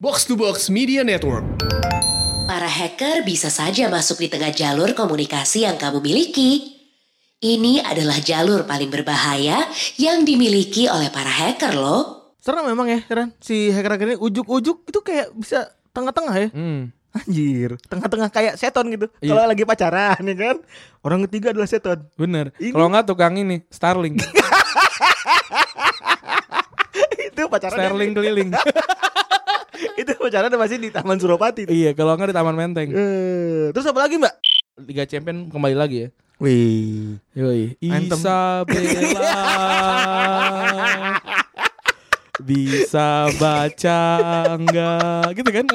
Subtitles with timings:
[0.00, 1.44] Box to Box Media Network.
[2.48, 6.72] Para hacker bisa saja masuk di tengah jalur komunikasi yang kamu miliki.
[7.36, 9.60] Ini adalah jalur paling berbahaya
[10.00, 12.32] yang dimiliki oleh para hacker loh.
[12.40, 13.36] Serem memang ya, Ran.
[13.44, 16.48] Si hacker-hacker ini ujuk-ujuk itu kayak bisa tengah-tengah ya.
[16.48, 16.96] Hmm.
[17.12, 19.12] Anjir, tengah-tengah kayak seton gitu.
[19.20, 19.36] Iya.
[19.36, 20.56] Kalau lagi pacaran ya kan.
[21.04, 22.08] Orang ketiga adalah seton.
[22.16, 22.56] Bener.
[22.56, 24.16] Kalau nggak tukang ini Starling.
[27.30, 27.76] itu pacaran.
[27.78, 28.48] Starling keliling.
[30.00, 31.66] itu pacaran masih di Taman Suropati.
[31.68, 31.72] tuh.
[31.72, 32.88] iya, kalau nggak di Taman Menteng.
[32.92, 34.34] Eh, terus apa lagi, Mbak?
[34.86, 36.08] Liga Champion kembali lagi ya.
[36.40, 37.20] Wih.
[37.36, 37.76] Yoi.
[37.84, 39.36] Isabella.
[42.48, 44.00] Bisa baca
[44.56, 45.36] enggak?
[45.36, 45.66] Gitu kan?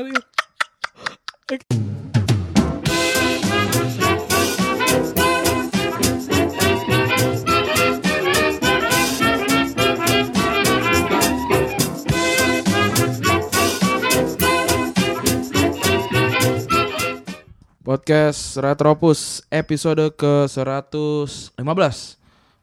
[17.85, 21.93] Podcast Retropus episode ke-115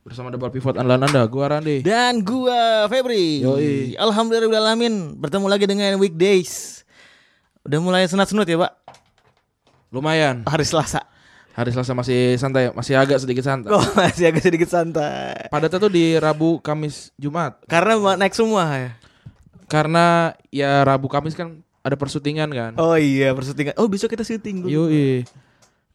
[0.03, 3.39] Bersama Double Pivot andalan Anda, gua Randi Dan gua Febri.
[3.47, 3.95] Yoi.
[4.03, 6.83] Alhamdulillahirobbilalamin bertemu lagi dengan weekdays.
[7.63, 8.75] Udah mulai senat-senut ya, Pak?
[9.95, 11.07] Lumayan, Hari Selasa.
[11.55, 15.47] hari Selasa masih santai, masih agak sedikit santai Kok masih agak sedikit santai.
[15.55, 18.91] Padatnya tuh di Rabu, Kamis, Jumat Karena naik semua ya.
[19.71, 23.75] Karena ya Rabu, Kamis kan ada persyutingan kan Oh iya, persyutingan.
[23.75, 24.65] Oh, besok kita syuting.
[24.65, 25.27] Yoi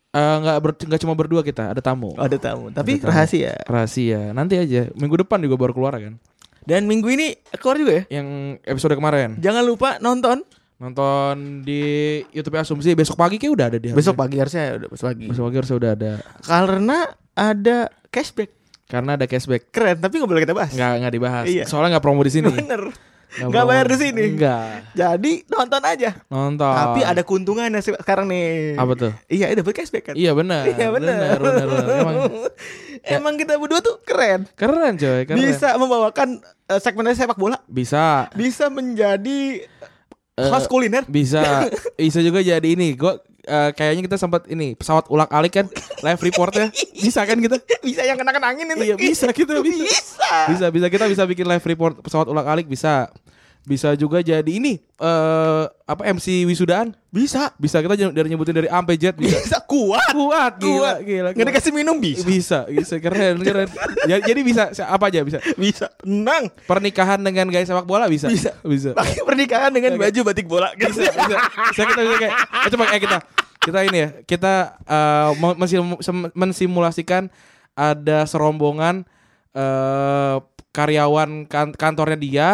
[0.09, 2.67] Eh, nggak ber- nggak cuma berdua kita, ada tamu Oh, ada tamu.
[2.69, 3.11] Tapi Ada tamu.
[3.11, 3.53] rahasia.
[3.63, 6.15] Rahasia, nanti aja Minggu depan juga baru keluar kan
[6.63, 8.03] Dan minggu ini keluar juga ya.
[8.17, 8.27] Yang
[8.63, 10.41] episode kemarin Jangan lupa nonton
[10.77, 11.81] Nonton di
[12.31, 15.25] Youtube Asumsi Besok pagi kayak udah ada di besok pagi harusnya udah besok pagi.
[15.25, 16.97] Besok pagi harusnya udah ada Karena
[17.31, 18.49] ada cashback.
[18.85, 20.71] Karena ada cashback Keren, tapi nggak boleh kita bahas.
[20.71, 21.45] Nggak nggak dibahas.
[21.45, 21.63] Iya.
[21.67, 22.49] Soalnya nggak promo di sini.
[22.49, 22.89] Bener.
[23.27, 23.69] Nggak Nggak promo.
[23.69, 24.23] bayar di sini.
[24.29, 24.67] Enggak.
[24.93, 26.09] Jadi nonton aja.
[26.25, 26.73] Nonton.
[26.73, 28.73] Tapi ada keuntungannya sih sekarang nih.
[28.73, 29.11] apa tuh?
[29.27, 30.15] Iya, dapat cashback kan.
[30.15, 30.63] Iya benar.
[30.65, 31.35] Iya benar.
[31.35, 31.97] Benar, benar.
[31.97, 32.15] Emang
[33.19, 34.47] Emang kita berdua tuh keren.
[34.53, 35.37] keren coy, keren.
[35.37, 37.59] Bisa membawakan eh, segmen sepak bola.
[37.65, 38.31] Bisa.
[38.33, 39.63] Bisa menjadi
[40.33, 41.01] Eh, host kuliner.
[41.03, 41.65] Bisa.
[41.97, 42.93] Bisa juga jadi ini.
[42.93, 45.65] Gua eh, kayaknya kita sempat ini pesawat ulak alik kan
[45.97, 46.67] live reportnya
[46.99, 48.83] bisa kan kita Bisa yang kena-kena angin itu.
[48.83, 50.29] iya bisa kita bisa Bisa.
[50.45, 53.07] bisa bisa kita bisa bikin live report pesawat ulak alik bisa
[53.67, 57.51] bisa juga jadi ini eh apa MC wisudaan Bisa.
[57.53, 60.07] bisa kita dari nyebutin dari A sampai Z bisa Bisa kuat.
[60.09, 60.97] kuat gila Kuat.
[61.03, 61.49] gila, Nggak gila.
[61.51, 62.23] dikasih minum bisa.
[62.23, 63.67] bisa bisa keren keren
[64.05, 65.91] Ya, jadi bisa apa aja bisa Bisa.
[65.97, 66.47] Tenang.
[66.63, 68.55] pernikahan dengan gaya sepak bola bisa Bisa.
[68.63, 70.07] bisa Pakai pernikahan dengan Oke.
[70.07, 70.71] baju batik bola.
[70.71, 71.35] bisa bisa
[71.67, 73.17] bisa kita bisa kayak eh, coba eh kita
[73.59, 75.29] kita ini ya kita eh,
[75.99, 77.27] sem- mensimulasikan
[77.73, 79.03] ada serombongan
[79.51, 80.35] eh
[80.69, 82.49] karyawan kan- kantornya dia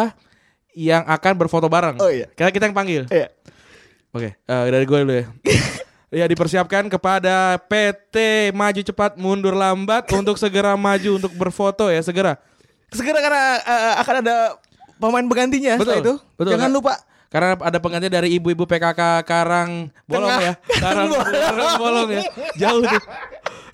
[0.74, 1.96] yang akan berfoto bareng.
[1.98, 2.26] Oh, iya.
[2.28, 3.02] Kita kita yang panggil.
[3.08, 3.30] Iya.
[4.10, 5.26] Oke, eh, dari gue dulu ya.
[6.22, 8.14] ya dipersiapkan kepada PT
[8.54, 12.38] Maju Cepat Mundur Lambat untuk segera maju untuk berfoto ya segera.
[12.94, 14.36] Segera karena eh, akan ada
[14.94, 16.14] pemain penggantinya Betul, setelah itu.
[16.38, 16.50] betul.
[16.54, 16.94] Jangan Nggak- lupa
[17.34, 20.38] Karena ada pengganti dari ibu-ibu PKK Karang Bolong Tengah.
[20.38, 20.52] ya.
[20.86, 22.22] Karang, Karang Bolong ya.
[22.54, 23.02] Jauh tuh.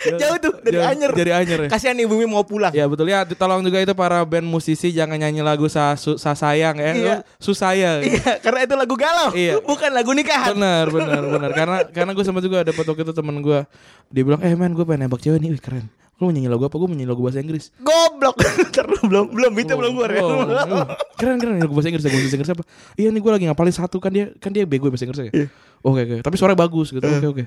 [0.00, 1.10] Jauh tuh, dari Jauh, Anyer.
[1.12, 1.68] Dari Anyer ya.
[1.68, 2.72] kasihan bumi mau pulang.
[2.72, 6.32] Ya betul ya, tolong juga itu para band musisi jangan nyanyi lagu sa, su, sa
[6.32, 7.16] sayang ya, Iya.
[7.36, 8.00] susaya.
[8.00, 9.60] Iya, karena itu lagu galau, Iya.
[9.60, 10.56] bukan lagu nikahan.
[10.56, 11.50] Benar, benar, benar.
[11.52, 13.60] Karena karena gue sempat juga ada foto itu temen gue,
[14.08, 15.84] dia bilang, eh man gue pengen nembak cewek nih, wih keren.
[16.20, 16.76] Lu nyanyi lagu apa?
[16.76, 17.72] Gue nyanyi lagu bahasa Inggris.
[17.80, 18.36] Goblok.
[18.76, 20.20] Terus belum belum itu belum keluar ya.
[20.20, 20.86] Oh, oh,
[21.16, 22.64] keren keren lagu bahasa Inggris, lagu bahasa Inggris apa?
[23.00, 25.32] Iya nih gue lagi ngapalin satu kan dia kan dia bego bahasa Inggris ya.
[25.32, 25.48] Iya.
[25.80, 27.00] Oke oke, tapi suaranya bagus gitu.
[27.08, 27.44] Oke oke.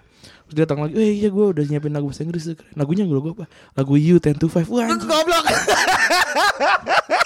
[0.49, 2.73] Terus dia datang lagi, eh iya gue udah nyiapin lagu bahasa Inggris keren.
[2.73, 3.45] Lagunya lagu apa?
[3.77, 4.65] Lagu You Ten to Five.
[4.73, 5.45] Wah Goblok.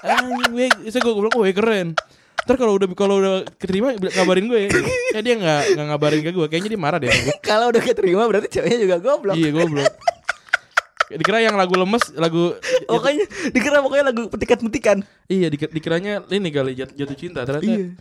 [0.03, 1.87] anjing gue, saya gue bilang, wah keren.
[2.47, 4.69] Ntar kalau udah kalau udah keterima kabarin gue ya.
[5.15, 7.11] Ya dia nggak nggak ngabarin ke gue, kayaknya dia marah deh.
[7.11, 7.35] gue.
[7.49, 9.35] Kalau udah keterima berarti ceweknya juga goblok.
[9.35, 9.91] Iya goblok.
[11.09, 12.51] Dikira yang lagu lemes, lagu
[12.91, 14.97] Pokoknya dikira pokoknya lagu petikan-petikan.
[15.25, 17.95] Iya dikira, dikiranya ini kali jat, jatuh cinta ternyata Iya.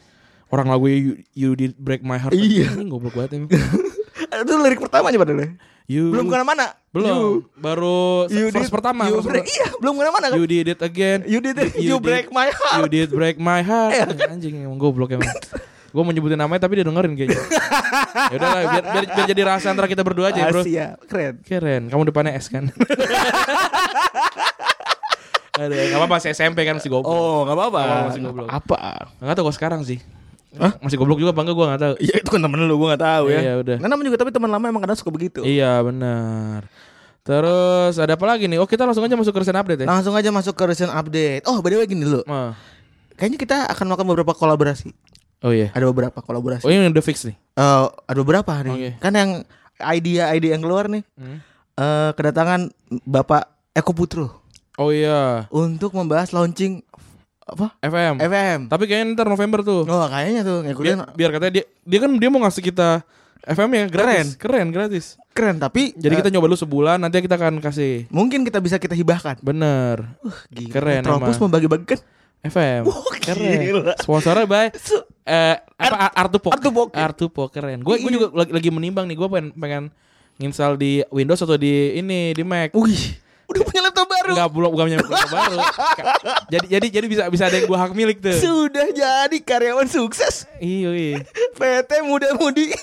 [0.48, 2.32] orang lagu you, you did break my heart.
[2.32, 2.74] Iya.
[2.74, 3.50] Ini goblok banget emang.
[4.42, 5.54] Itu lirik pertama aja padahal.
[5.86, 6.66] You Belum ke mana-mana.
[6.90, 9.06] belum baru You, you verse did- pertama.
[9.06, 10.36] You break, iya, belum ke mana-mana kan.
[10.36, 11.22] You did it again.
[11.24, 11.78] You did it.
[11.78, 12.82] You break my heart.
[12.82, 13.94] You did break my heart.
[13.94, 14.06] Iya.
[14.34, 15.30] Anjing emang goblok emang.
[15.90, 17.40] Gue mau nyebutin namanya tapi dia dengerin kayaknya.
[18.32, 20.62] ya udah lah, biar, biar, biar jadi rasa antara kita berdua aja, Bro.
[20.66, 21.34] Asia, keren.
[21.42, 21.82] Keren.
[21.90, 22.68] Kamu depannya S kan?
[25.56, 27.08] Aduh, gak apa-apa masih SMP kan masih goblok.
[27.08, 27.82] Oh, enggak apa-apa.
[28.12, 28.48] Masih goblok.
[28.52, 29.08] Apa?
[29.24, 30.04] Gak tau kok sekarang sih.
[30.84, 31.94] Masih goblok juga apa enggak gue gak tau.
[31.96, 33.40] Iya itu kan temen lu gue gak tahu ya.
[33.40, 33.76] Iya, udah.
[33.80, 35.40] Nah, namanya juga tapi teman lama emang kadang suka begitu.
[35.44, 36.68] Iya benar.
[37.26, 38.62] Terus ada apa lagi nih?
[38.62, 39.86] Oh kita langsung aja masuk ke recent update ya.
[39.90, 41.42] Langsung aja masuk ke recent update.
[41.50, 42.22] Oh, by the way gini dulu.
[42.30, 42.54] Ah.
[43.18, 44.94] Kayaknya kita akan melakukan beberapa kolaborasi.
[45.46, 45.70] Oh iya.
[45.70, 46.66] Ada beberapa kolaborasi.
[46.66, 47.38] Oh ini udah fix nih.
[47.38, 48.74] Eh, ada beberapa nih.
[48.74, 48.90] Oke.
[48.98, 49.30] Kan yang
[49.78, 51.06] idea-idea yang keluar nih.
[51.14, 51.38] Hmm.
[51.76, 52.72] eh kedatangan
[53.04, 54.42] Bapak Eko Putro
[54.74, 55.44] Oh iya.
[55.48, 56.80] untuk membahas launching
[57.42, 57.76] apa?
[57.78, 58.16] FM.
[58.18, 58.58] FM.
[58.66, 59.84] Tapi kayaknya ntar November tuh.
[59.84, 63.04] Oh, kayaknya tuh Biar, ngikutin biar katanya dia dia kan dia mau ngasih kita
[63.46, 64.34] FM ya gratis.
[64.34, 65.04] Keren, gratis.
[65.30, 68.08] keren tapi Jadi eh, kita nyoba dulu sebulan nanti kita akan kasih.
[68.08, 69.38] mungkin kita bisa kita hibahkan.
[69.38, 70.16] Bener.
[70.50, 71.44] Gila, Keren Tropus emang.
[71.46, 72.00] membagi-bagikan
[72.42, 72.82] FM.
[72.88, 73.60] Wah, keren.
[73.62, 73.92] gila.
[74.00, 74.72] Sponsornya by
[75.26, 76.54] eh apa Artupok.
[76.54, 76.88] Artupok.
[76.92, 77.82] Artupok keren.
[77.82, 78.14] Gue gue Iya.
[78.16, 79.84] juga lagi, lagi menimbang nih gue pengen pengen
[80.36, 82.70] nginstal di Windows atau di ini di Mac.
[82.72, 84.32] Wih, udah punya laptop baru.
[84.32, 85.56] Enggak belum bukan punya laptop baru.
[86.52, 88.32] jadi jadi jadi bisa bisa ada yang gua hak milik tuh.
[88.32, 91.18] Sudah jadi karyawan sukses Iya iya.
[91.54, 92.70] PT muda-mudi.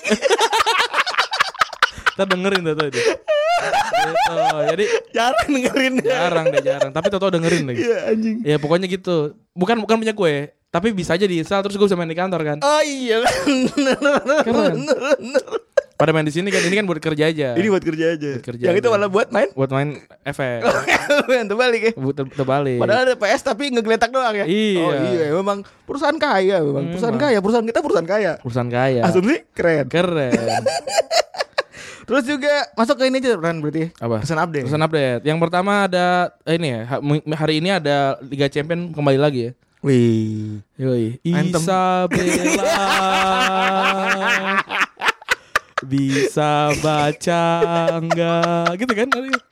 [2.14, 2.88] Kita dengerin tuh tuh.
[2.90, 3.02] dia.
[3.02, 4.34] Gitu.
[4.70, 5.94] Jadi Jarang dengerin.
[5.98, 6.90] jarang deh jarang.
[6.92, 7.80] Tapi tau dengerin lagi.
[7.80, 8.36] Iya anjing.
[8.44, 9.34] Ya pokoknya gitu.
[9.50, 10.34] Bukan bukan punya gue.
[10.74, 12.58] Tapi bisa aja diinstal terus gue bisa main di kantor kan.
[12.58, 13.22] Oh iya
[14.42, 14.90] Keren.
[15.94, 17.54] Pada main di sini kan ini kan buat kerja aja.
[17.54, 18.30] Ini buat kerja aja.
[18.34, 18.94] Buat kerja Yang itu aja.
[18.98, 19.48] malah buat main.
[19.54, 20.60] buat main FM.
[21.38, 21.92] Yang terbalik ya.
[21.94, 22.78] buat ter- terbalik.
[22.82, 24.44] Padahal ada PS tapi ngegeletak doang ya.
[24.50, 24.82] Iya.
[24.82, 26.90] Oh iya, memang perusahaan kaya memang.
[26.90, 27.30] Perusahaan Memang.
[27.30, 28.32] kaya, perusahaan kita perusahaan kaya.
[28.42, 29.02] Urusan kaya.
[29.06, 29.86] Asumsi keren.
[29.86, 30.34] Keren.
[32.04, 33.88] Terus juga masuk ke ini aja Ran berarti.
[33.96, 34.20] Apa?
[34.20, 34.64] Pesan update.
[34.68, 35.22] Pesan update.
[35.24, 36.80] Yang pertama ada eh, ini ya.
[37.32, 39.52] Hari ini ada Liga Champion kembali lagi ya.
[39.84, 40.64] Wih.
[40.80, 41.20] Yoi.
[41.20, 42.80] Isabella.
[45.84, 47.42] Bisa baca
[48.00, 49.08] enggak gitu kan?
[49.12, 49.44] Gua-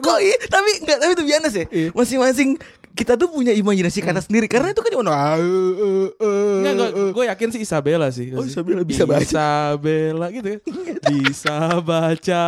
[0.00, 0.36] Kok iya?
[0.48, 1.64] Tapi enggak, tapi itu biasa sih.
[1.68, 1.88] Iya.
[1.92, 2.56] Masing-masing
[2.92, 6.88] kita tuh punya imajinasi kata sendiri karena itu kan cuma ah, eh, eh, eh, Enggak,
[7.12, 7.28] gue, eh.
[7.28, 8.32] yakin sih Isabella sih.
[8.32, 9.20] Oh, Isabella bisa baca.
[9.20, 10.60] Isabella gitu kan.
[11.12, 12.44] Bisa baca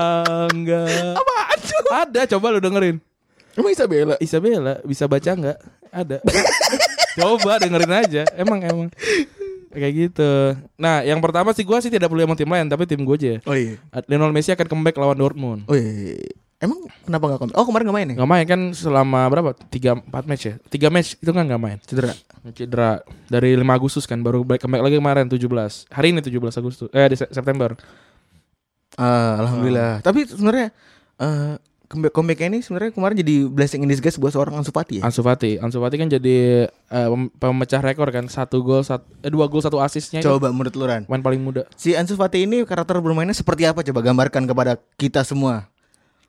[0.48, 1.12] enggak?
[1.12, 1.84] Apaan tuh?
[1.92, 2.96] Ada, coba lu dengerin.
[3.54, 4.14] Emang Isabella?
[4.18, 5.58] Isabella bisa baca enggak?
[5.94, 6.18] Ada.
[7.18, 8.22] coba dengerin aja.
[8.34, 8.88] Emang emang
[9.74, 10.30] kayak gitu.
[10.78, 13.34] Nah, yang pertama sih gue sih tidak perlu emang tim lain, tapi tim gue aja.
[13.46, 13.78] Oh iya.
[14.06, 15.66] Lionel Messi akan comeback lawan Dortmund.
[15.66, 16.18] Oh iya.
[16.62, 17.54] Emang kenapa gak komen?
[17.58, 18.14] Oh kemarin gak main ya?
[18.24, 19.50] Gak main kan selama berapa?
[19.68, 20.54] Tiga empat match ya?
[20.72, 21.78] Tiga match itu kan gak main.
[21.84, 22.14] Cedera.
[22.56, 25.44] Cedera dari 5 Agustus kan baru back comeback lagi kemarin 17.
[25.92, 26.88] Hari ini 17 Agustus.
[26.94, 27.76] Eh September.
[28.96, 30.00] Ah, Alhamdulillah.
[30.00, 30.72] Tapi sebenarnya
[31.20, 31.54] eh
[31.94, 35.02] comeback ini sebenarnya kemarin jadi blessing in disguise buat seorang Ansu Fati ya.
[35.06, 35.56] Ansu Fati.
[35.62, 38.26] Ansu Fati kan jadi pem- pemecah rekor kan.
[38.26, 40.20] Satu gol, sat, eh, dua gol, satu asisnya.
[40.20, 41.06] itu Coba menurut lu Ran.
[41.06, 41.64] Main paling muda.
[41.74, 45.70] Si Ansu Fati ini karakter bermainnya seperti apa coba gambarkan kepada kita semua.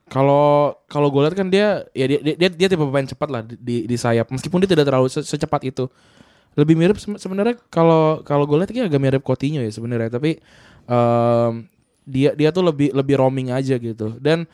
[0.06, 3.42] Kalau kalau gue lihat kan dia ya dia, dia dia dia tipe pemain cepat lah
[3.42, 4.30] di, di, di sayap.
[4.30, 5.90] Meskipun dia tidak terlalu se- secepat itu.
[6.54, 10.06] Lebih mirip se- sebenarnya kalau kalau gue lihat dia agak mirip Coutinho ya sebenarnya.
[10.14, 10.38] Tapi
[10.86, 11.52] em,
[12.06, 14.14] dia dia tuh lebih lebih roaming aja gitu.
[14.22, 14.46] Dan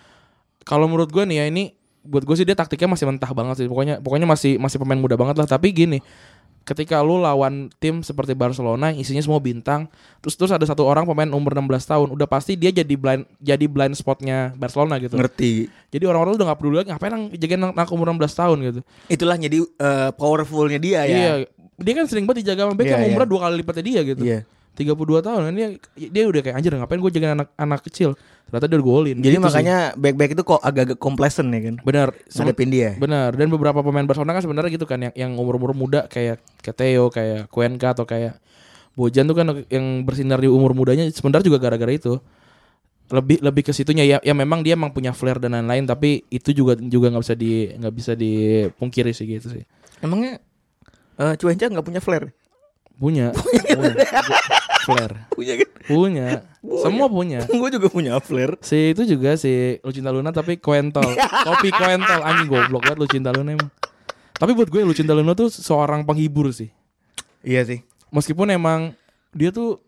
[0.62, 1.64] kalau menurut gue nih ya ini
[2.02, 3.66] buat gue sih dia taktiknya masih mentah banget sih.
[3.70, 5.46] Pokoknya pokoknya masih masih pemain muda banget lah.
[5.46, 5.98] Tapi gini,
[6.62, 9.86] ketika lu lawan tim seperti Barcelona yang isinya semua bintang,
[10.22, 13.66] terus terus ada satu orang pemain umur 16 tahun, udah pasti dia jadi blind jadi
[13.66, 15.14] blind spotnya Barcelona gitu.
[15.14, 15.70] Ngerti.
[15.94, 18.80] Jadi orang-orang udah gak peduli lagi ngapain yang jagain anak, anak umur 16 tahun gitu.
[19.10, 21.16] Itulah jadi eh, powerfulnya dia ya.
[21.18, 21.32] Iya.
[21.82, 23.08] Dia kan sering banget dijaga sama Beckham iya.
[23.10, 24.22] umurnya dua kali lipatnya dia gitu.
[24.22, 24.40] Iya.
[24.72, 25.68] 32 tahun kan dia
[26.08, 28.16] dia udah kayak anjir ngapain gue jagain anak anak kecil.
[28.48, 29.16] Ternyata dia udah golin.
[29.20, 29.44] Jadi Gitu sih.
[29.44, 31.76] makanya back-back itu kok agak-agak complacent ya kan.
[31.84, 32.90] benar Ngadepin dia.
[32.96, 36.76] Benar, dan beberapa pemain Barcelona kan sebenarnya gitu kan yang yang umur-umur muda kayak kayak
[36.76, 38.40] Theo, kayak Cuenca atau kayak
[38.92, 42.20] Bojan tuh kan yang bersinar di umur mudanya sebenarnya juga gara-gara itu.
[43.12, 46.56] Lebih lebih ke situnya ya ya memang dia emang punya flair dan lain-lain tapi itu
[46.56, 49.64] juga juga nggak bisa di nggak bisa dipungkiri sih gitu sih.
[50.00, 50.40] Emangnya
[51.20, 52.32] eh Cuenca nggak punya flare?
[52.96, 53.32] Punya.
[53.34, 53.94] punya.
[54.82, 55.12] flair.
[55.32, 55.68] Punya kan?
[55.86, 56.28] Punya.
[56.82, 57.40] Semua punya.
[57.60, 58.58] Gue juga punya flare.
[58.62, 61.06] Si itu juga si Lucinta Luna tapi koentol.
[61.46, 63.70] Kopi koentol anjing goblok banget Lucinta Luna emang.
[64.36, 66.70] Tapi buat gue Lucinta Luna tuh seorang penghibur sih.
[67.46, 67.78] Iya sih.
[68.10, 68.94] Meskipun emang
[69.30, 69.78] dia tuh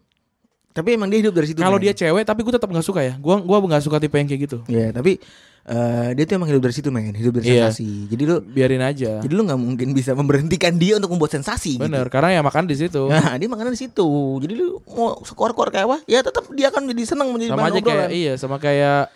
[0.75, 1.63] Tapi emang dia hidup dari situ.
[1.63, 3.15] kalau dia cewek tapi gue tetap nggak suka ya.
[3.23, 4.59] Gua gua nggak suka tipe yang kayak gitu.
[4.67, 5.23] Iya, tapi
[5.65, 7.71] eh dia tuh emang hidup dari situ men, hidup dari Iya.
[7.73, 8.11] sensasi.
[8.11, 9.23] Jadi lu Biarin aja.
[9.23, 11.79] jadi lu nggak mungkin bisa memberhentikan dia untuk membuat sensasi.
[11.79, 13.07] Bener, karena ya makan di situ.
[13.07, 13.09] Gitu.
[13.09, 14.09] Nah, dia makanan di situ.
[14.43, 15.97] Jadi lu mau skor-skor kayak apa?
[16.05, 17.87] Ya tetap dia akan jadi senang menjadi sama aja obrolan.
[17.89, 19.09] kayak iya, sama kayak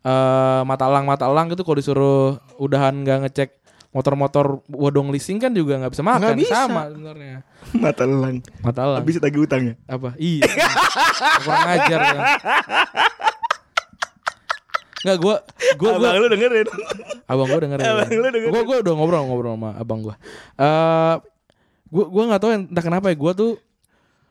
[0.00, 3.50] eh mata elang mata elang gitu kalau disuruh udahan nggak ngecek
[3.90, 6.56] motor-motor bodong leasing kan juga nggak bisa makan Nggak bisa.
[6.62, 7.36] sama sebenarnya
[7.82, 8.36] Mata lelang.
[8.62, 9.74] mata elang Habis tagih utangnya.
[9.84, 10.46] apa iya
[11.40, 12.18] kurang ajar kan
[15.00, 15.34] Nggak gue
[15.80, 16.66] gue gue lu dengerin.
[17.24, 18.50] abang gue dengerin Abang lu dengerin.
[18.52, 20.14] gue gue udah ngobrol ngobrol sama abang gue
[20.56, 21.14] eh
[21.90, 23.52] gue gue nggak tahu entah kenapa ya gue tuh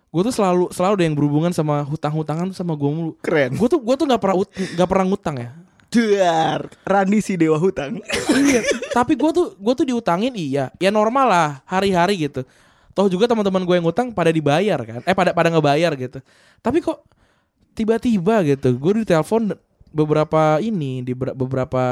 [0.10, 3.54] gue tuh selalu selalu ada yang berhubungan sama hutang-hutangan tuh sama gue mulu Keren.
[3.54, 5.52] gue tuh gue tuh nggak pernah nggak pernah ngutang ya
[5.90, 7.98] Duar, Rani si dewa hutang.
[8.92, 12.44] Tapi gue tuh gue tuh diutangin iya ya normal lah hari-hari gitu
[12.98, 15.00] Toh juga teman-teman gue yang ngutang pada dibayar kan.
[15.08, 16.20] Eh pada pada ngebayar gitu.
[16.60, 17.00] Tapi kok
[17.72, 19.56] tiba-tiba gitu gue ditelepon
[19.96, 21.84] beberapa ini di ber- beberapa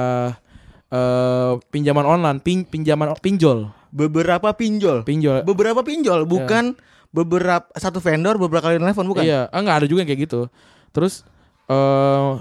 [0.92, 5.08] eh pinjaman online, pin, pinjaman pinjol, Beberapa pinjol.
[5.08, 5.48] pinjol.
[5.48, 6.75] Beberapa pinjol, bukan
[7.16, 9.24] beberapa satu vendor beberapa kali telepon bukan?
[9.24, 10.51] Iya, ah, nggak ada juga yang kayak gitu.
[10.92, 11.24] Terus
[11.72, 12.32] eh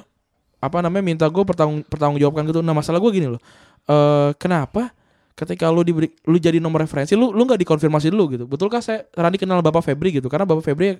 [0.58, 2.66] apa namanya minta gue pertanggung pertanggung jawabkan gitu.
[2.66, 3.38] Nah masalah gue gini loh.
[3.86, 4.90] Eh kenapa
[5.36, 8.44] ketika lu diberi lu jadi nomor referensi lu lu nggak dikonfirmasi dulu gitu.
[8.48, 10.26] Betulkah saya Randi kenal Bapak Febri gitu?
[10.26, 10.98] Karena Bapak Febri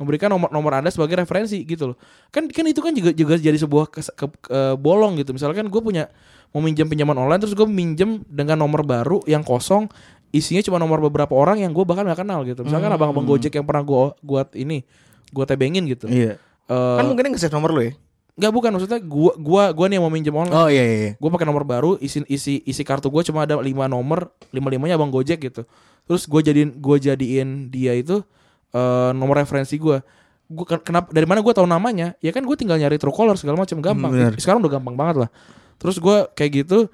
[0.00, 1.96] memberikan nomor nomor anda sebagai referensi gitu loh.
[2.32, 5.34] Kan kan itu kan juga juga jadi sebuah kes, ke, ke- bolong gitu.
[5.34, 6.08] Misalkan gue punya
[6.52, 9.88] mau minjem pinjaman online terus gue minjem dengan nomor baru yang kosong
[10.32, 12.64] isinya cuma nomor beberapa orang yang gue bahkan gak kenal gitu.
[12.64, 14.84] Misalkan abang-abang Gojek yang pernah gue buat ini
[15.32, 16.08] gue tebengin gitu.
[16.08, 16.36] Iya.
[16.68, 17.92] Eh, Kan mungkin nge-save nomor lu ya?
[18.32, 20.56] Nggak bukan maksudnya gua gua gua nih yang mau minjem online.
[20.56, 20.96] Oh iya iya.
[20.96, 21.12] iya.
[21.20, 24.96] Gue pakai nomor baru, isi isi isi kartu gue cuma ada lima nomor, lima limanya
[24.96, 25.68] abang Gojek gitu.
[26.08, 28.24] Terus gue jadiin gue jadiin dia itu
[28.72, 30.00] eh, nomor referensi gue.
[30.48, 32.16] Gue kenapa dari mana gue tahu namanya?
[32.24, 34.12] Ya kan gue tinggal nyari Truecaller segala macam gampang.
[34.12, 34.32] Bener.
[34.40, 35.30] Sekarang udah gampang banget lah.
[35.76, 36.88] Terus gue kayak gitu,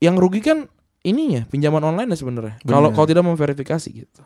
[0.00, 0.72] yang rugi kan
[1.04, 2.54] ininya pinjaman online ya sebenarnya.
[2.64, 4.22] Kalau kalau tidak memverifikasi gitu.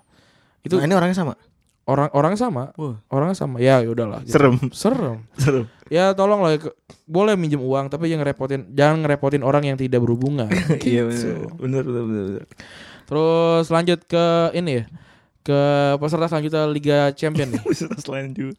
[0.62, 1.34] Itu Nah, ini orangnya sama.
[1.82, 2.96] Orang orangnya sama, Wah.
[3.08, 3.58] orangnya sama.
[3.58, 4.22] Ya udahlah.
[4.22, 4.32] Gitu.
[4.32, 4.54] Serem.
[4.70, 5.18] Serem.
[5.42, 5.64] Serem.
[5.86, 6.56] Ya tolong lah
[7.04, 10.48] boleh minjem uang tapi jangan ngerepotin jangan ngerepotin orang yang tidak berhubungan.
[10.80, 11.52] Iya Gitu.
[11.58, 11.82] benar.
[11.84, 12.44] Benar benar.
[13.04, 14.84] Terus lanjut ke ini ya.
[15.42, 15.58] Ke
[15.98, 17.60] peserta selanjutnya Liga Champion nih.
[17.66, 18.54] Bisa selanjut.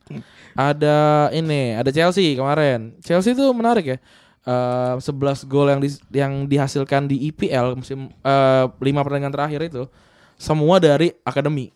[0.51, 2.99] Ada ini, ada Chelsea kemarin.
[2.99, 3.97] Chelsea itu menarik ya.
[4.43, 5.07] Eh 11
[5.47, 9.87] gol yang di- yang dihasilkan di IPL musim eh 5 pertandingan terakhir itu
[10.35, 11.71] semua dari akademi.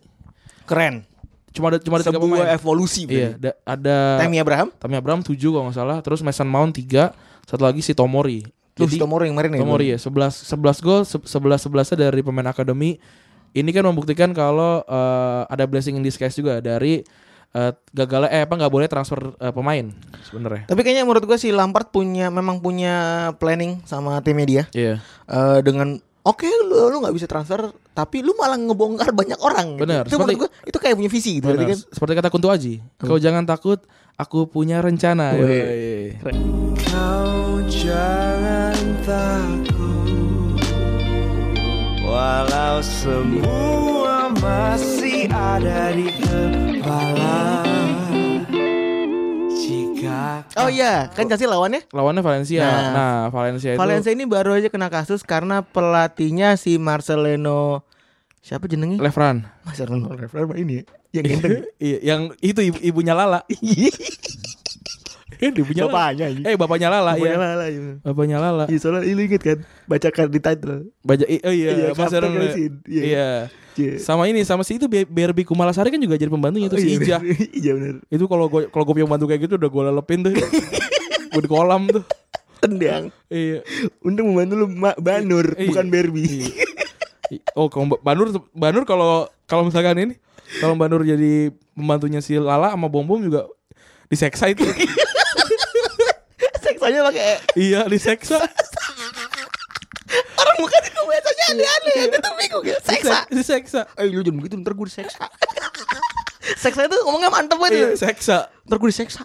[0.68, 1.08] Keren.
[1.58, 2.46] Cuma ada cuma ada tiga pemain.
[2.50, 3.04] evolusi.
[3.04, 4.70] Iya, da- ada Tammy Abraham.
[4.72, 7.12] Tammy Abraham 7 kalau nggak salah, terus Mason Mount 3,
[7.44, 8.46] satu lagi si Tomori.
[8.74, 9.60] Jadi Tomori yang kemarin ya.
[9.60, 13.02] Tomori ya 11 11 gol se- 11 11 dari pemain akademi.
[13.50, 17.02] Ini kan membuktikan kalau eh, ada blessing in disguise juga dari
[17.50, 19.90] eh, gagalnya eh apa nggak boleh transfer eh, pemain
[20.22, 20.68] sebenarnya.
[20.68, 22.96] Tapi kayaknya menurut gua si Lampard punya memang punya
[23.36, 25.02] planning sama tim media Iya.
[25.26, 29.74] Eh, dengan oke lu lu nggak bisa transfer tapi lu malah ngebongkar banyak orang.
[29.74, 29.82] gitu.
[29.82, 31.48] Benar, Itu seperti- gua itu kayak punya visi gitu.
[31.48, 31.66] Benar.
[31.66, 33.80] kan Seperti kata Kunto Aji, kau jangan takut,
[34.14, 35.34] aku punya rencana.
[35.34, 36.20] Wih.
[36.20, 36.36] Yoi.
[36.84, 40.62] Kau jangan takut
[42.04, 47.87] Walau semua masih ada di kepala
[49.98, 52.62] Jika Oh iya, kan Chelsea lawannya Lawannya Valencia.
[52.62, 57.82] Nah, Nah, Valencia itu Valencia ini baru aja kena kasus karena pelatihnya si Marcelino
[58.40, 59.02] siapa jenengnya?
[59.02, 59.44] Lefran.
[59.66, 60.84] Marcelino Lefebvre ini ya,
[61.20, 61.52] yang ganteng.
[61.84, 63.44] Iya, yang itu ibu, ibunya Lala.
[65.38, 65.84] Eh, ibunya.
[65.86, 66.28] Bapaknya.
[66.32, 66.46] iya.
[66.48, 67.38] Eh, bapaknya Lala, Bapaknya iya.
[67.38, 67.94] Lala, iya.
[68.02, 68.66] Bapaknya Lala.
[68.72, 70.78] Iya, soalnya lu inget kan bacakan di title.
[71.04, 72.68] Baca oh iya, Iya, Aaron, kan sih.
[72.88, 73.30] Iya.
[73.78, 73.94] Iya.
[73.94, 74.02] Iya.
[74.02, 77.22] Sama ini sama si itu BRB Kumalasari kan juga jadi pembantunya tuh si Ija.
[77.62, 77.96] Iya benar.
[78.10, 80.34] Itu kalau gue kalau gue punya pembantu kayak gitu udah gue lelepin tuh.
[81.34, 82.04] gue di kolam tuh.
[82.58, 83.14] Tendang.
[83.30, 83.62] Iya.
[84.02, 85.70] Untung membantu lu Ma- Banur, Iya.
[85.70, 86.26] bukan Barbie.
[86.26, 86.50] Iya.
[87.30, 89.12] I- Oh, kalau Banur Banur kalau
[89.46, 90.16] kalau misalkan ini
[90.58, 93.46] kalau Banur jadi pembantunya si Lala sama Bom Bom juga
[94.08, 94.64] diseksa itu.
[96.58, 98.42] Seksanya pakai iya, diseksa.
[100.64, 101.96] bukan itu biasanya aneh-aneh.
[102.08, 102.78] Itu tuh bingung ya.
[102.82, 103.18] Seksa.
[103.30, 103.82] Diseksa.
[103.96, 105.24] Eh lu jangan begitu ntar gue diseksa.
[106.64, 108.00] seksa itu ngomongnya mantep Iya, banget.
[108.00, 108.38] seksa.
[108.66, 109.22] Ntar gue diseksa.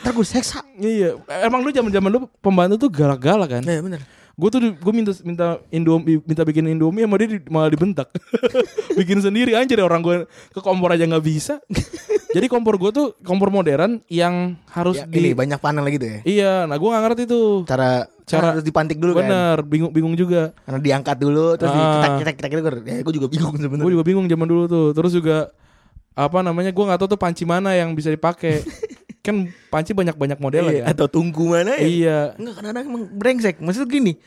[0.00, 0.58] Ntar gue diseksa.
[0.78, 3.62] Iya, emang lu zaman-zaman lu pembantu tuh galak-galak kan?
[3.62, 4.00] Iya benar.
[4.40, 8.08] Gue tuh gue minta minta Indomie minta bikin Indomie sama dia di- malah dibentak.
[8.98, 10.16] bikin sendiri anjir ya orang gue
[10.48, 11.60] ke kompor aja nggak bisa.
[12.30, 16.08] Jadi kompor gue tuh kompor modern yang harus Ya, di ini banyak panel lagi tuh
[16.08, 16.18] ya.
[16.24, 17.66] Iya, nah gue nggak ngerti tuh.
[17.66, 19.26] Cara Cara- harus dipantik dulu kan.
[19.26, 20.54] Bener, bingung bingung juga.
[20.62, 22.16] Karena diangkat dulu terus Ah.
[22.22, 22.62] ketak gitu.
[22.86, 23.92] Ya gue juga bingung Gue sebenarnya.
[23.92, 24.86] juga bingung zaman dulu tuh.
[24.94, 25.50] Terus juga
[26.10, 28.62] apa namanya gue nggak tahu tuh panci mana yang bisa dipakai.
[29.30, 29.36] kan
[29.68, 30.92] panci banyak-banyak model Iya, kan.
[30.92, 31.80] atau tunggu mana ya?
[31.80, 32.18] Iya.
[32.34, 33.56] Enggak kadang-kadang emang brengsek.
[33.56, 34.18] Maksud gini,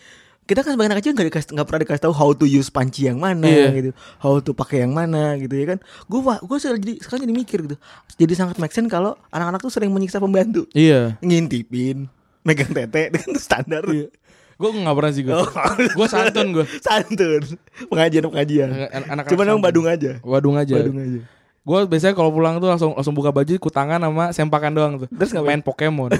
[0.43, 3.05] kita kan sebagai anak kecil nggak dikasih nggak pernah dikasih tahu how to use panci
[3.05, 3.67] yang mana Iya.
[3.73, 5.79] gitu, how to pakai yang mana gitu ya kan.
[6.05, 7.77] Gue gue jadi sekarang jadi mikir gitu.
[8.15, 11.15] Jadi sangat make sense kalau anak-anak tuh sering menyiksa pembantu, Iya.
[11.19, 12.07] ngintipin,
[12.41, 13.83] megang tete dengan standar.
[13.85, 14.11] Iya.
[14.53, 15.33] Gue nggak pernah sih gue.
[15.33, 15.47] Oh.
[15.89, 16.65] gue santun gue.
[16.77, 17.41] Santun,
[17.87, 18.69] pengajian pengajian.
[18.69, 20.11] Anak- anak-anak Cuman emang badung aja.
[20.21, 20.75] Wadung aja.
[20.75, 21.19] Badung aja.
[21.63, 25.07] Gue biasanya kalau pulang tuh langsung langsung buka baju kutangan sama sempakan doang tuh.
[25.09, 25.47] Terus ngapain?
[25.49, 26.11] main Pokemon.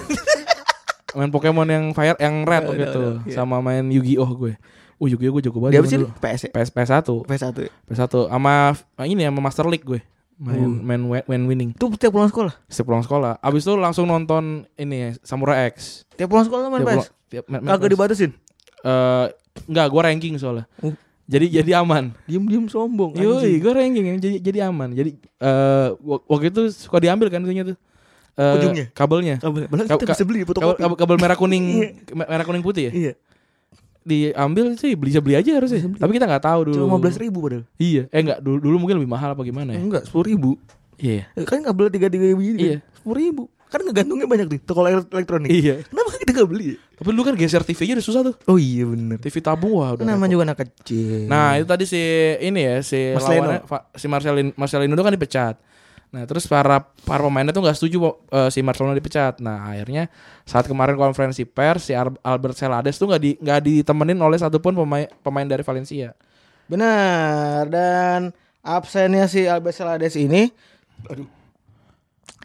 [1.18, 4.54] main Pokemon yang fire yang red waktu itu sama main Yu-Gi-Oh gue.
[4.96, 5.80] Uh Yu-Gi-Oh gue jago Dia banget.
[5.80, 6.00] apa sih?
[6.18, 6.50] PS ya?
[6.54, 7.08] PS PS1.
[7.28, 7.58] PS1.
[7.86, 8.54] PS1 sama
[8.96, 10.00] ah, ini sama Master League gue.
[10.34, 10.74] Main Uh.
[10.82, 11.70] main when, winning.
[11.72, 12.56] Itu tiap pulang sekolah.
[12.66, 13.38] Setiap pulang sekolah.
[13.38, 16.08] Abis itu langsung nonton ini ya, Samurai X.
[16.16, 16.96] Tiap pulang sekolah main Tiap PS.
[16.98, 18.32] pulang- tiap main- main Kagak dibatasin.
[18.82, 19.26] Eh,
[19.66, 20.66] enggak, gue ranking soalnya.
[20.80, 20.96] Uh.
[21.24, 22.12] Jadi jadi aman.
[22.26, 23.16] Diem-diem sombong.
[23.16, 24.92] Yoi, gue ranking jadi jadi aman.
[24.92, 27.78] Jadi eh wak- waktu itu suka diambil kan itunya tuh.
[28.34, 28.86] Eh, Ujungnya?
[28.92, 29.36] kabelnya.
[29.38, 30.82] Kabel, kita ka- bisa beli Kabel, fotokopi.
[30.82, 31.66] kabel, kabel merah kuning
[32.12, 32.92] merah kuning putih ya?
[32.92, 33.14] Iya.
[34.04, 35.80] Diambil sih beli beli aja harusnya.
[35.96, 36.76] Tapi kita nggak tahu dulu.
[36.84, 37.64] Cuma 15 ribu padahal.
[37.78, 39.80] Iya, eh enggak dulu, dulu mungkin lebih mahal apa gimana ya?
[39.80, 40.60] Enggak, 10 ribu.
[41.00, 41.24] Iya.
[41.48, 42.84] Kan kabel tiga tiga biji Iya.
[42.84, 43.00] kan?
[43.00, 43.44] Sepuluh ribu.
[43.70, 45.50] Kan ngegantungnya banyak nih toko ele- elektronik.
[45.50, 45.76] Iya.
[45.88, 46.66] Kenapa kita nggak beli?
[47.04, 48.36] Tapi dulu kan geser TV-nya udah susah tuh.
[48.48, 49.20] Oh iya bener.
[49.20, 50.08] TV tabung wah udah.
[50.08, 50.32] Nama repot.
[50.32, 51.28] juga anak kecil.
[51.28, 52.00] Nah, itu tadi si
[52.40, 53.60] ini ya, si Mas lawannya
[54.00, 55.56] si Marcelin Marcelino itu kan dipecat.
[56.16, 59.44] Nah, terus para para pemainnya tuh nggak setuju eh, si Marcelino dipecat.
[59.44, 60.08] Nah, akhirnya
[60.48, 65.12] saat kemarin konferensi pers si Albert Celades tuh nggak di nggak ditemenin oleh satupun pemain
[65.20, 66.16] pemain dari Valencia.
[66.72, 68.32] Benar dan
[68.64, 70.48] absennya si Albert Celades ini
[71.12, 71.28] aduh.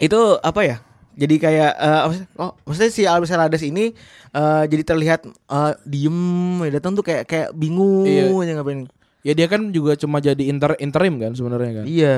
[0.02, 0.87] Itu apa ya?
[1.18, 2.24] Jadi kayak eh, apa sih?
[2.36, 3.90] oh maksudnya si Albert Celades ini
[4.30, 6.18] eh, jadi terlihat eh, diem
[6.62, 8.30] ya datang tuh kayak kayak bingung Iya.
[8.30, 8.86] aja ngapain.
[9.20, 11.84] Ya dia kan juga cuma jadi inter interim kan sebenarnya kan.
[11.84, 12.14] Iya.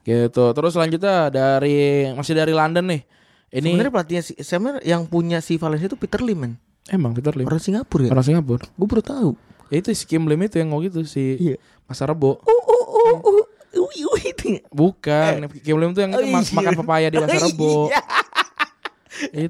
[0.00, 0.44] Gitu.
[0.48, 3.02] Terus selanjutnya dari masih dari London nih.
[3.50, 6.52] Ini Sebenarnya pelatihnya si sebenarnya yang punya si Valencia itu Peter Lim man.
[6.88, 7.44] emang Peter Lim.
[7.44, 8.10] Orang Singapura ya.
[8.10, 8.64] Orang Singapura.
[8.70, 9.30] Gue baru tahu.
[9.68, 11.56] Ya itu si Kim Lim itu yang ngomong gitu si Iya.
[11.84, 12.40] Mas Rebo.
[12.40, 13.44] Oh oh oh oh.
[13.68, 14.60] Ui, ui, itu ya?
[14.70, 16.40] Bukan, Kim Lim tuh yang Oh, iya.
[16.40, 17.92] makan papaya di Pasar Rebo.
[17.92, 18.00] Iya.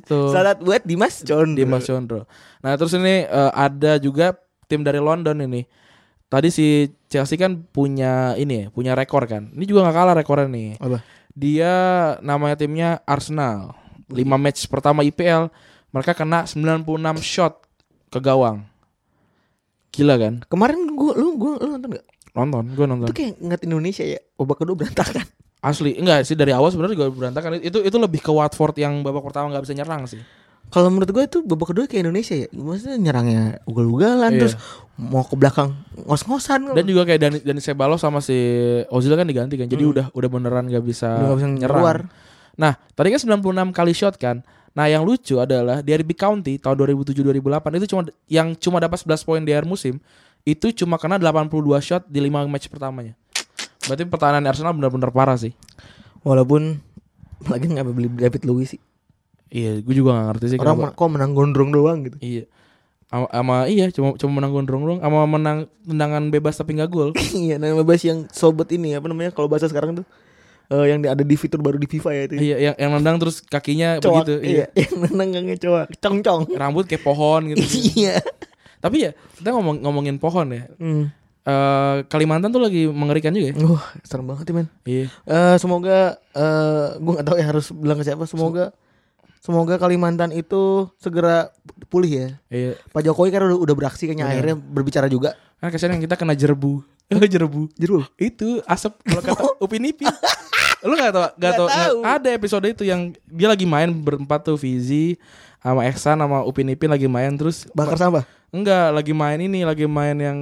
[0.01, 0.33] Itu.
[0.33, 1.55] Salat buat Dimas John.
[1.55, 2.25] di Mas Condro.
[2.65, 4.37] Nah terus ini eh, ada juga
[4.69, 5.65] tim dari London ini.
[6.29, 9.49] Tadi si Chelsea kan punya ini ya, punya rekor kan.
[9.57, 10.77] Ini juga nggak kalah rekornya nih.
[10.77, 11.01] Apa?
[11.33, 11.73] Dia
[12.21, 13.73] namanya timnya Arsenal.
[14.09, 15.53] 5 match pertama IPL
[15.93, 16.85] mereka kena 96
[17.21, 17.61] shot
[18.13, 18.65] ke gawang.
[19.93, 20.35] Gila kan?
[20.49, 22.07] Kemarin gua lu gua lu nonton gak?
[22.37, 23.07] Nonton, gue nonton.
[23.11, 24.21] Itu kayak ngat Indonesia ya.
[24.39, 25.27] Babak kedua berantakan.
[25.59, 27.59] Asli, enggak sih dari awal sebenarnya juga berantakan.
[27.59, 30.23] Itu itu lebih ke Watford yang babak pertama nggak bisa nyerang sih.
[30.69, 32.49] Kalau menurut gue itu babak kedua kayak Indonesia ya.
[32.53, 34.41] Maksudnya nyerangnya ugal-ugalan Iya.
[34.45, 34.55] terus
[34.95, 36.77] mau ke belakang ngos-ngosan.
[36.77, 38.37] Dan juga kayak Dani, Dani Ceballos sama si
[38.93, 39.65] Ozil kan diganti kan.
[39.65, 41.17] Jadi udah udah beneran gak bisa, Hmm.
[41.17, 41.73] Udah nggak bisa nyerang.
[41.75, 41.99] keluar.
[42.55, 44.45] Nah, tadi kan 96 kali shot kan.
[44.77, 49.25] Nah, yang lucu adalah di RB County tahun 2007-2008 itu cuma yang cuma dapat 11
[49.25, 49.99] poin di akhir musim
[50.45, 51.49] itu cuma kena 82
[51.81, 53.17] shot di 5 match pertamanya.
[53.89, 55.57] Berarti pertahanan Arsenal benar-benar parah sih.
[56.21, 56.77] Walaupun
[57.49, 58.81] lagi nggak beli David Luiz sih.
[59.49, 60.93] Iya, gue juga gak ngerti sih Orang kenapa.
[60.93, 62.21] kok menang gondrong doang gitu.
[62.21, 62.45] Iya.
[63.09, 67.17] Ama, ama- iya cuma cuma menang gondrong doang sama menang tendangan bebas tapi nggak gol.
[67.33, 70.05] Iya, nah bebas yang sobat ini apa namanya kalau bahasa sekarang tuh
[70.69, 72.35] eh, yang ada di fitur baru di FIFA ya itu.
[72.37, 74.35] iya, yang yang nendang terus kakinya Coak, begitu.
[74.45, 74.67] iya.
[74.85, 76.53] yang nenggangnya coak, cong-cong.
[76.53, 77.65] Rambut kayak pohon gitu.
[77.97, 78.21] Iya.
[78.79, 80.69] Tapi ya kita ngomong ngomongin pohon ya.
[80.77, 81.09] Hmm.
[81.49, 83.55] Eh Kalimantan tuh lagi mengerikan juga ya.
[83.65, 84.69] Wah, serem banget ya, men.
[84.85, 85.05] Iya.
[85.25, 85.99] Eh semoga
[86.31, 88.25] eh gue nggak tahu ya harus bilang ke siapa.
[88.25, 88.77] Semoga
[89.39, 91.49] semoga Kalimantan itu segera
[91.89, 92.29] pulih ya.
[92.49, 92.73] Iya.
[92.87, 94.35] Pak Jokowi kan udah, udah beraksi kayaknya Bener.
[94.37, 95.33] akhirnya berbicara juga.
[95.57, 96.85] Kan kasihan yang kita kena jerbu.
[97.35, 97.73] jerbu.
[97.75, 98.05] Jeruk.
[98.15, 100.05] Itu asap kalau kata Upin Ipin.
[100.79, 101.97] Lu gak tau, gak Nggak tau, tahu.
[101.99, 105.17] nggak- ada episode itu yang dia lagi main berempat tuh Fizi
[105.59, 108.23] sama Eksan sama Upin Ipin lagi main terus Bakar sampah.
[108.49, 110.39] enggak lagi main ini lagi main yang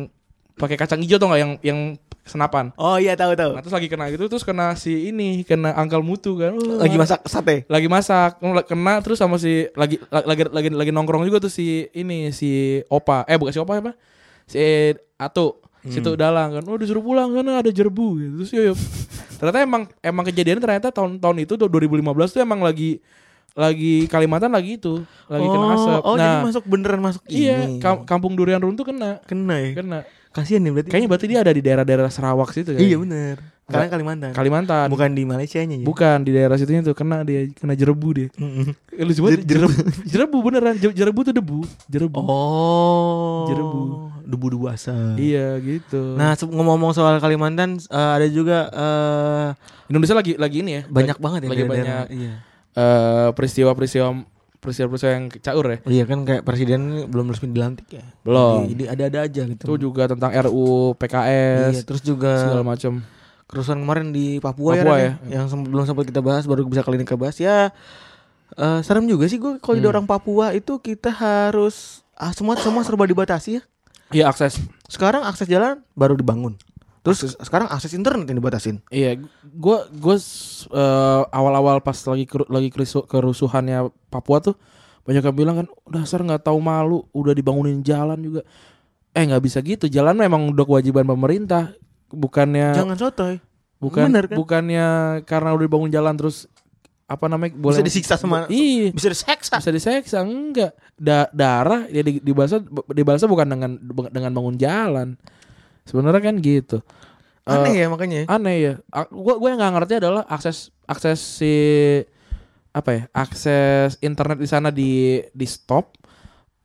[0.56, 1.78] pakai kacang hijau tuh nggak yang yang
[2.22, 2.74] senapan.
[2.74, 3.54] Oh iya tahu tahu.
[3.54, 6.52] Nah, terus lagi kena gitu terus kena si ini kena angkel mutu kan.
[6.52, 7.62] Wah, Lagi masak sate.
[7.66, 12.30] lagi masak kena terus sama si lagi lagi lagi lagi nongkrong juga tuh si ini
[12.30, 12.50] si
[12.86, 13.92] Opa eh bukan si Opa apa
[14.42, 14.58] si
[15.14, 18.74] Atu situ dalang kan oh disuruh pulang sana ada jerbu gitu terus yo, yo.
[19.38, 22.98] ternyata emang emang kejadian ternyata tahun-tahun itu tuh 2015 tuh emang lagi
[23.54, 27.78] lagi Kalimantan lagi itu lagi kena asap Oh, nah jadi masuk beneran masuk iya ini.
[27.78, 29.70] kam- kampung durian runtuh kena kena ya.
[29.74, 29.98] kena
[30.36, 30.88] Kasihan nih berarti.
[30.88, 33.36] kayaknya berarti dia ada di daerah-daerah Sarawak situ kan Iya bener.
[33.66, 34.30] Kalian Kalimantan.
[34.30, 35.82] Kalimantan Bukan di Malaysia nya ya.
[35.82, 38.70] bukan di daerah situnya tuh kena dia kena jerbu dia Mm-mm.
[38.92, 39.74] Eh, Lucu banget jerebu,
[40.12, 43.42] jerebu beneran Je- jerebu tuh debu jerebu Oh.
[43.46, 43.80] Jerebu.
[44.22, 45.16] Debu-debu asap.
[45.16, 49.48] iya gitu Nah, ngomong-ngomong soal Kalimantan, eh, ada juga eh,
[49.88, 52.32] Indonesia lagi lagi ini ya banyak banget ya lagi banyak Iya.
[52.72, 54.06] eh, peristiwa-peristiwa
[54.66, 58.02] peristiwa-peristiwa yang caur ya Iya kan kayak presiden belum resmi dilantik ya.
[58.20, 58.66] Belum.
[58.66, 59.62] Jadi, ada-ada aja gitu.
[59.62, 63.06] itu juga tentang RU PKS Iya, terus juga segala macam
[63.46, 65.38] kerusuhan kemarin di Papua, Papua ya, ya.
[65.38, 67.70] yang belum sempat kita bahas baru bisa kali ini kita bahas ya
[68.52, 69.86] eh, serem juga sih gue kalau Hmm.
[69.88, 73.62] orang Papua itu kita harus ah, semua semua serba dibatasi ya
[74.10, 76.58] iya akses sekarang akses jalan baru dibangun
[77.06, 78.82] terus sekarang akses internet yang dibatasin?
[78.90, 79.22] Iya
[79.54, 84.58] gua gua eh, awal-awal pas lagi keru- lagi kerusu- kerusuhannya Papua tuh
[85.06, 88.42] banyak yang bilang kan dasar nggak tahu malu udah dibangunin jalan juga.
[89.14, 91.78] Eh nggak bisa gitu jalan memang udah kewajiban pemerintah
[92.10, 93.38] bukannya jangan sotoy.
[93.78, 94.34] Bukan bener kan?
[94.34, 94.86] bukannya
[95.22, 96.50] karena udah dibangun jalan terus
[97.06, 98.90] apa namanya bisa disiksa sama iya.
[98.90, 99.62] bisa diseksa.
[99.62, 100.74] Bisa diseksa enggak.
[100.98, 103.70] Da darah ya di, dibalasnya dibalasnya bukan dengan
[104.10, 105.14] dengan bangun jalan
[105.86, 106.82] Sebenarnya kan gitu.
[107.42, 108.16] Aneh Eh, ya makanya.
[108.18, 108.26] ya.
[108.28, 108.72] aneh ya.
[109.08, 111.54] Gua gue yang nggak ngerti adalah akses akses si
[112.70, 114.90] apa ya akses internet di sana di
[115.30, 115.96] di stop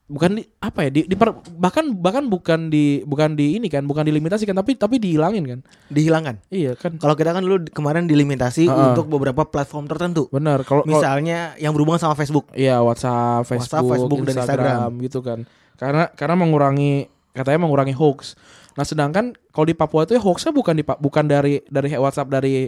[0.05, 3.88] bukan di apa ya di, di per- bahkan bahkan bukan di bukan di ini kan
[3.88, 6.36] bukan dilimitasikan tapi tapi dihilangin kan Dihilangkan.
[6.49, 8.75] iya kan Kalau kita kan dulu di- kemarin dilimitasi Heeh.
[8.91, 10.27] untuk beberapa platform tertentu.
[10.27, 12.51] benar kalau Misalnya yang berhubungan sama Facebook.
[12.51, 15.39] iya WhatsApp Facebook, WhatsApp, Facebook, dan Instagram, gitu kan
[15.79, 16.91] karena karena mengurangi
[17.31, 18.36] katanya mengurangi hoax
[18.82, 22.65] nah sedangkan kalau di Papua itu ya hoaxnya bukan di bukan dari dari WhatsApp dari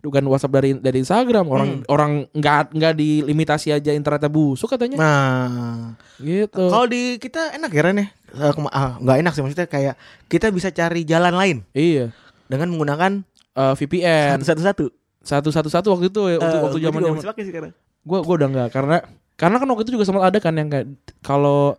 [0.00, 1.82] bukan WhatsApp dari dari Instagram orang Hmm.
[1.86, 7.82] orang nggak nggak dilimitasi aja internetnya busuk katanya Nah, gitu kalau di kita enak ya
[7.84, 8.06] Ren ya?
[8.32, 9.94] Eh, ah, nggak enak sih maksudnya kayak
[10.26, 12.10] kita bisa cari jalan lain iya
[12.44, 13.22] dengan menggunakan
[13.52, 14.90] Eh, VPN satu-satu.
[15.20, 17.70] satu satu satu waktu itu ya, waktu Eh, waktu zaman zaman
[18.02, 18.96] gue gue udah nggak karena
[19.32, 21.78] karena kan waktu itu juga sempat ada kan yang kayak kalau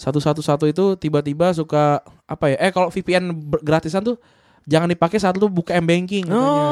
[0.00, 3.28] satu satu satu itu tiba-tiba suka apa ya eh kalau VPN
[3.60, 4.16] gratisan tuh
[4.64, 6.68] jangan dipakai saat lu buka m banking katanya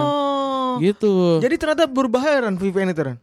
[0.69, 0.77] Oh.
[0.79, 3.19] gitu Jadi ternyata berbahaya Ren VPN itu Ren.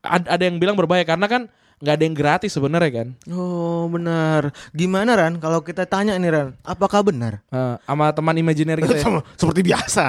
[0.00, 1.42] ada, ada yang bilang berbahaya karena kan
[1.78, 4.50] nggak ada yang gratis sebenarnya kan Oh benar.
[4.72, 5.38] Gimana Ran?
[5.38, 7.38] Kalau kita tanya nih Ran, apakah benar?
[7.48, 9.22] Eh, sama teman imajiner kita ya.
[9.34, 10.04] Seperti biasa.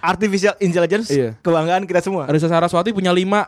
[0.00, 1.36] Artificial intelligence, Iya.
[1.38, 2.24] kebanggaan kita semua.
[2.24, 3.46] Arisa Saraswati punya lima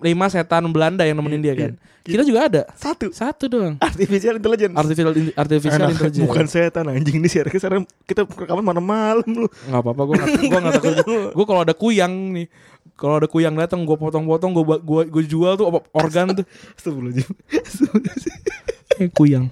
[0.00, 3.10] lima setan Belanda yang nemenin dia kan kita juga ada Satu.
[3.10, 4.74] satu doang Artificial intelligence.
[4.74, 9.48] artificial artificial Enak, intelligence bukan setan anjing ini siaran sekarang kita rekaman malam-malam lu.
[9.64, 10.94] nggak apa-apa gue nggak gue nggak takut
[11.36, 12.46] gue kalau ada kuyang nih
[12.94, 16.46] kalau ada kuyang datang gue potong-potong gue gue gue jual tuh apa- organ tuh
[16.78, 17.26] Astagfirullahaladzim.
[19.02, 19.50] eh, kuyang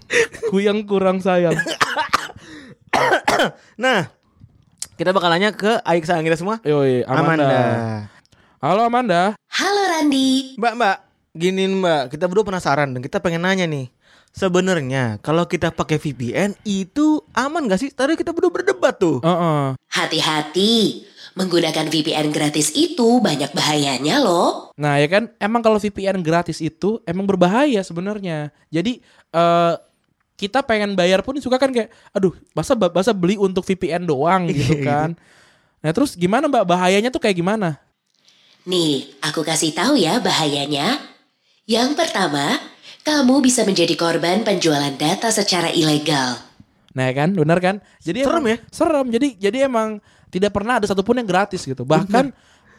[0.49, 1.59] kuyang kurang sayang
[3.77, 4.07] Nah,
[4.95, 6.63] kita bakal nanya ke aik sayang kita semua.
[6.63, 7.43] Yoi, Amanda.
[7.43, 7.51] Amanda.
[8.65, 10.57] Halo Amanda Halo Randi.
[10.57, 10.97] Mbak, Mbak,
[11.37, 13.93] gini Mbak, kita berdua penasaran dan kita pengen nanya nih.
[14.33, 17.93] Sebenarnya kalau kita pakai VPN itu aman gak sih?
[17.93, 19.21] Tadi kita berdua berdebat tuh.
[19.21, 19.77] Heeh.
[19.93, 21.05] Hati-hati.
[21.37, 24.71] Menggunakan VPN gratis itu banyak bahayanya loh.
[24.79, 29.03] nah ya kan emang kalau VPN gratis itu emang berbahaya sebenarnya jadi
[29.35, 29.75] eh
[30.39, 34.79] kita pengen bayar pun suka kan kayak aduh masa masa beli untuk VPN doang gitu
[34.87, 35.19] kan
[35.83, 37.83] nah terus gimana mbak bahayanya tuh kayak gimana
[38.65, 40.97] Nih, aku kasih tahu ya bahayanya.
[41.69, 42.57] Yang pertama,
[43.05, 46.41] kamu bisa menjadi korban penjualan data secara ilegal.
[46.97, 47.85] Nah kan, benar kan?
[48.01, 48.57] Jadi Serem emang- ya?
[48.73, 49.07] Serem.
[49.13, 50.01] Jadi jadi emang
[50.33, 51.85] tidak pernah ada satupun yang gratis gitu.
[51.85, 52.33] Bahkan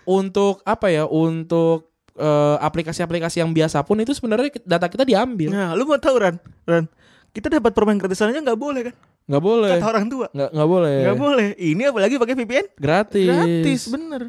[0.10, 1.06] untuk apa ya?
[1.06, 5.52] Untuk eh, aplikasi-aplikasi yang biasa pun itu sebenarnya data kita diambil.
[5.52, 6.40] Nah, lu mau tahu Ran?
[6.64, 6.88] Ran,
[7.36, 8.96] kita dapat permain gratisan aja nggak boleh kan?
[9.28, 9.72] Nggak boleh.
[9.78, 10.28] Kata orang tua.
[10.32, 10.98] Nggak nggak boleh.
[11.04, 11.48] Nggak boleh.
[11.60, 12.66] Ini apalagi pakai VPN?
[12.80, 13.28] Gratis.
[13.28, 14.22] Gratis, bener.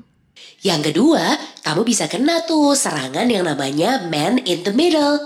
[0.61, 1.25] Yang kedua,
[1.61, 5.19] kamu bisa kena tuh serangan yang namanya man in the middle.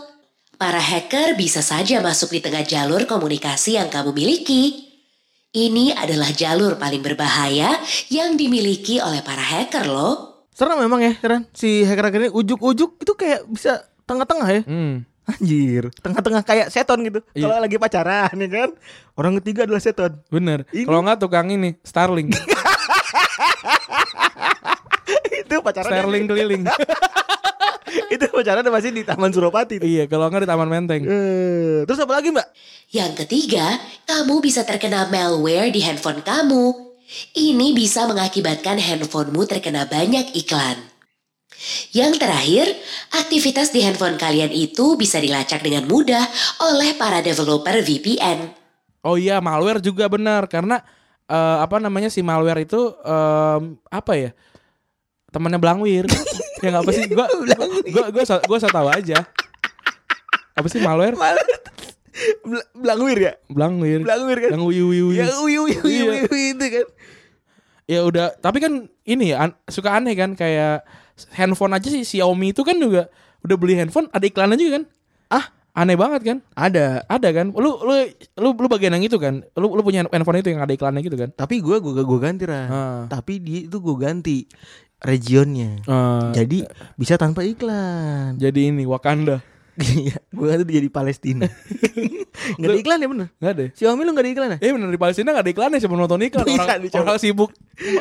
[0.54, 4.92] Para hacker bisa saja masuk di tengah jalur komunikasi yang kamu miliki.
[5.50, 7.74] Ini adalah jalur paling berbahaya
[8.06, 10.46] yang dimiliki oleh para hacker loh.
[10.52, 11.48] Serem memang ya, Ran.
[11.50, 14.62] Si hacker-hacker ini ujuk-ujuk itu kayak bisa tengah-tengah ya.
[14.68, 15.02] Hmm.
[15.24, 17.22] Anjir, tengah-tengah kayak seton gitu.
[17.32, 17.46] Iya.
[17.46, 18.70] Kalau lagi pacaran ya kan.
[19.14, 20.20] Orang ketiga adalah seton.
[20.28, 20.66] Bener.
[20.70, 22.28] Ini- Kalau nggak tukang ini Starling.
[25.44, 25.90] itu pacaran.
[25.90, 26.62] Starling keliling.
[28.14, 29.82] itu pacaran masih di Taman Suropati.
[29.82, 30.04] iya.
[30.06, 31.02] Kalau nggak di Taman Menteng.
[31.04, 32.46] Eh, terus apa lagi, Mbak?
[32.90, 36.90] Yang ketiga, kamu bisa terkena malware di handphone kamu.
[37.34, 40.78] Ini bisa mengakibatkan handphonemu terkena banyak iklan.
[41.92, 42.66] Yang terakhir,
[43.12, 46.24] aktivitas di handphone kalian itu bisa dilacak dengan mudah
[46.62, 48.56] oleh para developer VPN.
[49.04, 50.80] Oh iya, malware juga benar karena
[51.28, 54.30] eh, apa namanya si malware itu em, apa ya?
[55.30, 56.06] Temannya Blangwir.
[56.64, 57.06] yang apa sih?
[57.08, 57.26] Gua
[57.94, 59.24] gua gua so, gua so tahu aja.
[60.54, 61.16] Apa sih malware?
[62.44, 63.32] Bel- Belangwir ya?
[63.48, 64.04] Blangwir.
[64.04, 64.50] Belangwir kan?
[64.58, 65.06] Yang uyu uyu.
[65.16, 66.86] Ya uyu uyu uyu itu kan.
[67.90, 70.86] Ya udah, tapi kan ini ya an- suka aneh kan kayak
[71.34, 73.10] handphone aja sih Xiaomi itu kan juga
[73.42, 74.84] udah beli handphone ada iklannya juga kan?
[75.30, 76.38] Ah, Aneh banget kan?
[76.54, 77.06] ada.
[77.06, 77.54] Ada kan?
[77.54, 77.94] Lu lu
[78.36, 79.42] lu lu bagian yang itu kan?
[79.58, 81.30] Lu lu punya handphone itu yang ada iklannya gitu kan?
[81.30, 82.68] Tapi gue gue gue ganti Ran.
[82.68, 83.00] Ah.
[83.06, 84.44] Tapi di itu gue ganti
[85.00, 85.80] regionnya.
[85.80, 86.58] Eh, Jadi
[86.94, 88.36] bisa tanpa iklan.
[88.36, 89.40] jadi ini Wakanda.
[89.80, 91.48] Iya, gue ganti jadi Palestina.
[92.60, 93.28] Gak ada iklan ya bener?
[93.40, 93.68] Enggak deh.
[93.72, 94.58] Xiaomi lu gak ada iklan ya?
[94.60, 97.50] Eh bener di Palestina gak ada iklannya siapa nonton iklan Bisa orang, orang sibuk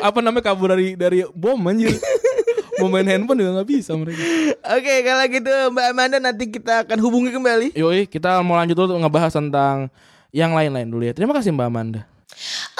[0.04, 1.96] apa namanya kabur dari dari bom anjir.
[2.76, 4.20] Mau main handphone juga gak bisa mereka.
[4.76, 7.66] Oke, kalau gitu Mbak Amanda nanti kita akan hubungi kembali.
[7.72, 9.88] Yoi, kita mau lanjut dulu ngebahas tentang
[10.36, 11.16] yang lain-lain dulu ya.
[11.16, 12.04] Terima kasih Mbak Amanda.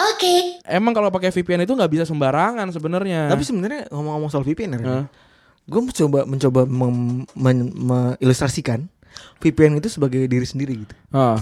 [0.01, 3.29] Oke, Emang kalau pakai VPN itu nggak bisa sembarangan sebenarnya.
[3.29, 5.05] Tapi sebenarnya ngomong-ngomong soal VPN, Hah?
[5.65, 6.61] gue mencoba mencoba
[7.35, 8.89] mengilustrasikan
[9.39, 10.95] VPN itu sebagai diri sendiri gitu.
[11.11, 11.39] Ah,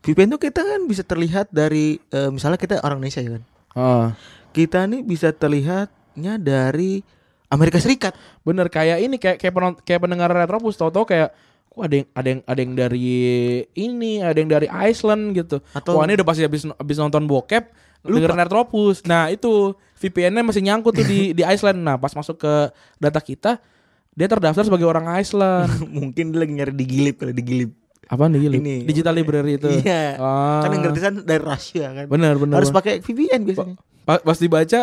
[0.00, 3.42] VPN tuh kita kan bisa terlihat dari eh, misalnya kita orang Indonesia ya kan.
[3.72, 4.06] Ah.
[4.50, 7.04] Kita nih bisa terlihatnya dari
[7.46, 8.14] Amerika Serikat.
[8.40, 11.30] Bener kayak ini kayak kayak, penon- kayak pendengar Retropus tau-tau kayak
[11.70, 13.08] Wah ada yang ada yang ada yang dari
[13.78, 15.62] ini, ada yang dari Iceland gitu.
[15.70, 17.70] Atau- Wah ini udah pasti habis habis nonton bokep,
[18.02, 19.04] dengerin Retropus.
[19.04, 21.80] Nah itu VPN-nya masih nyangkut tuh di di Iceland.
[21.80, 22.52] Nah pas masuk ke
[22.96, 23.60] data kita,
[24.12, 25.68] dia terdaftar sebagai orang Iceland.
[26.00, 27.70] Mungkin dia lagi nyari di Gilip kalau di Gilip.
[28.10, 28.90] Apa nih Ini.
[28.90, 29.70] Digital library itu.
[29.70, 30.18] Iya.
[30.18, 30.66] Ah.
[30.66, 32.04] Kan yang gratisan dari Rusia kan.
[32.10, 32.58] Bener bener.
[32.58, 33.78] Harus pakai VPN biasanya.
[34.02, 34.80] Pa- pas dibaca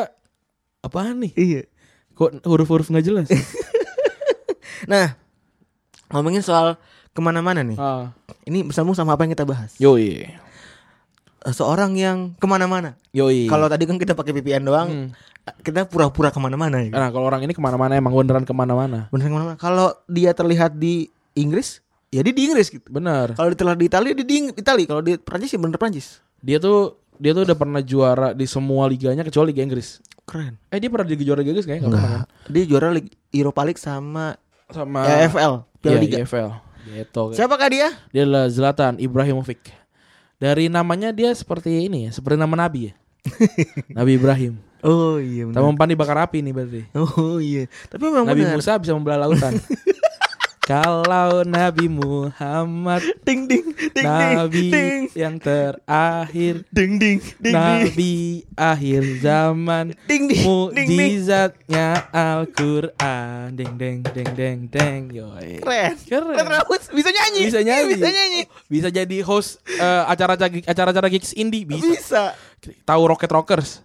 [0.80, 1.32] apaan nih?
[1.36, 1.62] Iya.
[2.15, 3.27] Kok huruf-huruf nggak jelas?
[4.86, 5.17] Nah,
[6.08, 6.77] ngomongin soal
[7.12, 7.75] ke mana-mana nih.
[7.75, 8.13] ah.
[8.45, 9.73] Ini bersambung sama apa yang kita bahas.
[9.82, 10.23] Yoi.
[10.23, 10.32] Eh,
[11.43, 12.97] Seorang yang ke mana-mana.
[13.12, 13.45] Yoi.
[13.45, 15.10] Kalau tadi kan kita pakai VPN doang, Hmm.
[15.62, 16.82] kita pura-pura ke mana-mana.
[16.82, 16.91] Ya.
[16.91, 19.08] Nah kalau orang ini ke mana-mana emang beneran ke mana-mana.
[19.10, 19.56] Bener ke mana-mana.
[19.56, 22.84] Kalau dia terlihat di Inggris, ya dia di Inggris gitu.
[22.88, 23.32] Bener.
[23.32, 24.86] Kalau dia terlihat di Italia, dia di Italia.
[24.86, 26.19] Kalau di Prancis ya bener Prancis.
[26.41, 30.02] Dia tuh dia tuh udah pernah juara di semua liganya kecuali Liga Inggris.
[30.28, 30.60] Keren.
[30.67, 32.52] Eh dia pernah di juara Liga Inggris kayaknya nggak pernah kan?
[32.52, 34.36] Dia juara Liga Europa League sama
[34.67, 36.15] Sama EFL, Piala Iya, Liga.
[36.19, 36.50] EFL.
[36.88, 37.23] Gitu.
[37.32, 37.88] Siapakah dia?
[38.12, 39.63] Dia adalah Zlatan Ibrahimovic.
[40.38, 42.93] Dari namanya dia seperti ini ya, seperti nama Nabi ya.
[43.97, 44.54] Nabi Ibrahim.
[44.86, 45.65] Oh iya benar.
[45.65, 46.82] Umpan dibakar api nih berarti.
[46.93, 47.65] Oh iya.
[47.89, 48.62] Tapi memang Nabi benar.
[48.62, 49.58] Musa bisa membelah lautan.
[50.67, 58.43] Kalau Nabi Muhammad Ding ding ding Nabi ding yang terakhir ding ding ding ding Nabi
[58.51, 60.43] akhir zaman ding ding
[60.75, 60.99] ding ding.
[60.99, 65.63] Mujizatnya Al-Quran Deng deng deng deng deng Yoi.
[65.63, 65.95] Keren.
[66.03, 66.36] Keren.
[66.36, 66.60] Keren.
[66.91, 67.41] Bisa nyanyi.
[67.47, 68.41] Bisa nyanyi Bisa nyanyi.
[68.67, 72.23] Bisa jadi host eh, acara-acara acara-acara gigs indie Bisa Bisa.
[72.84, 73.80] Tahu Rocket Rockers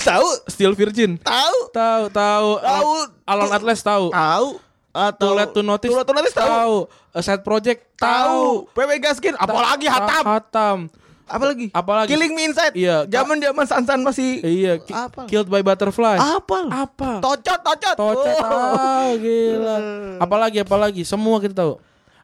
[0.00, 0.28] Tahu.
[0.48, 1.76] Steel Virgin Tahu.
[1.76, 2.90] Tahu tahu Tahu.
[3.28, 4.71] Alon Atlas tahu Tahu.
[4.92, 6.76] Atau Late to Notice Late to Notice tahu.
[7.10, 8.68] A Side Project Tahu.
[8.70, 9.32] PW Gaskin.
[9.34, 10.24] Apalagi Ta- Hatam.
[10.26, 10.78] Hatam
[11.24, 11.72] Apalagi?
[11.72, 12.12] Apalagi?
[12.12, 12.74] Killing Me Inside.
[12.74, 13.08] Iya.
[13.08, 14.38] Zaman zaman Sansan masih.
[14.38, 15.24] Iya ki- Apa?
[15.24, 16.68] Killed by Butterfly Apal.
[16.68, 17.96] Apa Tocot, tocot.
[17.96, 18.52] Tocet Oh.
[18.76, 19.76] ah, gila.
[20.24, 21.72] Apalagi apalagi semua kita tahu.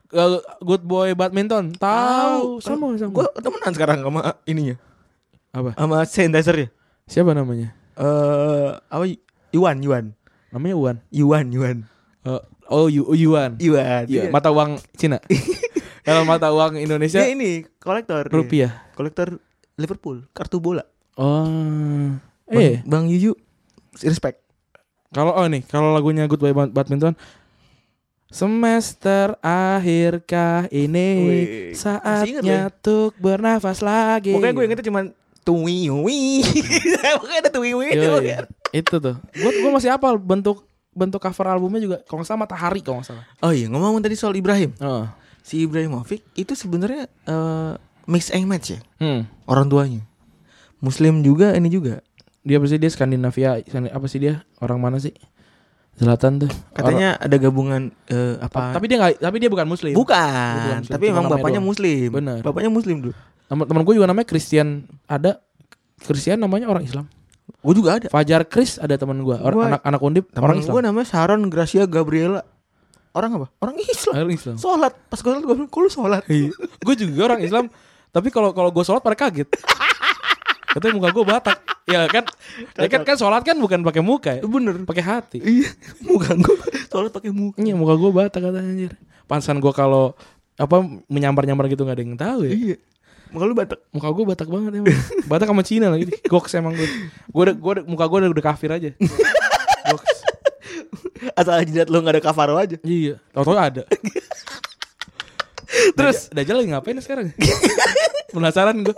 [0.09, 0.29] Eh,
[0.61, 3.13] good boy badminton tahu semua semua.
[3.15, 4.77] Gue temenan sekarang sama ininya.
[5.51, 5.73] apa?
[5.73, 6.69] Sama sanitizer ya.
[7.07, 7.73] Siapa namanya?
[7.93, 9.05] Eh, apa?
[9.51, 10.05] Iwan, Iwan.
[10.49, 11.01] Namanya.
[11.09, 11.77] Iwan, Iwan.
[12.25, 13.57] Eh, oh Yu Yuan.
[13.57, 14.05] Iwan.
[14.05, 15.19] Iya, mata uang Cina.
[16.07, 18.25] Kalau mata uang Indonesia Dia ini kolektor.
[18.27, 18.89] rupiah.
[18.93, 19.37] Kolektor
[19.75, 20.85] Liverpool, kartu bola.
[21.15, 22.17] Oh.
[22.45, 23.37] Bang, Eh, Bang Yuyu
[23.99, 24.41] respect.
[25.09, 27.13] kalau oh nih, kalau lagunya Good Boy Bad- Badminton
[28.29, 32.61] Semester akhirkah ini Wih, saatnya ya?
[32.69, 34.37] untuk bernafas lagi.
[34.37, 35.01] Pokoknya gue ingetnya cuma
[35.41, 36.45] tuwi wi.
[37.17, 37.89] Pokoknya ada tuwi wi.
[37.91, 38.37] Yoi,
[38.71, 39.17] itu tuh.
[39.33, 40.68] Gue gue masih hafal bentuk
[40.99, 43.25] bentuk cover albumnya juga kalau nggak salah Matahari kalau nggak salah.
[43.39, 44.75] Oh iya, ngomong tadi soal Ibrahim.
[44.79, 45.07] Oh.
[45.41, 47.73] Si Ibrahimovic itu sebenarnya eh,
[48.05, 49.31] mix and match ya Hmm.
[49.47, 50.03] orang tuanya.
[50.79, 52.03] Muslim juga ini juga.
[52.43, 54.43] Dia apa sih dia Skandinavia Skandi- apa sih dia?
[54.59, 55.15] Orang mana sih?
[55.95, 56.51] Zlatan tuh.
[56.71, 58.71] Katanya ada gabungan Orang- apa?
[58.71, 59.93] tapi dia nggak tapi dia bukan muslim.
[59.93, 60.15] bukan,
[60.55, 61.69] bukan Muslim, tapi cuma emang namanya bapaknya doang.
[61.69, 62.09] Muslim.
[62.13, 62.39] Bener.
[62.41, 63.15] Bapaknya Muslim dulu.
[63.49, 64.69] Temen gue juga namanya Christian
[65.05, 65.43] ada
[65.99, 67.11] Christian namanya orang Islam.
[67.59, 68.07] Gue juga ada.
[68.09, 70.85] Fajar Chris ada teman gue, or, Gua- anak anak undip Temen orang gue Islam.
[70.85, 72.43] namanya Sharon Gracia Gabriela.
[73.11, 73.47] Orang apa?
[73.59, 74.13] Orang Islam.
[74.15, 74.57] Orang Islam.
[74.57, 74.93] Sholat.
[75.09, 76.23] Pas gue sholat gue bilang, kok lu sholat?
[76.79, 77.65] gue juga orang Islam,
[78.09, 79.49] tapi kalau kalau gue sholat pada kaget.
[80.73, 81.59] Katanya muka gue Batak.
[81.89, 82.29] Ya kan,
[82.77, 84.77] ya kan kan sholat kan bukan pakai muka ya, Bener.
[84.85, 85.39] pakai hati.
[85.41, 85.73] Iya.
[86.05, 87.57] Muka gue sholat pakai muka.
[87.57, 88.93] Iya muka gue Batak katanya anjir.
[89.25, 90.13] Pansan gue kalau
[90.55, 90.77] apa
[91.09, 92.53] menyambar-nyambar gitu nggak ada yang tahu ya.
[92.53, 92.77] Iya.
[93.29, 93.81] Muka lu batak.
[93.93, 94.97] Muka gue Batak banget emang.
[95.29, 96.09] Batak sama Cina lagi.
[96.29, 96.89] Goks emang gue.
[97.29, 98.91] Gue udah, gue udah, muka gue udah, udah kafir aja.
[99.93, 100.17] Goks.
[101.37, 102.81] Asal jidat lu gak ada kafaro aja.
[102.81, 103.21] Iya.
[103.37, 103.85] Tau-tau ada.
[105.99, 107.37] Terus Dajjal lagi ngapain sekarang?
[108.35, 108.97] Penasaran gue.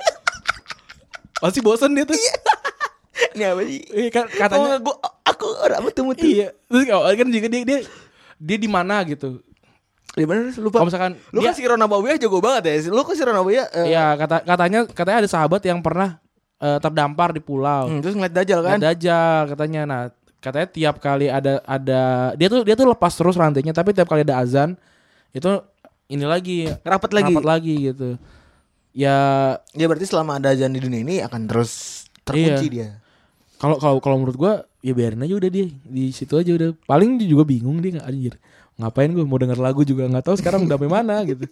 [1.40, 2.16] Pasti bosen dia tuh.
[3.36, 3.80] ini apa sih?
[3.90, 6.24] Iya kan Katanya katanya gua aku orang betul betul.
[6.28, 6.48] iya.
[6.68, 7.78] Terus kalau kan juga dia dia
[8.36, 9.40] dia di mana gitu.
[10.10, 10.78] Di mana lupa.
[10.78, 12.90] Kalau misalkan Lu dia kan si Ronabawi jago banget ya.
[12.90, 16.18] Lu kan si Ronabawi eh, Iya, kata katanya katanya ada sahabat yang pernah
[16.56, 17.86] eh, terdampar di pulau.
[17.86, 18.76] hmm, terus ngeliat Dajjal kan?
[18.76, 19.80] Ada Dajjal katanya.
[19.84, 20.02] Nah,
[20.38, 22.00] katanya tiap kali ada ada
[22.34, 24.72] dia tuh dia tuh lepas terus rantainya tapi tiap kali ada azan
[25.30, 25.46] itu
[26.08, 27.30] ini lagi Rapat lagi.
[27.30, 28.16] rapat lagi gitu.
[28.90, 29.16] Ya
[29.70, 32.72] Ya berarti selama ada azan di dunia ini akan terus terkunci Iya.
[32.72, 32.88] dia.
[33.56, 36.74] kalau kalau kalau menurut gua ya biarin aja udah dia di situ aja udah.
[36.82, 38.34] Paling dia juga bingung dia nggak anjir.
[38.80, 41.44] Ngapain gua mau denger lagu juga nggak tahu sekarang udah sampai mana gitu.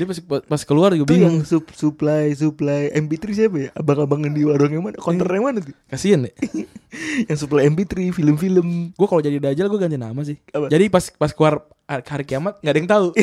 [0.00, 1.44] Dia pas pas keluar juga Itu yang bingung.
[1.44, 3.68] sup, supply supply MP3 siapa ya?
[3.76, 4.96] Abang-abangan di warung yang mana?
[4.96, 5.76] Counter yang mana tuh?
[5.92, 6.32] Kasian deh.
[7.28, 8.96] yang supply MP3 film-film.
[8.96, 10.40] Gue kalau jadi dajal gue ganti nama sih.
[10.56, 10.72] Apa?
[10.72, 13.06] Jadi pas pas keluar hari kiamat nggak ada yang tahu.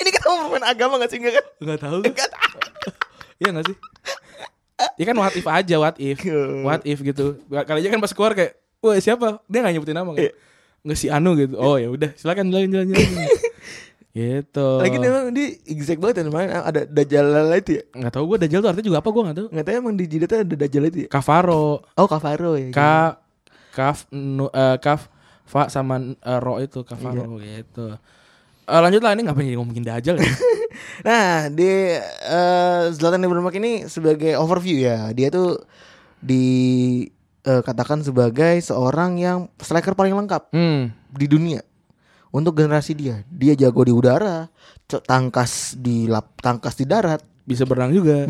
[0.00, 1.44] Ini kita mau main agama gak sih enggak kan?
[1.60, 2.00] Enggak tahu.
[3.40, 3.76] Iya enggak sih?
[4.96, 6.18] Ya kan what if aja, what if.
[6.64, 7.36] What if gitu.
[7.50, 10.32] Kali aja kan pas keluar kayak, "Wah, siapa?" Dia enggak nyebutin nama kan.
[10.80, 11.54] Enggak si Anu gitu.
[11.60, 13.28] Oh, ya udah, silakan jalan jalan jalan.
[14.10, 14.68] gitu.
[14.82, 17.82] Lagi emang dia exact banget ya main ada Dajjal itu ya.
[17.94, 19.46] Enggak tahu gue Dajjal tuh artinya juga apa gue enggak tahu.
[19.54, 21.08] Enggak tahu emang di jidatnya ada Dajjal itu ya.
[21.08, 21.64] Kafaro,
[21.94, 22.68] Oh, Kafaro ya.
[22.74, 23.22] Ka
[23.70, 25.06] kaf nu, eh, kaf
[25.46, 27.94] fa sama eh, ro itu kafaro gitu.
[28.66, 30.26] Eh, lanjut lah ini ngapain jadi ngomongin Dajjal ya?
[31.06, 31.66] Nah, di
[32.02, 35.10] eh, Zlatan Ibrahimovic ini sebagai overview ya.
[35.14, 35.58] Dia tuh
[37.40, 40.92] dikatakan sebagai seorang yang striker paling lengkap hmm.
[41.16, 41.60] di dunia
[42.30, 43.26] untuk generasi dia.
[43.26, 44.46] Dia jago di udara,
[44.86, 47.22] tangkas di lap, tangkas di darat.
[47.44, 48.24] Bisa berenang juga.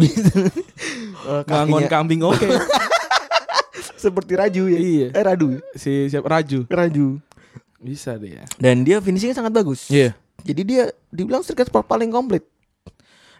[1.20, 2.48] Eh, Ngangon kakinya kambing oke.
[4.00, 4.78] seperti Raju ya.
[4.80, 5.08] Iya.
[5.12, 5.60] Eh Radu.
[5.76, 6.64] si siapa Raju.
[6.64, 7.20] Raju.
[7.76, 8.48] Bisa dia.
[8.56, 9.92] Dan dia finishingnya sangat bagus.
[9.92, 10.16] Iya.
[10.40, 12.48] Jadi dia dibilang striker paling komplit.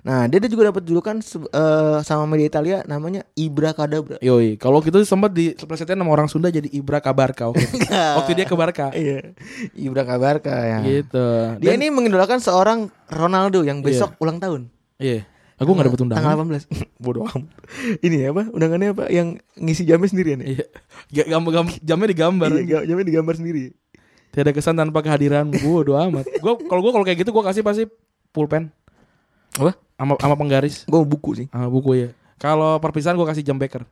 [0.01, 4.17] Nah, dia juga dapat julukan eh, sama media Italia namanya Ibra Kadabra.
[4.25, 7.65] Yoi, kalau gitu sempat di plesetnya nama orang Sunda jadi Ibra Kabarka waktu,
[8.19, 8.89] waktu dia ke Barca.
[8.97, 9.37] Iya.
[9.77, 10.79] Ibra Kabarka ya.
[10.81, 11.27] Gitu.
[11.61, 14.73] Dia Dan- ini mengidolakan seorang Ronaldo yang besok ulang tahun.
[14.97, 15.29] Iya.
[15.61, 16.41] Aku gak dapet undangan.
[16.41, 16.81] Tanggal 18.
[17.05, 17.53] Bodoh amat.
[18.01, 18.49] Ini apa?
[18.49, 19.05] Undangannya apa?
[19.13, 20.65] Yang ngisi jamnya sendirian ya?
[21.13, 21.29] Iya.
[21.29, 22.51] Gambar, gambar jamnya digambar.
[22.57, 23.77] Iya, jamnya digambar sendiri.
[24.33, 25.53] Tidak kesan tanpa kehadiran.
[25.53, 26.25] Bodoh amat.
[26.41, 27.85] Gua kalau gua kalau kayak gitu gua kasih pasti
[28.33, 28.73] pulpen
[29.59, 29.75] Apa?
[29.99, 31.47] sama sama penggaris Gue buku sih.
[31.51, 32.09] sama buku ya.
[32.41, 33.85] Kalau perpisahan gua kasih jam beker.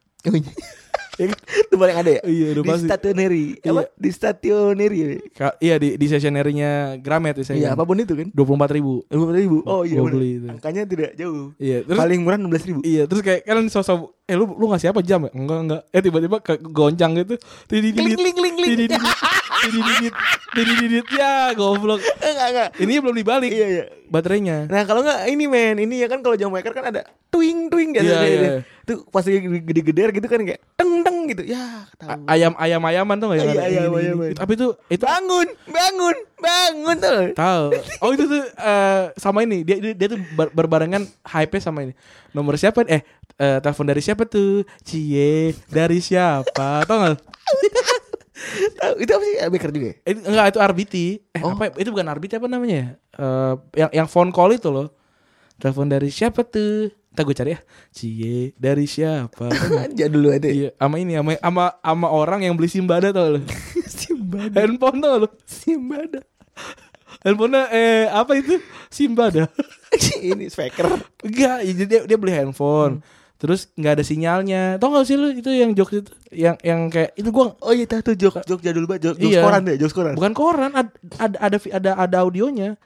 [1.18, 1.34] Oh, iya.
[1.60, 2.20] Itu paling ada ya?
[2.22, 2.86] Iya, udah di pasti.
[2.86, 3.44] stationery.
[3.58, 3.66] Apa?
[3.66, 3.82] Iya.
[3.92, 4.98] Di stationery.
[4.98, 5.08] ya?
[5.34, 8.28] Ka- iya di di stationery-nya Gramet ya Iya, apa pun itu kan.
[8.30, 8.92] Dua puluh empat ribu.
[9.08, 9.56] Lima ribu.
[9.64, 9.98] Oh iya.
[9.98, 10.16] Gua bener.
[10.16, 10.46] beli itu.
[10.46, 11.50] Angkanya tidak jauh.
[11.58, 11.78] Iya.
[11.82, 12.80] Terus Paling murah 16 ribu.
[12.82, 15.30] Iya terus kayak kalian sosok eh lu lu ngasih apa jam ya?
[15.34, 15.82] Enggak enggak.
[15.90, 17.34] Eh tiba-tiba goncang gitu.
[17.66, 17.98] Tidididit.
[17.98, 18.70] Kling, kling, kling, kling.
[19.58, 20.14] Tidididit.
[20.54, 21.06] Tidididit.
[21.10, 21.98] Ya goblok.
[22.20, 22.68] Enggak enggak.
[22.78, 23.84] Ini belum dibalik Iya iya.
[24.06, 24.68] baterainya.
[24.68, 27.92] Nah kalau nggak ini men, ini ya kan kalau jam maker kan ada twing twing
[27.92, 28.04] gitu.
[28.04, 28.52] Iya, iya.
[28.88, 31.44] Tuh pas lagi gede-gedean gitu kan kayak teng teng gitu.
[31.44, 31.84] Ya
[32.24, 34.32] ayam ayam ayaman tuh nggak Iya, ayam, ayaman.
[34.32, 37.20] Tapi itu itu bangun, bangun, bangun tuh.
[37.34, 37.64] tahu.
[38.00, 41.92] Oh itu tuh eh, sama ini dia dia, dia tuh ber- berbarengan hype sama ini.
[42.32, 42.80] Nomor siapa?
[42.82, 43.04] Eh
[43.36, 44.64] eh, telepon dari siapa tuh?
[44.80, 46.82] Cie dari siapa?
[46.82, 47.16] Tahu nggak?
[48.74, 49.34] Tahu, itu apa sih?
[49.48, 49.96] Baker juga ya?
[50.06, 50.94] Itu, enggak itu RBT.
[51.28, 51.52] Eh Oh.
[51.52, 52.88] apa itu bukan RBT apa namanya ya?
[53.18, 54.94] Eh, yang yang phone call itu loh.
[55.58, 56.88] Telepon dari siapa tuh?
[57.18, 57.60] Ntar gue cari ya.
[57.90, 59.50] Cie dari siapa?
[59.90, 60.46] Jadul lu ada.
[60.46, 63.40] iya, sama ini sama sama sama orang yang beli Simbada tau lo.
[64.06, 64.54] Simbada.
[64.54, 65.28] Handphone tau lo.
[65.42, 66.22] Simbada.
[67.26, 68.62] Handphonenya eh apa itu?
[68.86, 69.50] Simbada.
[70.30, 70.94] ini speaker.
[71.26, 73.02] Enggak, ya dia dia beli handphone.
[73.34, 74.78] Terus nggak ada sinyalnya.
[74.78, 77.90] Tau gak sih lu itu yang jokes itu yang yang kayak itu gua Oh iya
[77.90, 79.42] tahu tuh jok jok jadul banget, jok, jok Iya.
[79.42, 80.14] koran deh, jok koran.
[80.14, 82.78] bukan koran ada ada ada ada, ada audionya.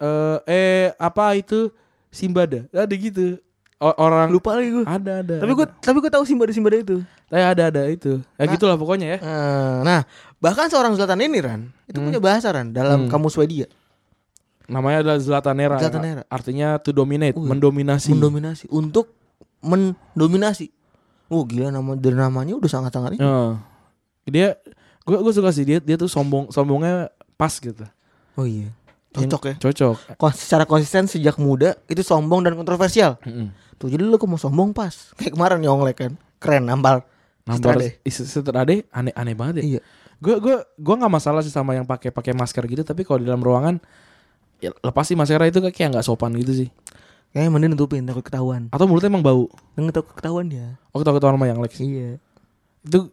[0.00, 1.68] Eh eh apa itu
[2.08, 2.64] Simbada.
[2.72, 3.36] Ada gitu.
[3.78, 4.82] Orang Lupa lagi gue.
[4.82, 5.34] ada ada.
[5.38, 6.98] Tapi gue tapi gue tahu Simbada Simbada itu.
[7.30, 8.18] Eh, ada ada itu.
[8.34, 9.18] Ya gitulah pokoknya ya.
[9.22, 10.02] Eh, Nah,
[10.38, 13.70] bahkan seorang Zlatan ini Ran, itu punya bahasa Ran dalam kamus Swedia.
[14.66, 15.78] Namanya adalah Zlatanera.
[15.78, 16.22] Zlatanera.
[16.26, 18.10] Artinya to dominate, Wih, mendominasi.
[18.10, 19.14] Mendominasi untuk
[19.62, 20.74] mendominasi.
[21.28, 23.22] Oh gila nama dari namanya udah sangat-sangat ini.
[23.22, 23.52] Heeh.
[24.26, 24.48] Dia
[25.06, 27.84] gue gue suka sih dia dia tuh sombong sombongnya pas gitu.
[28.34, 28.74] Oh iya.
[29.08, 29.54] Cocok ya.
[29.58, 29.96] Cocok.
[30.16, 33.16] Kons- secara konsisten sejak muda itu sombong dan kontroversial.
[33.24, 33.48] Heeh.
[33.74, 34.92] Tuh jadi lu kok mau sombong pas.
[35.18, 36.12] Kayak kemarin nyonglek kan.
[36.38, 37.02] Keren nampal.
[37.48, 37.88] Nampar Strade.
[38.04, 39.76] Seterade aneh aneh banget ya.
[39.76, 39.80] Iya.
[40.18, 43.26] Gue gue gue nggak masalah sih sama yang pakai pakai masker gitu tapi kalau di
[43.30, 43.78] dalam ruangan
[44.58, 46.68] ya lepas sih maskernya itu kayak nggak sopan gitu sih.
[47.30, 48.68] Kayaknya mending nutupin takut ketahuan.
[48.68, 49.46] Atau mulutnya emang bau.
[49.72, 50.76] Nggak takut ketahuan dia.
[50.92, 51.72] Oh ketawa ketawa sama yang Lex.
[51.78, 52.18] Iya.
[52.84, 53.08] Itu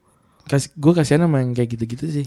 [0.45, 2.25] kasih gue kasihan sama yang kayak gitu-gitu sih.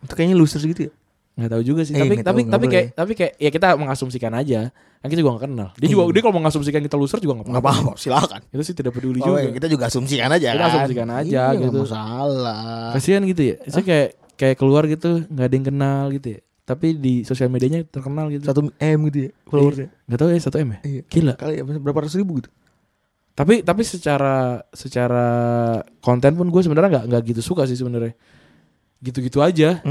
[0.00, 0.92] Itu kayaknya losers gitu ya.
[1.32, 4.32] Nggak tahu juga sih Eh, tapi tapi tahu, tapi kayak tapi kayak ya kita mengasumsikan
[4.32, 4.68] aja
[4.98, 7.92] kan kita juga gak kenal dia juga dia kalau mengasumsikan kita loser juga Nggak apa-apa,
[7.96, 8.40] silakan.
[8.46, 10.70] itu sih tidak peduli Oh, juga iya, kita juga asumsikan aja Kita kan.
[10.70, 11.80] asumsikan aja Iya, nggak gitu.
[11.82, 12.90] masalah.
[12.92, 16.86] kasihan gitu ya saya kayak kayak keluar gitu nggak ada yang kenal gitu ya tapi
[16.94, 19.88] di sosial medianya terkenal gitu Satu M gitu ya followersnya.
[20.06, 21.02] nggak tahu ya satu m ya Iya.
[21.06, 22.50] gila Kali ya berapa ratus ribu gitu.
[23.32, 25.26] tapi tapi secara secara
[25.98, 28.12] konten pun gue sebenarnya nggak nggak gitu suka sih sebenarnya
[29.02, 29.82] gitu-gitu aja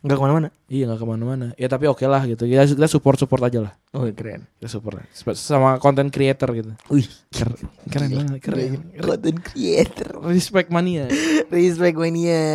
[0.00, 0.48] Enggak ke mana-mana.
[0.64, 3.72] iya nggak ke mana-mana ya tapi oke lah gitu ya kita support support aja lah
[3.90, 4.46] Oh keren.
[4.56, 5.02] kita support
[5.34, 10.22] sama konten creator gitu Wih, keren keren banget keren Content creator.
[10.22, 11.10] respect mania
[11.50, 12.46] Respect mania.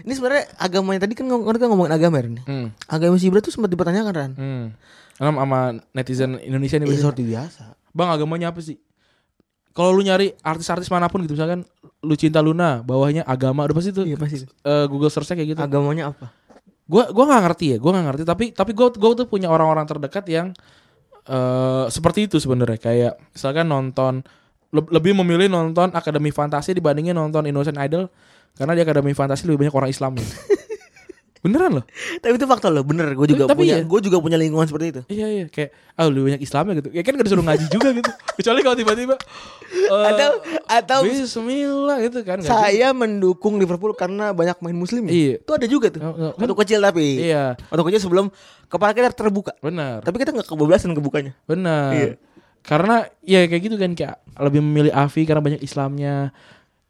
[0.00, 2.66] Ini sebenarnya agamanya tadi kan ngomong kan ngomongin agama ya, hmm.
[2.86, 4.32] Agama si Ibra tuh sempat dipertanyakan Ran.
[4.32, 4.64] hmm.
[5.14, 5.60] Sama, sama
[5.92, 7.04] netizen Indonesia nih biasanya.
[7.04, 7.62] seperti biasa.
[7.92, 8.80] bang agamanya apa sih
[9.74, 11.66] kalau lu nyari artis-artis mana pun gitu misalkan
[12.00, 14.46] lu cinta Luna bawahnya agama udah pasti tuh Iya pasti.
[14.46, 16.30] eh, Google search kayak gitu Agamanya apa?
[16.84, 19.82] gua gua nggak ngerti ya gua nggak ngerti tapi tapi gua gua tuh punya orang-orang
[19.84, 20.52] terdekat yang
[21.24, 24.20] eh seperti itu sebenarnya kayak misalkan nonton
[24.68, 28.12] le- lebih memilih nonton Akademi Fantasi dibandingin nonton Indonesian Idol
[28.52, 30.28] karena di Akademi Fantasi lebih banyak orang Islam gitu.
[31.44, 31.84] Beneran loh.
[32.24, 33.12] Tapi itu fakta loh, bener.
[33.12, 33.84] Gue juga Tapi punya, iya.
[33.84, 35.00] gue juga punya lingkungan seperti itu.
[35.12, 36.88] Iya iya kayak ah lebih banyak Islamnya gitu.
[36.96, 38.10] Ya kan gak disuruh ngaji juga gitu.
[38.40, 39.14] Kecuali kalau tiba-tiba
[39.92, 40.30] eh, Atau
[40.64, 45.04] atau Bismillah gitu kan saya mendukung Liverpool karena banyak main Muslim.
[45.04, 45.12] ya?
[45.12, 45.36] Iya.
[45.44, 46.00] Itu ada juga tuh.
[46.00, 47.28] Oh, oh, Waktu kecil tapi.
[47.28, 47.60] Iya.
[47.68, 48.32] Waktu kecil sebelum
[48.72, 49.52] kepala kita terbuka.
[49.60, 50.00] Benar.
[50.00, 51.36] Tapi kita nggak kebablasan kebukanya.
[51.44, 51.92] Benar.
[51.92, 52.12] Iya.
[52.64, 56.32] Karena ya kayak gitu kan kayak lebih memilih Afi karena banyak Islamnya.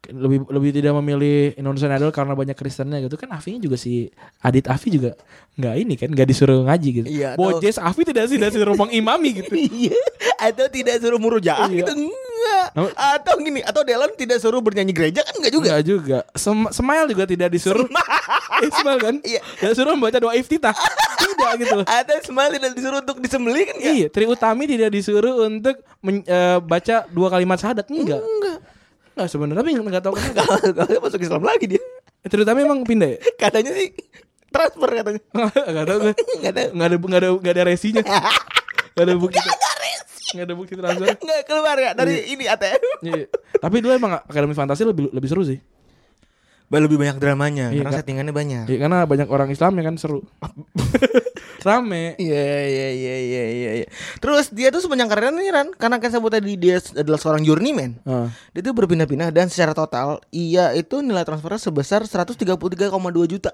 [0.07, 4.67] Lebih lebih tidak memilih Indonesian Idol karena banyak Kristennya gitu kan Afinya juga si Adit
[4.67, 5.17] Afi juga
[5.55, 7.07] nggak ini kan nggak disuruh ngaji gitu.
[7.07, 9.55] Iya, Bojes Afi tidak sih tidak disuruh mengimami gitu.
[9.75, 9.95] Iya.
[10.37, 11.81] Atau tidak suruh murojaah Iya.
[11.81, 12.67] gitu enggak.
[12.93, 15.67] Atau gini, atau Delan tidak suruh bernyanyi gereja kan enggak juga.
[15.71, 16.19] Enggak juga.
[16.35, 17.87] Sem- Smile juga tidak disuruh.
[18.55, 19.15] Eh, Smile kan?
[19.21, 19.41] Iya.
[19.59, 20.73] Tidak disuruh membaca doa iftitah.
[21.19, 21.79] tidak gitu.
[21.83, 23.95] Atau Ismail tidak disuruh untuk disembelih kan enggak?
[23.95, 28.21] Iya, Tri Utami tidak disuruh untuk men- eh, baca dua kalimat syahadat enggak.
[28.21, 28.59] Enggak.
[29.15, 30.35] Enggak sebenarnya tapi enggak tahu kenapa.
[30.43, 31.83] Kalau kalau masuk Islam lagi dia.
[32.25, 33.19] Eh, Tri Utami emang pindah ya?
[33.43, 33.95] Katanya sih
[34.51, 35.23] transfer katanya.
[35.71, 36.15] Enggak tahu gue.
[36.39, 38.03] Enggak ada Enggak ada enggak ada enggak ada resinya.
[38.03, 39.39] Enggak ada bukti.
[40.35, 41.07] Enggak ada bukti transfer.
[41.11, 42.83] enggak keluar ya dari ini ATM.
[43.03, 43.27] Iya.
[43.59, 45.59] Tapi dulu emang Akademi Fantasi lebih lebih seru sih.
[46.75, 48.65] Lebih banyak dramanya Iya, karena settingannya banyak.
[48.67, 50.27] Iya, karena banyak orang Islam ya kan seru.
[51.65, 52.15] Rame.
[52.21, 53.71] Iya iya iya iya iya.
[53.83, 53.87] iya.
[54.21, 57.99] Terus dia tuh sepanjang karirnya nih Ran, karena kan sebut tadi dia adalah seorang journeyman.
[58.05, 58.29] Heeh.
[58.55, 62.61] Dia tuh berpindah-pindah dan secara total ia itu nilai transfernya sebesar 133,2
[63.27, 63.51] juta.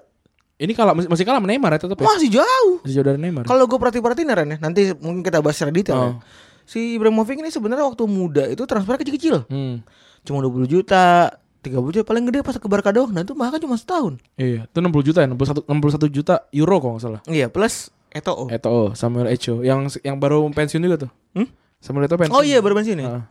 [0.61, 2.05] Ini kalah masih, masih kalah Neymar ya tetap ya.
[2.05, 2.85] Masih jauh.
[2.85, 3.49] Masih jauh dari Neymar.
[3.49, 5.97] Kalau gue perhatiin ya Ran ya, nanti mungkin kita bahas secara detail.
[5.97, 6.05] Oh.
[6.05, 6.13] ya.
[6.69, 9.49] Si Ibrahimovic ini sebenarnya waktu muda itu transfer kecil-kecil.
[9.49, 9.81] Hmm.
[10.21, 11.33] Cuma 20 juta,
[11.65, 13.13] 30 juta paling gede pas ke Barca doang.
[13.13, 14.21] Nah itu bahkan cuma setahun.
[14.37, 17.21] Iya, itu 60 juta ya, 61 61 juta euro kalau nggak salah.
[17.29, 18.51] Iya, plus Eto'o.
[18.51, 21.11] Eto'o, Samuel Echo yang yang baru pensiun juga tuh.
[21.35, 21.49] Hmm?
[21.79, 22.35] Samuel Eto'o pensiun.
[22.35, 23.07] Oh iya baru pensiun ya.
[23.07, 23.25] Heeh.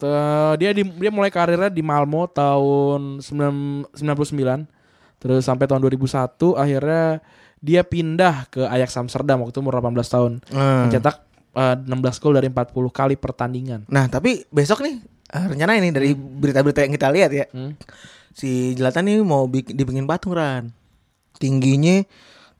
[0.00, 5.20] Tuh, dia di, dia mulai karirnya di Malmo tahun 9 99.
[5.20, 7.20] Terus sampai tahun 2001 akhirnya
[7.60, 10.32] dia pindah ke Ajax Amsterdam waktu umur 18 tahun.
[10.48, 10.88] Hmm.
[10.88, 11.20] Mencetak
[11.52, 13.84] eh, 16 gol dari 40 kali pertandingan.
[13.92, 14.96] Nah tapi besok nih
[15.36, 17.46] eh, rencana ini dari berita-berita yang kita lihat ya.
[17.52, 17.76] Hmm.
[18.32, 20.72] Si Jelatan nih mau bikin, dibikin patung Ran.
[21.36, 22.00] Tingginya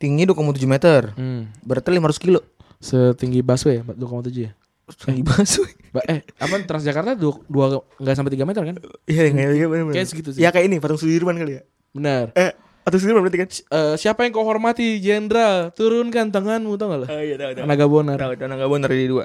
[0.01, 1.13] tinggi 2,7 meter.
[1.15, 1.53] Hmm.
[1.61, 2.41] Berarti 500 kilo.
[2.81, 4.53] Setinggi busway ya, 2,7 ya.
[4.91, 5.47] Tinggi banget.
[5.95, 8.77] Ba- eh, apa Transjakarta dua, dua enggak sampai 3 meter kan?
[9.07, 9.93] Iya iya iya benar.
[9.93, 10.41] Kayak segitu sih.
[10.41, 11.63] Ya kayak ini patung Sudirman kali ya.
[11.93, 12.31] Benar.
[12.35, 13.49] Eh patung Sudirman berarti kan?
[13.51, 17.65] Eh, siapa yang kau hormati jenderal turunkan tanganmu tau gak lah Oh iya tahu tahu.
[17.67, 19.25] Naga Bonar Tahu tahu nggak benar di dua.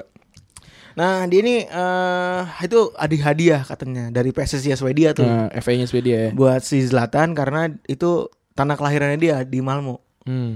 [0.96, 5.84] Nah dia ini eh itu ada hadiah katanya dari PSSI Swedia tuh nah, FA nya
[5.84, 10.05] Swedia ya buat si Zlatan karena itu tanah kelahirannya dia di Malmo.
[10.26, 10.52] Hmm.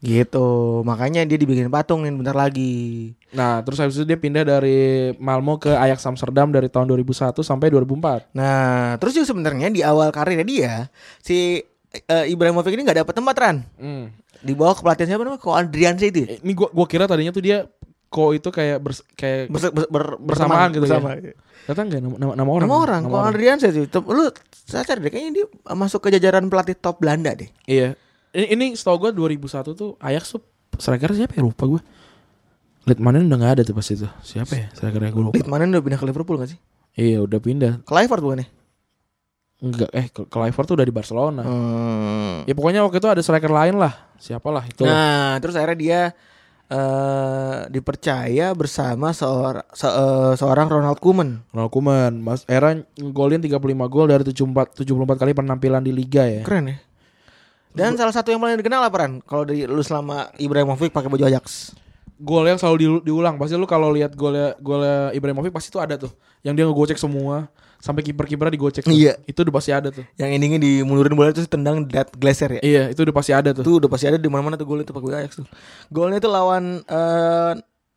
[0.00, 0.48] Gitu.
[0.82, 3.14] Makanya dia dibikin patung nih bentar lagi.
[3.30, 4.78] nah terus habis itu dia pindah dari
[5.16, 10.10] Malmo ke Ajax Amsterdam dari tahun 2001 sampai 2004 Nah, terus juga sebenarnya di awal
[10.10, 10.72] karirnya dia
[11.18, 11.62] si
[12.02, 13.56] eh, Ibrahimovic ini nggak dapat tempat Ran.
[13.74, 14.04] hmm.
[14.38, 15.38] Di bawah kepelatihan siapa namanya?
[15.38, 16.26] Ko Adrianse itu.
[16.26, 16.28] ya?
[16.28, 17.62] Eh, ini gua gua kira tadinya tuh dia
[18.08, 20.98] ko itu kayak bers- kayak Bersa- ber- ber- Bersamaan gitu ya?
[20.98, 21.14] bersama.
[21.62, 23.86] ternyata enggak nama, nama, nama orang Nama orang, Ko Adrianse itu.
[23.86, 24.26] Tem- Lu
[24.66, 27.48] sadar deh kayaknya dia masuk ke jajaran pelatih top Belanda deh.
[27.64, 27.94] iya
[28.32, 30.42] ini, ini setahu gua 2001 tuh Ajax tuh
[30.74, 31.80] striker siapa ya lupa gua
[32.82, 35.98] Litmanen udah gak ada tuh pas itu siapa ya strikernya gua lupa Litmanen udah pindah
[35.98, 36.58] ke Liverpool gak sih?
[36.92, 38.48] iya udah pindah Ke Clivert bukan ya?
[39.62, 42.42] enggak eh ke Clivert tuh udah di Barcelona Hmm.
[42.42, 43.94] Ya pokoknya waktu itu ada striker lain lah.
[44.16, 44.82] Siapalah itu.
[44.82, 46.00] Nah, terus akhirnya dia
[46.66, 51.46] eh dipercaya bersama seorang se- eh, seorang Ronald Koeman.
[51.48, 56.42] Ronald Koeman, Mas Era ngegolin 35 gol dari 74 74 kali penampilan di liga ya.
[56.42, 56.76] Keren ya.
[57.72, 59.12] Dan salah satu yang paling dikenal apa Ran?
[59.24, 61.72] Kalau dari lu selama Ibrahimovic pakai baju Ajax.
[62.22, 63.40] Gol yang selalu di- diulang.
[63.40, 66.12] Pasti lu kalau lihat golnya golnya Ibrahimovic pasti tuh ada tuh.
[66.44, 67.48] Yang dia ngegocek semua
[67.82, 68.82] sampai kiper-kipernya digocek.
[68.86, 68.94] tuh.
[68.94, 69.18] Iya.
[69.26, 70.04] Itu udah pasti ada tuh.
[70.14, 72.62] Yang endingnya dimundurin bola terus tendang Dead Glacier ya.
[72.62, 73.64] Iya, itu udah pasti ada tuh.
[73.64, 75.46] Itu udah pasti ada di mana-mana tuh gol itu pakai Ajax tuh.
[75.90, 77.52] Golnya itu lawan eh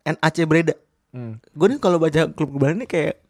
[0.05, 0.73] NAC Breda.
[1.15, 1.39] Hmm.
[1.55, 3.23] Gue nih kalau baca klub kebal ini kayak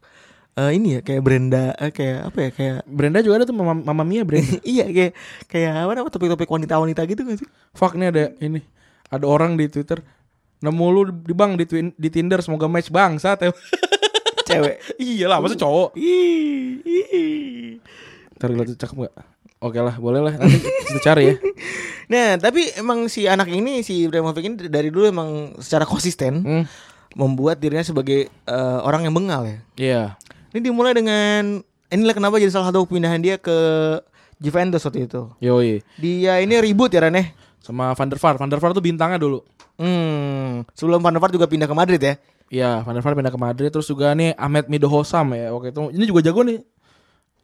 [0.55, 3.75] eh, ini ya kayak Brenda eh, kayak apa ya kayak Brenda juga ada tuh Mama,
[3.75, 4.57] Mama Mia Brenda.
[4.65, 5.11] iya kayak
[5.45, 7.47] kayak apa nama topik-topik wanita-wanita gitu gak sih?
[7.71, 8.63] Fuck nih ada ini.
[9.07, 9.99] Ada orang di Twitter
[10.55, 13.43] nemu lu di bang di, twin- di Tinder semoga match bang saat
[14.47, 14.77] Cewek.
[14.97, 17.77] iya lah masa cowok Ih.
[18.35, 19.13] Ntar lihat cakep gak?
[19.57, 20.33] Oke lah, boleh lah.
[20.35, 21.35] Nanti kita cari ya.
[22.05, 26.63] Nah, tapi emang si anak ini si Ibrahimovic ini dari dulu emang secara konsisten Hmm.
[27.17, 29.57] membuat dirinya sebagai eh, orang yang bengal ya.
[29.73, 30.03] Iya.
[30.55, 31.59] Ini dimulai dengan
[31.91, 33.51] inilah kenapa jadi salah satu pindahan dia ke
[34.39, 35.27] Juventus waktu itu.
[35.43, 35.83] Yoi.
[35.99, 37.27] Dia ini ribut ya Ran ya?
[37.59, 38.39] Sama Van der Vaart.
[38.39, 39.43] Van der Vaart tuh bintangnya dulu.
[39.75, 42.15] Hmm, sebelum Van der Vaart juga pindah ke Madrid ya.
[42.47, 45.91] Iya, Van der Vaart pindah ke Madrid terus juga nih Ahmed Midohosam ya waktu itu.
[45.91, 46.63] Ini juga jago nih.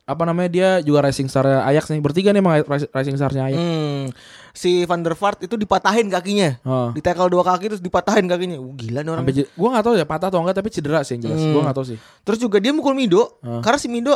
[0.07, 1.99] Apa namanya dia juga racing star Ajax nih.
[1.99, 2.63] Bertiga nih emang
[2.95, 3.59] racing starnya Ajax.
[3.59, 4.07] Hmm,
[4.51, 6.59] si Van der Vaart itu dipatahin kakinya.
[6.61, 6.91] Oh.
[6.91, 8.57] Di tackle dua kaki terus dipatahin kakinya.
[8.57, 9.23] Uh, gila nih orang.
[9.23, 11.39] Sampai gua nggak tahu ya patah atau enggak tapi cedera sih yang jelas.
[11.39, 11.51] Hmm.
[11.51, 11.97] Gua nggak tahu sih.
[12.21, 13.59] Terus juga dia mukul Mido Ah.
[13.59, 14.15] karena si Mido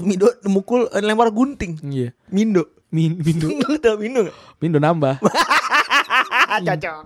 [0.00, 1.80] Mido mukul eh, lempar gunting.
[1.82, 2.10] Iya.
[2.28, 2.68] Mindo.
[2.94, 3.50] Min Mindo
[4.02, 4.36] Mindo gak?
[4.62, 5.18] Mindo nambah.
[6.66, 7.04] Cocok.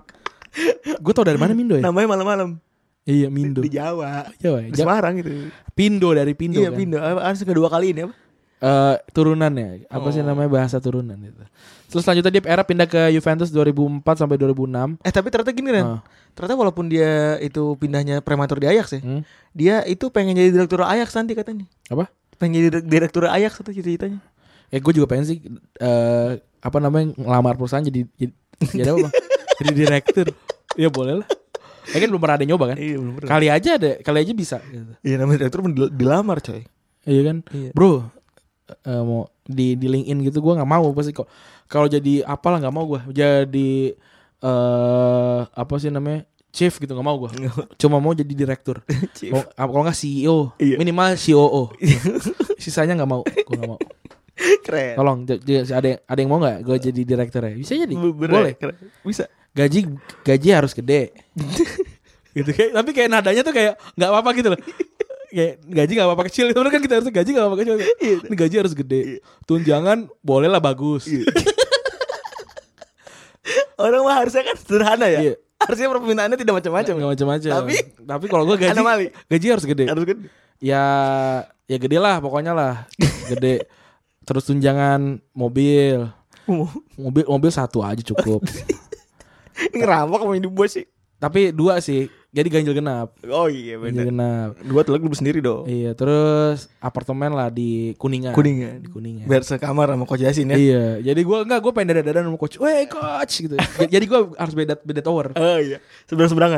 [1.01, 1.83] Gue tau dari mana Mindo ya?
[1.85, 2.61] Namanya malam-malam
[3.09, 3.64] Iya Mindo.
[3.64, 4.29] di Jawa.
[4.37, 4.68] Jawa ya?
[4.68, 5.49] Di Semarang gitu.
[5.72, 6.76] Pindo dari Pindo iya, kan.
[6.76, 6.97] Pindo.
[7.01, 8.12] Apa- Harus kedua kali ini apa?
[8.59, 9.87] Eh, turunan ya.
[9.87, 10.13] Apa Oh.
[10.13, 11.39] sih namanya bahasa turunan itu.
[11.87, 14.99] Terus selanjutnya dia era pindah ke Juventus 2004 sampai 2006.
[15.01, 15.87] Eh tapi ternyata gini Ren.
[15.89, 16.01] Ah.
[16.35, 19.01] Ternyata walaupun dia itu pindahnya prematur di Ajax ya.
[19.01, 19.23] Hmm.
[19.53, 21.71] Dia itu pengen jadi direktur Ajax nanti katanya.
[21.87, 22.11] Apa?
[22.35, 24.19] Pengen jadi direk- direktur Ajax itu cita-citanya.
[24.69, 25.39] Eh gue juga pengen sih
[25.77, 29.15] eh apa namanya ngelamar perusahaan jadi jadi, jadi apa bang?
[29.61, 30.27] jadi direktur.
[30.75, 31.29] Ya boleh lah.
[31.89, 32.77] Ya kan belum pernah ada nyoba kan?
[32.77, 33.31] Iya belum pernah.
[33.33, 34.57] Kali aja ada, kali aja bisa.
[34.61, 34.93] Gitu.
[35.01, 36.67] Iya namanya direktur dilamar coy.
[37.07, 37.71] Iya kan, Iya.
[37.73, 38.13] bro.
[38.69, 41.29] Eh, mau di di LinkedIn gitu gue nggak mau pasti kok.
[41.64, 43.01] Kalau jadi apalah nggak mau gue.
[43.11, 43.93] Jadi
[44.39, 47.31] eh apa sih namanya chief gitu nggak mau gue.
[47.81, 48.81] Cuma mau jadi direktur.
[49.55, 50.79] Ah, kalau nggak CEO, Iya.
[50.79, 51.75] minimal COO.
[52.62, 53.79] Sisanya nggak mau, gue nggak mau.
[54.62, 54.95] Keren.
[54.95, 55.43] Tolong, ada
[55.83, 57.53] yang- ada yang mau nggak gue jadi direktur ya?
[57.53, 58.55] Bisa jadi, Bener, boleh.
[58.55, 58.77] keren.
[59.03, 59.27] Bisa.
[59.51, 59.91] Gaji
[60.23, 61.11] gaji harus gede.
[62.31, 64.61] gitu kayak tapi kayak nadanya tuh kayak nggak apa-apa gitu loh.
[65.29, 66.45] Kayak gaji gak apa-apa kecil.
[66.49, 67.76] Sebenernya kan kita harus gaji gak apa-apa kecil.
[68.24, 69.01] Ini gaji harus gede.
[69.45, 71.05] Tunjangan boleh lah bagus
[73.79, 75.20] Orang mah harusnya kan sederhana ya.
[75.22, 75.35] Iya.
[75.59, 76.95] Harusnya permintaannya tidak macam-macam.
[76.95, 77.51] Gak macam-macam.
[77.51, 79.07] Tapi- Tapi kalau gue gaji Anomali.
[79.26, 79.85] Gaji harus gede.
[79.87, 80.18] Harus kan.
[80.59, 80.83] Ya
[81.68, 82.89] Ya gede lah pokoknya lah.
[83.29, 83.68] Gede.
[84.24, 86.09] Terus tunjangan mobil.
[86.97, 88.41] Mobil mobil satu aja cukup.
[89.68, 90.87] Ini ngerampok sama ini bos sih.
[91.18, 94.07] Tapi dua sih Jadi ganjil genap Oh iya Ganjil benar.
[94.12, 95.64] genap Dua tuh lu sendiri dong.
[95.64, 98.85] Iya terus apartemen lah di Kuningan Kuningan.
[98.85, 100.57] Di Kuningan Biar sekamar sama Coach Yasin ya.
[100.61, 102.61] Iya, jadi gue enggak gue pengen dadan sama coach.
[102.61, 103.57] Weh coach gitu.
[103.95, 105.33] jadi gue harus beda beda tower.
[105.41, 105.81] Oh iya.
[106.05, 106.53] Seberang seberang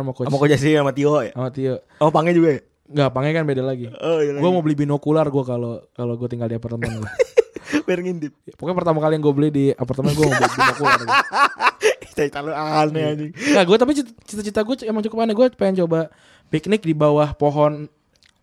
[0.00, 0.32] sama coach.
[0.32, 1.32] Sama Coach Yasin sama Tio ya.
[1.36, 1.74] Sama Tio.
[2.00, 2.60] Oh Pangnya juga ya.
[2.90, 3.86] Enggak, pangnya kan beda lagi.
[3.86, 4.34] Oh iya.
[4.34, 7.06] Gue mau beli binokular gue kalau kalau gue tinggal di apartemen gue.
[7.86, 8.32] biar ngintip.
[8.54, 10.96] Pokoknya pertama kali yang gue beli di apartemen gue mau beli binokular.
[10.96, 11.08] Gitu.
[12.14, 13.30] Saya terlalu aneh anjing.
[13.52, 15.32] Nah, gue tapi cita- cita-cita gue emang cukup aneh.
[15.32, 16.10] Gue pengen coba
[16.48, 17.86] piknik di bawah pohon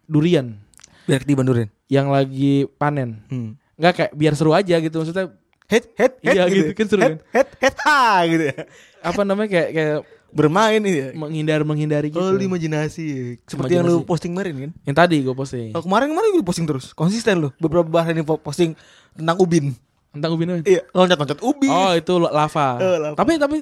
[0.03, 0.55] durian
[1.03, 1.67] Biar dibandurin.
[1.85, 3.23] yang lagi panen.
[3.27, 3.55] Hmm.
[3.75, 5.31] Enggak kayak biar seru aja gitu maksudnya.
[5.67, 6.73] Head head head Iya, gitu, ya.
[6.73, 7.19] kan seru head, kan?
[7.29, 8.55] Head head ha gitu ya.
[8.99, 9.97] Apa namanya kayak kayak
[10.27, 11.15] Bermain ya.
[11.15, 12.19] menghindar menghindari gitu.
[12.19, 13.39] Oh, lu imajinasi.
[13.43, 14.07] Seperti yang lu Imajinasi.
[14.07, 14.71] posting kemarin kan?
[14.83, 15.71] Yang tadi gue posting.
[15.71, 16.91] Oh, kemarin kemarin gue posting terus.
[16.91, 17.49] Konsisten lu.
[17.57, 18.75] Beberapa hari ini po- posting
[19.13, 19.71] tentang ubin.
[20.11, 20.63] Tentang ubin apa?
[20.63, 21.69] Iya, loncat-loncat ubin.
[21.69, 22.67] Oh itu lava.
[22.75, 23.15] Oh, lava.
[23.15, 23.57] Tapi tapi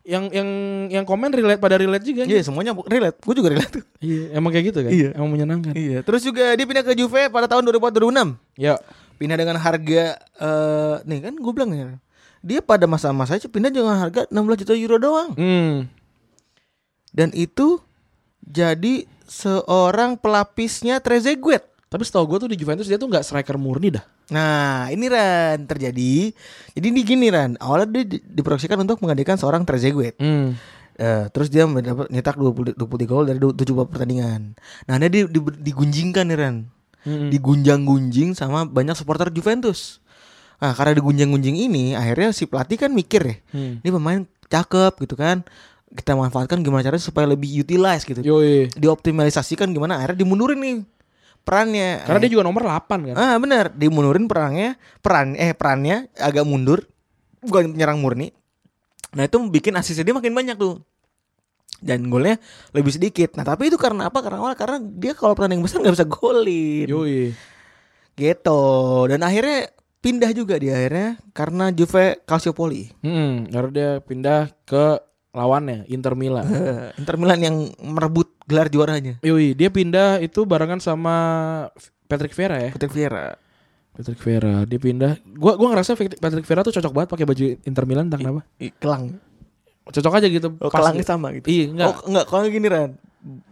[0.00, 0.48] yang yang
[0.90, 2.24] yang komen relate pada relate juga.
[2.24, 3.20] Iya, semuanya relate.
[3.20, 3.84] Gue juga relate tuh.
[4.00, 4.90] Iya, emang kayak gitu kan?
[4.90, 5.08] Iya.
[5.14, 5.72] Emang menyenangkan.
[5.72, 8.34] Iya, terus juga dia pindah ke Juve pada tahun 2004 2006.
[8.56, 8.74] Ya.
[9.14, 11.88] Pindah dengan harga eh nih kan gue bilang ya.
[12.40, 15.36] Dia pada masa-masa itu pindah dengan harga 16 juta euro doang.
[15.36, 15.84] Hmm.
[17.10, 17.78] Dan itu
[18.40, 21.66] jadi seorang pelapisnya Trezeguet.
[21.90, 24.04] Tapi setahu gue tuh di Juventus dia tuh nggak striker murni dah.
[24.30, 26.30] Nah, ini Ran terjadi.
[26.70, 30.14] Jadi ini gini Ran, awalnya dia di- diproyeksikan untuk menggantikan seorang Trezeguet.
[30.22, 30.54] Hmm.
[30.94, 34.54] Eh, terus dia mendapat nyetak 20 23 gol dari 70 pertandingan.
[34.86, 36.56] Nah, dia di, di- digunjingkan nih Ran.
[37.02, 37.26] Hmm.
[37.26, 39.98] Digunjang-gunjing sama banyak supporter Juventus.
[40.62, 43.36] Nah, karena digunjang-gunjing ini, akhirnya si pelatih kan mikir ya.
[43.50, 43.82] Hmm.
[43.82, 45.42] Ini pemain cakep gitu kan.
[45.90, 48.22] Kita manfaatkan gimana caranya supaya lebih utilize gitu.
[48.22, 48.70] Yoi.
[48.78, 50.76] Dioptimalisasikan gimana akhirnya dimundurin nih
[51.42, 52.04] perannya.
[52.06, 53.16] Karena dia juga nomor 8 kan.
[53.18, 56.86] Ah benar, dimundurin perannya, peran eh perannya agak mundur,
[57.42, 58.30] bukan penyerang murni.
[59.16, 60.78] Nah itu bikin asisnya dia makin banyak tuh.
[61.80, 62.36] Dan golnya
[62.76, 63.34] lebih sedikit.
[63.34, 64.20] Nah tapi itu karena apa?
[64.20, 66.86] Karena awal karena dia kalau pertandingan besar nggak bisa golin.
[66.86, 67.32] Yoi.
[68.14, 68.62] Gitu.
[69.08, 72.92] Dan akhirnya pindah juga dia akhirnya karena Juve Calciopoli.
[73.00, 73.48] Hmm.
[73.48, 76.46] Karena dia pindah ke lawannya Inter Milan.
[77.00, 79.18] Inter Milan yang merebut gelar juaranya.
[79.20, 81.14] Yoi, dia pindah itu barengan sama
[82.06, 82.70] Patrick Vieira ya.
[82.70, 83.38] Patrick Vieira.
[83.90, 85.18] Patrick Vieira, dia pindah.
[85.24, 88.42] Gua gua ngerasa Patrick Vieira tuh cocok banget pakai baju Inter Milan entah kenapa.
[88.58, 89.18] Ih, Kelang.
[89.86, 90.48] Cocok aja gitu.
[90.58, 91.10] Oh, pas kelangnya gitu.
[91.10, 91.46] sama gitu.
[91.46, 91.88] Iya, enggak.
[91.88, 92.24] Oh, enggak.
[92.26, 92.90] Kalau gini Ran.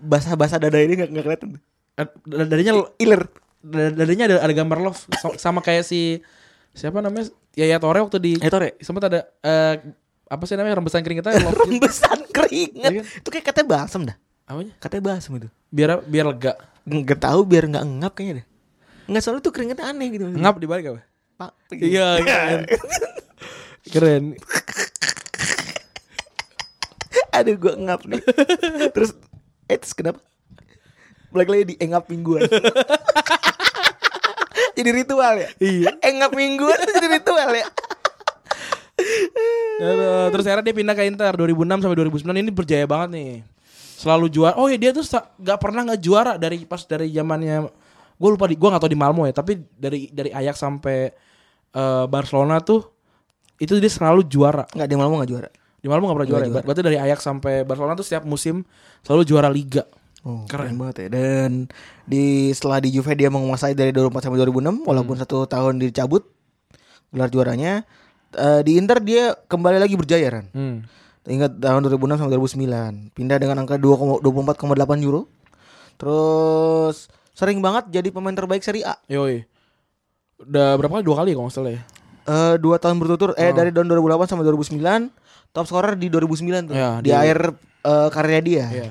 [0.01, 1.49] Basah-basah dada ini enggak enggak kelihatan.
[1.95, 3.23] Eh, dadanya Iler.
[3.59, 5.01] da- dadanya ada ada gambar love
[5.35, 6.23] sama, kayak si
[6.71, 7.27] siapa namanya
[7.59, 8.79] Yaya Tore waktu di Eh, Tore.
[8.79, 9.75] sempat ada eh,
[10.29, 11.29] apa sih namanya rembesan love gitu.
[11.65, 12.91] Rembesan keringet.
[12.93, 13.05] Iya kan?
[13.25, 14.17] Itu kayak katanya balsam dah.
[14.45, 14.73] Apanya?
[14.77, 15.49] Katanya balsam itu.
[15.73, 16.53] Biar biar lega.
[16.89, 18.47] Enggak tahu biar enggak ngap kayaknya deh.
[19.09, 20.25] Enggak soalnya tuh keringetnya aneh gitu.
[20.29, 21.01] Ngap di balik apa?
[21.39, 21.51] Pak.
[21.73, 22.61] Iya, keren.
[23.89, 24.25] keren.
[27.33, 28.23] Aduh gue ngap nih.
[28.93, 29.15] terus
[29.71, 30.21] eh terus kenapa?
[31.31, 32.49] Balik lagi di engap mingguan.
[34.77, 35.49] jadi ritual ya?
[35.61, 35.91] Iya.
[36.03, 37.67] Engap mingguan tuh jadi ritual ya?
[40.35, 43.33] Terus akhirnya dia pindah ke Inter 2006 sampai 2009 ini berjaya banget nih.
[43.99, 44.55] Selalu juara.
[44.59, 45.03] Oh ya dia tuh
[45.43, 47.67] nggak pernah nggak juara dari pas dari zamannya
[48.19, 51.15] gue lupa di gue nggak tahu di Malmo ya tapi dari dari Ajax sampai
[51.71, 52.83] eh, Barcelona tuh
[53.59, 54.65] itu dia selalu juara.
[54.71, 55.51] Enggak, dia malah mau gak juara.
[55.79, 56.45] Di Malmo nggak pernah juara.
[56.47, 56.51] ya?
[56.51, 56.65] juara.
[56.67, 58.63] Berarti dari Ajax sampai Barcelona tuh setiap musim
[59.03, 59.87] selalu juara liga.
[60.27, 60.75] Oh, keren.
[60.75, 61.09] banget ya.
[61.15, 61.71] Dan
[62.03, 66.27] di setelah di Juve dia menguasai dari 2004 sampai 2006 walaupun satu tahun dicabut
[67.15, 67.87] gelar juaranya.
[68.31, 70.47] Eh, di Inter dia kembali lagi berjaya Ran.
[70.51, 70.85] Hmm.
[71.25, 74.65] Ingat tahun 2006 sampai 2009 pindah dengan angka 2, 24,8
[75.01, 75.29] euro.
[75.97, 78.97] Terus sering banget jadi pemain terbaik Serie A.
[79.07, 79.45] Yoi.
[80.39, 81.05] Udah berapa kali?
[81.05, 81.83] Dua kali ya kalau nggak salah ya.
[82.25, 85.09] Eh dua tahun berturut eh dari tahun 2008 sampai 2009
[85.51, 86.75] top scorer di 2009 tuh.
[86.75, 87.39] Ya, di di- akhir
[87.83, 88.65] eh, karirnya dia.
[88.69, 88.91] Iya.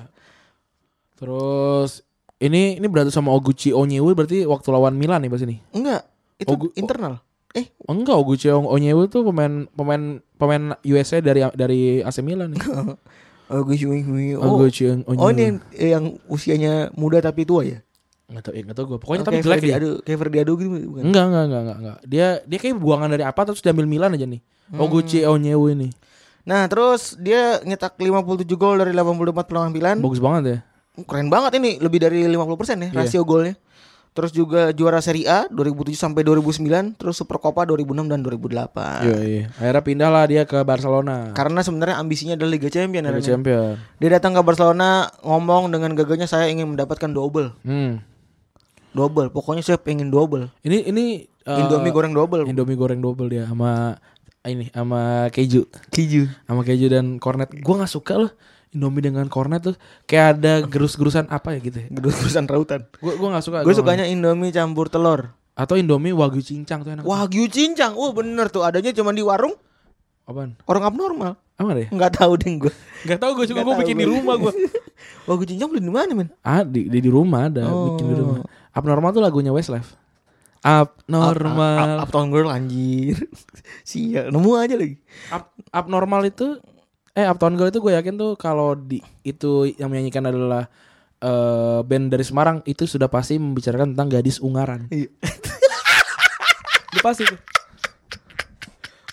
[1.15, 2.01] Terus
[2.37, 5.57] ini ini berarti sama Oguchi Onyewu berarti waktu lawan Milan nih pas ini.
[5.71, 6.05] Enggak,
[6.37, 7.21] itu Oh, gu- internal.
[7.57, 12.61] Eh, Enggak, Oguchi Onyewu tuh pemain pemain pemain USA dari dari AC Milan nih.
[12.69, 12.93] oh,
[13.49, 15.17] oh, Oguchi Onyewu.
[15.17, 17.81] oh ini yang, yang usianya muda tapi tua ya?
[18.27, 18.99] Enggak tahu, ya, enggak tahu gue.
[18.99, 19.75] Pokoknya Oh, tapi kayak jelek dia.
[19.79, 21.03] Adu, kayak Ferdi Adu gitu bukan?
[21.07, 21.97] Enggak, enggak, enggak, enggak, enggak.
[22.05, 24.41] Dia dia kayak buangan dari apa terus diambil Milan aja nih.
[24.67, 24.83] Hmm.
[24.83, 25.89] Oguchi Onyewu ini.
[26.43, 29.97] Nah, terus dia nyetak 57 gol dari 84 penampilan.
[29.99, 30.57] Bagus banget ya.
[31.07, 32.95] Keren banget ini, lebih dari 50% ya Iya.
[32.95, 33.55] rasio golnya.
[34.17, 39.05] Terus juga juara Serie A 2007 sampai 2009, terus Super Copa 2006 dan 2008.
[39.05, 39.43] Iya, iya.
[39.61, 41.37] Akhirnya pindah lah dia ke Barcelona.
[41.37, 43.29] Karena sebenarnya ambisinya adalah Liga Champion ya, Liga Ren, ya.
[43.29, 43.73] Champion.
[44.01, 47.53] Dia datang ke Barcelona ngomong dengan gagahnya saya ingin mendapatkan double.
[47.61, 48.01] Hmm.
[48.97, 50.49] Double, pokoknya saya pengen double.
[50.65, 52.49] Ini ini eh, Indomie goreng double.
[52.49, 54.01] Indomie goreng double dia sama
[54.49, 55.69] ini sama keju.
[55.93, 56.25] Keju.
[56.49, 57.53] Sama keju dan kornet.
[57.61, 58.33] Gua nggak suka loh
[58.75, 61.87] Indomie dengan kornet tuh kayak ada gerus-gerusan apa ya gitu ya.
[61.87, 62.83] Gedus-gedusan rautan.
[62.99, 63.57] Gua gua nggak suka.
[63.63, 65.31] Gue gua sukanya Indomie campur telur.
[65.57, 67.01] atau Indomie wagyu cincang tuh enak.
[67.01, 67.97] Wagyu cincang.
[67.97, 69.57] Oh bener tuh adanya cuma di warung
[70.27, 70.53] Apaan?
[70.67, 71.33] orang abnormal.
[71.57, 71.87] Apa deh?
[71.89, 72.73] Nggak tahu deh gue.
[73.09, 74.53] Gak tau gue juga gue tahu bikin di rumah gue.
[75.27, 76.29] Wagyu cincang beli di mana men?
[76.45, 78.45] Ah di, di di rumah ada bikin di rumah.
[78.77, 79.97] Abnormal tuh lagunya Westlife.
[80.61, 82.03] Abnormal.
[82.03, 83.17] Up, Uptown Girl anjir.
[83.89, 84.99] Sial, nemu aja lagi.
[85.31, 86.59] Up, abnormal itu
[87.17, 90.69] eh Uptown Girl itu gue yakin tuh kalau di itu yang menyanyikan adalah
[91.17, 94.85] eh band dari Semarang itu sudah pasti membicarakan tentang gadis ungaran.
[94.93, 95.09] Iya.
[96.93, 97.39] Udah pasti tuh.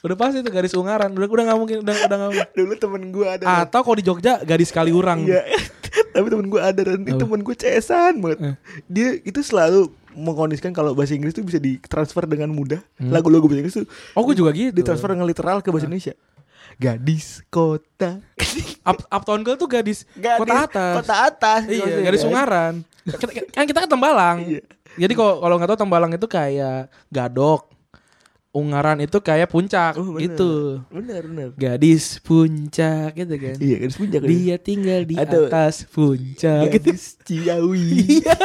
[0.05, 1.16] Udah pasti tuh gadis ungaran.
[1.16, 2.48] Udah udah nggak mungkin udah udah nggak mungkin.
[2.52, 3.44] Dulu temen gue ada.
[3.64, 5.24] Atau kalau di Jogja gadis Kaliurang.
[5.24, 5.48] Iya.
[6.14, 8.38] Tapi temen gue ada dan itu temen gue cesan banget.
[8.52, 8.57] Eh.
[8.86, 12.84] Dia itu selalu mengkondisikan kalau bahasa Inggris tuh bisa ditransfer dengan mudah.
[13.00, 14.76] Lagu-lagu bahasa Inggris tuh Oh gue juga gitu.
[14.76, 16.12] ditransfer dengan literal ke bahasa Indonesia.
[16.77, 18.18] Gadis kota.
[18.83, 20.95] Up, Uptown Girl tuh gadis, Gadis kota atas.
[21.01, 21.61] Kota atas.
[21.64, 22.29] Iya, maksudnya, gadis kan?
[22.31, 22.75] Ungaran.
[23.05, 24.37] Kita, kan kita kan Tembalang.
[24.45, 24.61] Iya.
[24.95, 27.72] Jadi kalau kalau nggak tahu Tembalang itu kayak Gadok.
[28.55, 30.31] Ungaran itu kayak puncak Oh, bener.
[30.31, 30.79] gitu.
[30.87, 31.49] Benar, benar.
[31.59, 33.57] Gadis puncak gitu kan.
[33.59, 34.20] Iya, gadis puncak.
[34.22, 36.95] Dia tinggal di Atau- atas puncak gitu.
[36.95, 38.22] gadis Ciawi.
[38.22, 38.37] Iya.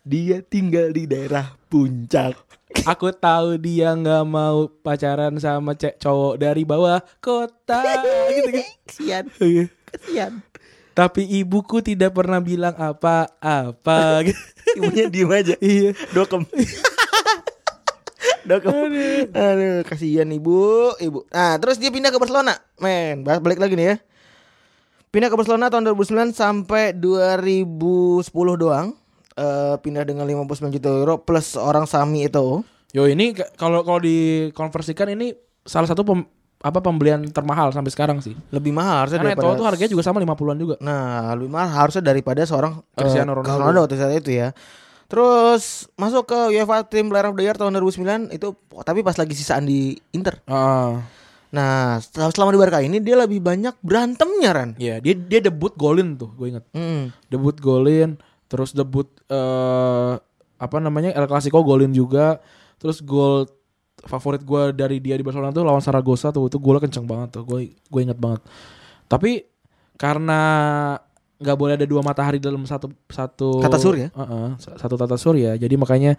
[0.00, 2.40] Dia tinggal di daerah puncak.
[2.86, 7.82] Aku tahu dia nggak mau pacaran sama cek cowok dari bawah kota
[8.30, 8.66] gitu kan.
[8.86, 9.64] Kesian, Iya.
[9.90, 10.32] kesian.
[10.90, 14.40] Tapi ibuku tidak pernah bilang apa-apa gitu.
[14.78, 15.54] Ibunya diem aja.
[15.58, 15.94] Iya.
[16.14, 16.46] Dokem.
[18.44, 18.90] Dokem.
[19.30, 21.24] Aduh, kasihan ibu, ibu.
[21.30, 22.58] Nah, terus dia pindah ke Barcelona.
[22.80, 23.96] Men, bahas balik lagi nih ya.
[25.10, 28.94] Pindah ke Barcelona tahun 2009 sampai 2010 doang.
[29.40, 32.60] Eh pindah dengan 59 juta euro plus orang Sami itu.
[32.90, 35.32] Yo ini kalau kalau dikonversikan ini
[35.62, 36.28] salah satu pem-
[36.60, 38.36] apa pembelian termahal sampai sekarang sih.
[38.50, 40.74] Lebih mahal harusnya Karena daripada Eto'o tuh harganya juga sama 50-an juga.
[40.78, 43.80] Nah, lebih mahal harusnya daripada seorang eh, Cristiano Ronaldo.
[43.80, 44.52] waktu saat itu ya.
[45.08, 49.32] Terus masuk ke UEFA Team Player of the Year tahun 2009 itu tapi pas lagi
[49.32, 50.38] sisaan di Inter.
[50.44, 51.00] Ah,
[51.50, 54.70] Nah, setelah- selama di Barca ini dia lebih banyak berantemnya Ran.
[54.76, 56.62] iya dia dia debut golin tuh, gue inget.
[56.70, 57.10] Hmm.
[57.26, 58.14] Debut golin,
[58.50, 60.14] terus debut eh
[60.60, 62.42] apa namanya El Clasico golin juga.
[62.76, 63.46] Terus gol
[64.00, 67.44] favorit gue dari dia di Barcelona tuh lawan Saragossa tuh itu golnya kenceng banget tuh,
[67.44, 68.40] gue gue inget banget.
[69.06, 69.44] Tapi
[69.96, 70.40] karena
[71.40, 74.08] nggak boleh ada dua matahari dalam satu satu Tata surya?
[74.12, 75.56] Heeh, sa- satu tata surya.
[75.56, 76.16] Jadi makanya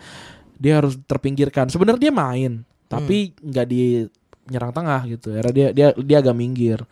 [0.58, 1.70] dia harus terpinggirkan.
[1.74, 4.06] Sebenarnya dia main, tapi nggak di
[4.50, 5.34] nyerang tengah gitu.
[5.34, 6.86] Era dia dia dia agak minggir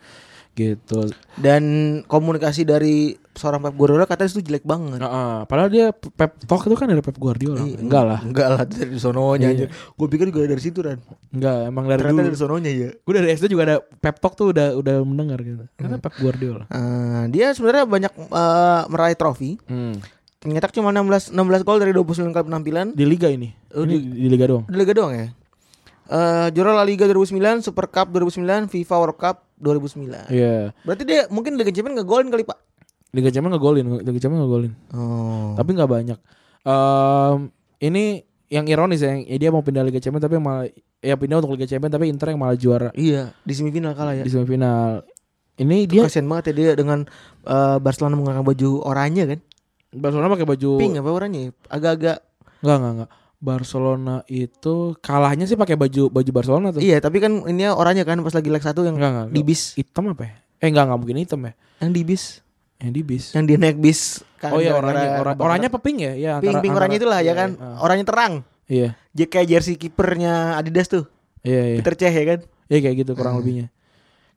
[0.54, 1.06] gitu.
[1.38, 1.62] Dan
[2.06, 5.00] komunikasi dari seorang Pep Guardiola katanya itu jelek banget.
[5.00, 7.64] Heeh, padahal dia Pep Talk itu kan dari Pep Guardiola.
[7.64, 7.80] Iya.
[7.80, 8.20] Enggak lah.
[8.20, 9.56] Enggak lah dari sononya Iya.
[9.56, 9.66] aja.
[9.96, 11.00] Gue pikir juga dari situ kan.
[11.32, 12.28] Enggak, emang dari Ternyata dulu.
[12.28, 12.88] dari sononya ya.
[13.00, 15.64] Gue dari SD juga ada Pep Talk tuh udah udah mendengar gitu.
[15.74, 16.68] Karena Pep Guardiola.
[16.68, 19.56] Eh, dia sebenarnya banyak eh, meraih trofi.
[19.64, 19.96] Hmm.
[20.40, 22.86] Nyetak cuma 16 16 gol dari 29 kali penampilan.
[22.92, 23.52] Di liga ini.
[23.72, 24.64] Oh, ini di, Liga doang.
[24.64, 25.26] Di Liga doang ya.
[26.10, 30.26] Eh juara La Liga 2009, Super Cup 2009, FIFA World Cup 2009.
[30.26, 30.74] Iya.
[30.82, 32.58] Berarti dia mungkin Liga Champions ngegolin kali, Pak.
[33.10, 34.72] Liga Champions ngegolin, Liga Champions ngegolin.
[34.92, 35.52] Oh.
[35.54, 36.18] Tapi nggak banyak.
[36.60, 37.36] Em,
[37.80, 40.66] ini yang ironis ya, yang dia mau pindah Liga Champions tapi malah
[40.98, 44.22] ya pindah untuk Liga Champions tapi Inter yang malah juara Iya, di semifinal kalah ya.
[44.22, 45.02] di semifinal.
[45.56, 47.04] Ini Dia dia kasihan banget ya dia dengan
[47.42, 49.40] eh, Barcelona menggunakan baju oranye kan.
[49.90, 51.50] Barcelona pakai baju Pink apa oranye?
[51.66, 52.22] Agak-agak
[52.60, 53.10] Enggak, enggak, enggak.
[53.40, 56.80] Barcelona itu kalahnya sih pakai baju baju Barcelona tuh.
[56.80, 59.26] Iya, tapi kan ini oranye kan pas lagi leg 1 yang Enggak, enggak.
[59.32, 59.62] di bis.
[59.74, 60.32] Hitam apa ya?
[60.60, 61.52] Eh enggak, enggak mungkin hitam ya.
[61.80, 62.24] Yang di bis.
[62.80, 63.24] Yang di bis.
[63.32, 64.00] Yang dia naik bis
[64.40, 65.36] kan oh iya oranye, kebakaran.
[65.36, 66.12] oranye apa pink ya?
[66.14, 67.50] Iya, pink antara- pink oranye antara- itulah ya iya, kan.
[67.52, 68.32] Iya, Oranye terang.
[68.66, 71.04] iya, J kayak jersey kipernya Adidas tuh.
[71.40, 71.76] iya, iya.
[71.76, 72.40] Peter Cech ya kan.
[72.66, 73.68] Iya kayak gitu kurang lebihnya.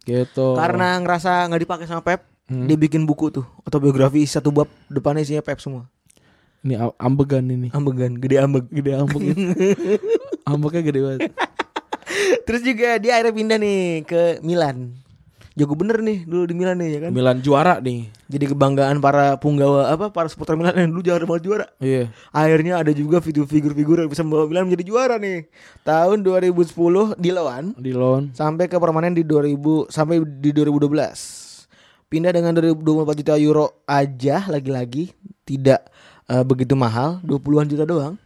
[0.04, 0.48] Gitu.
[0.54, 2.68] Karena ngerasa nggak dipakai sama Pep, Hmm.
[2.68, 5.88] dia bikin buku tuh autobiografi satu bab depannya isinya Pep semua.
[6.60, 7.72] ini ambegan ini.
[7.72, 8.68] Ambegan, gede ambeg.
[8.68, 9.20] Gede ambek.
[10.46, 11.20] Ambeknya gede banget.
[12.44, 14.91] Terus juga dia akhirnya pindah nih ke Milan.
[15.54, 17.12] Jago bener nih dulu di Milan nih ya kan.
[17.14, 18.10] Milan juara nih.
[18.26, 21.66] Jadi kebanggaan para punggawa apa para supporter Milan yang dulu juara banget juara.
[21.78, 22.10] Iya.
[22.34, 25.45] Akhirnya ada juga video figur-figur yang bisa membawa Milan menjadi juara nih.
[25.86, 26.74] Tahun 2010
[27.22, 28.34] di lawan Di loan.
[28.34, 31.70] sampai ke permanen di 2000 sampai di 2012.
[32.10, 32.82] Pindah dengan 24
[33.14, 35.14] juta euro aja lagi-lagi
[35.45, 35.86] tidak
[36.30, 38.18] eh, begitu mahal, 20-an juta doang.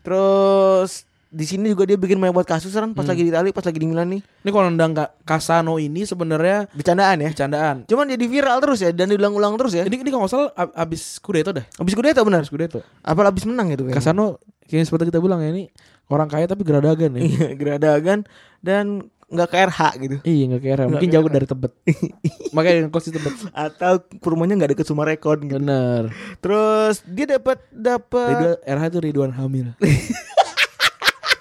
[0.00, 3.60] Terus di sini juga dia bikin banyak buat kasus kan pas lagi di Itali, pas
[3.60, 4.20] lagi di Milan nih.
[4.22, 7.28] Ini kalau nendang Casano ini sebenarnya Bercandaan ya.
[7.28, 7.76] bercandaan.
[7.84, 9.82] Cuman jadi viral terus ya dan diulang-ulang terus ya.
[9.82, 11.66] Ini ini kalau nggak salah ab- abis Scudetto dah.
[11.76, 12.40] Habis Scudetto benar.
[12.40, 12.80] Abis Scudetto.
[13.02, 13.94] Apa habis menang gitu kan.
[13.94, 15.66] Casano kayak seperti kita bilang ya ini
[16.06, 17.20] orang kaya tapi geradagan ya.
[17.20, 18.18] Iya, geradagan
[18.62, 20.16] dan nggak ke RH gitu.
[20.22, 21.72] Iya nggak kira, mungkin Nggak jauh dari Tebet.
[22.54, 23.34] Makanya kos di Tebet.
[23.50, 25.58] Atau rumahnya nggak deket Sumarekon gitu.
[25.58, 26.14] Bener.
[26.38, 29.74] Terus dia dapat dapat RH itu Ridwan Hamil.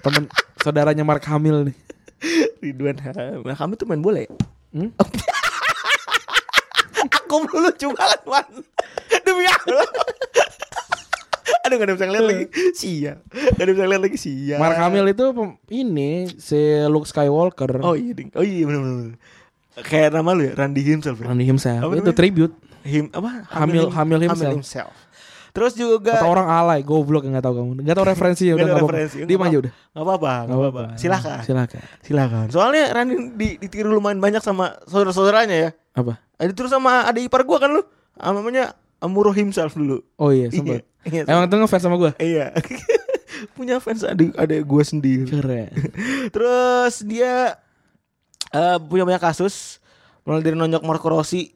[0.06, 0.30] Temen
[0.62, 1.78] saudaranya Mark Hamil nih.
[2.62, 3.42] Ridwan Hamil.
[3.42, 4.30] Nah, kamu tuh main bola ya?
[4.70, 4.94] Hmm?
[7.06, 8.46] Aku dulu lucu banget man
[9.28, 9.90] Demi Allah
[11.66, 12.46] Aduh gak ada bisa ngeliat lagi
[12.78, 15.26] Sia Gak ada bisa ngeliat lagi Sia Mark Hamil itu
[15.70, 17.82] ini si Luke Skywalker.
[17.82, 18.30] Oh iya ding.
[18.34, 19.18] Oh iya bener bener
[19.84, 21.28] Kayak nama lu ya Randy himself ya?
[21.28, 21.82] Randy himself.
[21.84, 22.16] Apa itu namanya?
[22.16, 22.56] tribute.
[22.86, 23.44] Him, apa?
[23.52, 24.94] Hamil- Hamil himself.
[25.56, 27.72] Terus juga Kata orang alay, goblok nggak tahu kamu.
[27.80, 28.92] Nggak tahu referensi ya Nggak udah apa-apa.
[28.92, 29.18] referensi.
[29.24, 29.72] Diam aja udah.
[29.72, 31.82] Gak apa-apa Gak apa-apa Silakan Silakan.
[32.04, 36.20] Silakan Soalnya Randy di, ditiru lumayan banyak sama saudara-saudaranya ya Apa?
[36.36, 40.52] Ada terus sama ada ipar gua kan lu Ah, Namanya Amuro himself dulu Oh iya,
[40.52, 40.84] sempat.
[41.08, 42.12] Iya, Emang tuh ngefans sama gue?
[42.20, 42.52] Iya.
[43.56, 45.28] Punya fans ada ada gue sendiri.
[45.28, 45.72] Keren.
[46.36, 47.60] Terus dia
[48.50, 49.80] eh, punya banyak kasus
[50.24, 51.52] mulai dari nonjok Marco Rossi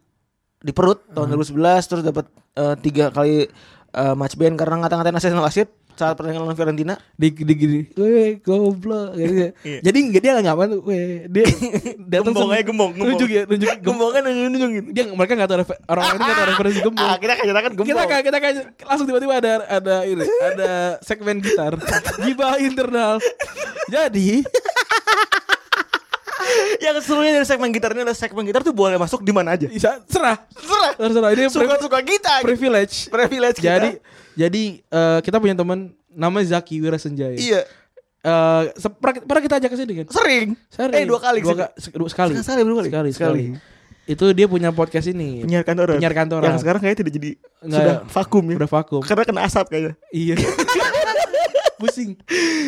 [0.59, 1.55] di perut tahun 2011
[1.87, 3.47] terus dapat eh, tiga kali
[3.91, 5.69] eh, match ban karena ngata-ngatain asisten wasit
[5.99, 6.95] saat pertandingan lawan Fiorentina.
[7.19, 9.51] di di gini, weh goblok gitu.
[9.67, 9.83] Iya.
[9.83, 11.43] Jadi nggak dia nggak ngapain tuh, weh dia
[12.15, 13.09] datang Gembong sama- aja, gembong, gembong.
[13.11, 13.83] Nunjuk ya, nunjuk gembong.
[13.83, 14.83] Gembongan nunjuk-nunjukin.
[14.95, 15.57] Dia mereka nggak tahu
[15.91, 17.03] orang ini nggak tahu referensi gembong.
[17.03, 17.87] Ah, kita kayak kan gembong.
[17.91, 18.51] kita kan kita kan
[18.87, 20.71] langsung tiba-tiba ada ada ini ada
[21.03, 21.75] segmen gitar
[22.23, 23.19] gibah internal
[23.91, 24.47] jadi
[26.85, 29.65] Yang serunya dari segmen gitar ini adalah segmen gitar tuh boleh masuk di mana aja.
[29.65, 30.91] bisa serah Serah.
[30.97, 32.41] serah ini Suka-suka kita.
[32.41, 33.67] privilege Privilege kita.
[33.71, 33.89] jadi
[34.33, 37.61] jadi eh, kita punya teman namanya Zaki Wirasenjaya iya,
[38.19, 40.51] Eh, se- pernah, kita ajak ke sini kan sering.
[40.67, 40.91] Sering.
[40.93, 41.57] Eh dua kali dua, sih.
[41.57, 42.89] ka- dua- sekali Sekali, dua kali.
[42.89, 43.43] sekali Sekali.
[43.55, 43.77] sekali
[44.09, 45.95] itu dia punya podcast ini penyiar kantoran.
[45.95, 46.49] Penyiar kantoran.
[46.49, 47.29] Yang sekarang kayaknya tidak jadi
[47.61, 48.55] Nggak, sudah vakum ya.
[48.57, 49.93] udah vakum Karena kena asap kayaknya.
[50.11, 50.35] iya
[51.79, 52.19] pusing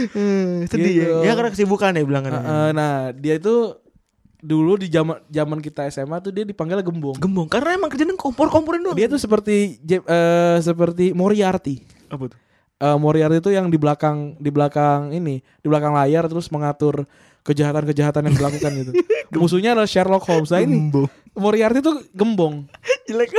[0.09, 1.03] Hmm, sedih Gitu.
[1.21, 1.27] ya.
[1.27, 2.31] Ya karena kesibukan ya bilangan.
[2.31, 3.75] Eh, eh, nah dia itu
[4.37, 8.81] dulu di zaman zaman kita SMA tuh dia dipanggil gembong Gembong karena emang kerjanya kompor-komporin
[8.81, 8.97] doang.
[8.97, 12.39] dia tuh seperti eh, seperti Moriarty apa tuh?
[12.79, 17.05] Eh, Moriarty itu yang di belakang di belakang ini di belakang layar terus mengatur
[17.43, 18.91] kejahatan-kejahatan yang dilakukan gitu
[19.41, 21.07] musuhnya adalah Sherlock Holmes nah ini Gembong.
[21.31, 22.67] Moriarty tuh gembong
[23.07, 23.31] Jelek.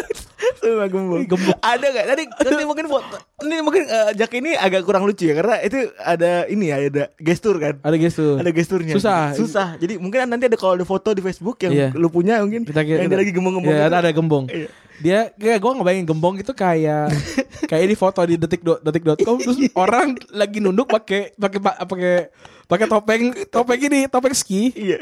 [0.54, 1.24] Sama gembong.
[1.24, 1.56] Gembong.
[1.58, 2.04] Ada gak?
[2.06, 3.16] Tadi nanti mungkin foto.
[3.40, 7.04] Ini mungkin eh, Jack ini agak kurang lucu ya karena itu ada ini ya ada
[7.16, 7.78] gestur kan.
[7.78, 8.92] ada gestur Ada gesturnya.
[8.92, 9.32] Susah.
[9.32, 9.68] Susah.
[9.76, 11.88] Jadi mungkin nanti ada kalau ada foto di Facebook yang Iya.
[11.94, 13.70] lu punya mungkin kita yang dia lagi gembong-gembong.
[13.70, 13.88] ya, gitu.
[13.88, 14.68] ada ada gembong Iya.
[14.98, 17.06] dia kayak gue ngebayangin gembong itu kayak
[17.70, 19.72] kayak di foto di detik do- detik.com terus Iya.
[19.74, 22.28] orang lagi nunduk pakai pakai pa- pakai
[22.72, 24.96] pakai topeng topeng ini topeng ski Iya.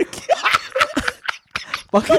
[1.89, 2.19] pakai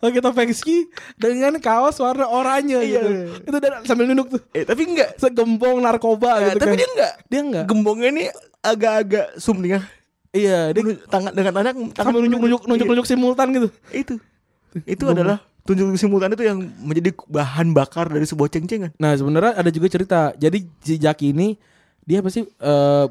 [0.00, 3.00] pakai topeng ski dengan kaos warna oranye Iya.
[3.04, 3.10] gitu.
[3.44, 4.40] Itu dan sambil nunduk tuh.
[4.56, 5.20] Eh tapi enggak.
[5.20, 6.78] Segembong narkoba Nah, gitu tapi kan.
[6.80, 7.12] dia enggak.
[7.28, 7.64] Dia enggak.
[7.68, 8.24] Gembongnya ini
[8.64, 9.80] agak-agak sum nih ya.
[10.28, 13.68] Iya, dia tangan dengan tangan tangan nunjuk-nunjuk nunjuk-nunjuk simultan gitu.
[13.90, 14.14] Iya, itu.
[14.84, 18.92] Itu adalah tunjuk simultan itu yang menjadi bahan bakar dari sebuah ceng-cengan.
[18.96, 20.32] Nah, sebenarnya ada juga cerita.
[20.36, 21.56] Jadi si Jaki ini
[22.04, 23.04] dia apa sih eh,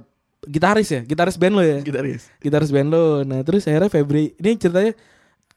[0.45, 1.79] gitaris ya, gitaris band lo ya.
[1.81, 2.29] Gitaris.
[2.37, 3.25] Gitaris band lo.
[3.25, 4.93] Nah, terus akhirnya Febri ini ceritanya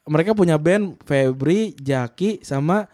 [0.08, 2.88] mereka punya band Febri, Jaki sama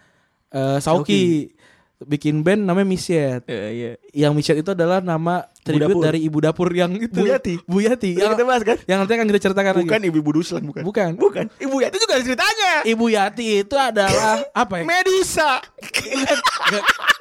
[0.51, 1.53] eh, Sauki.
[1.97, 3.41] Bikin band namanya Misyet.
[3.49, 3.91] Iya, iya.
[4.13, 7.09] Yang Misyet itu adalah nama tribute dari ibu dapur yang itu.
[7.09, 7.57] Bu Yati.
[7.65, 8.13] Bu Yati.
[8.13, 8.77] Yang kita bahas kan?
[8.85, 10.09] Yang nanti akan kita ceritakan Bukan lagi.
[10.13, 10.85] ibu-ibu Duslan bukan.
[10.85, 11.11] Bukan.
[11.17, 11.45] Bukan.
[11.57, 12.71] Ibu Yati juga ada ceritanya.
[12.85, 14.83] Ibu Yati itu adalah apa ya?
[14.85, 15.57] Medusa.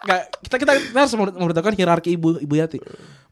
[0.07, 2.79] Nggak, kita kita kita harus memberitahukan hierarki ibu ibu Yati.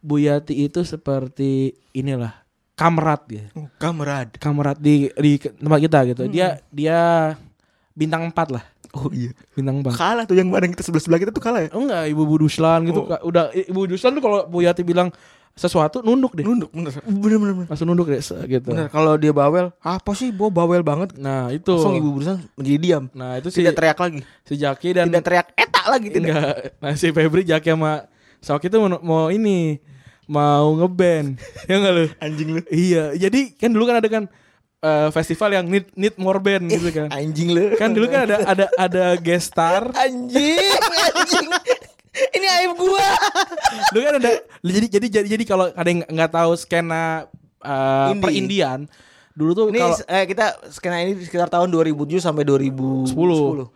[0.03, 2.35] Bu Yati itu seperti inilah
[2.75, 3.47] kamrat ya.
[3.79, 4.35] Kamerad.
[4.43, 6.23] Kamrat di di tempat kita gitu.
[6.27, 7.33] Dia dia
[7.95, 8.65] bintang 4 lah.
[8.95, 9.31] Oh iya.
[9.55, 9.95] Bintang 4.
[9.95, 11.71] Kalah tuh yang bareng kita sebelah sebelah kita tuh kalah ya.
[11.75, 13.07] Oh enggak, Ibu Bu Duslan gitu.
[13.07, 13.31] Oh.
[13.31, 15.15] Udah Ibu Duslan tuh kalau Bu Yati bilang
[15.55, 16.43] sesuatu nunduk deh.
[16.43, 16.91] Nunduk bener.
[17.01, 17.69] Bener bener bener.
[17.71, 18.69] Langsung nunduk deh se- gitu.
[18.69, 21.15] Bener kalau dia bawel, apa sih gua bawel banget.
[21.15, 21.71] Nah, itu.
[21.71, 23.05] Langsung ibu Duslan menjadi diam.
[23.11, 24.21] Nah, itu si Tidak teriak lagi.
[24.43, 26.27] si Jaki dan Tidak teriak etak lagi tidak.
[26.29, 26.55] enggak.
[26.79, 27.93] Nah, si Febri Jaki sama
[28.39, 29.79] Sauki itu mau, mau ini
[30.27, 31.39] mau ngeband.
[31.71, 32.05] ya enggak lu?
[32.19, 32.61] Anjing lu.
[32.67, 34.25] Iya, jadi kan dulu kan ada kan
[34.81, 37.09] eh, festival yang need need more band gitu kan.
[37.09, 37.79] Anjing lu.
[37.79, 39.87] Kan dulu kan ada ada ada guest star.
[40.03, 40.59] anjing,
[41.15, 41.49] anjing.
[42.37, 43.07] Ini aib gua.
[43.93, 47.27] Dulu kan ada jadi jadi jadi jadi kalau ada yang nggak tahu skena
[47.59, 48.23] eh, Indie.
[48.23, 48.81] perindian,
[49.33, 53.11] dulu tuh Ini kalau eh, kita skena ini sekitar tahun 2007 sampai 2010.
[53.11, 53.67] 10.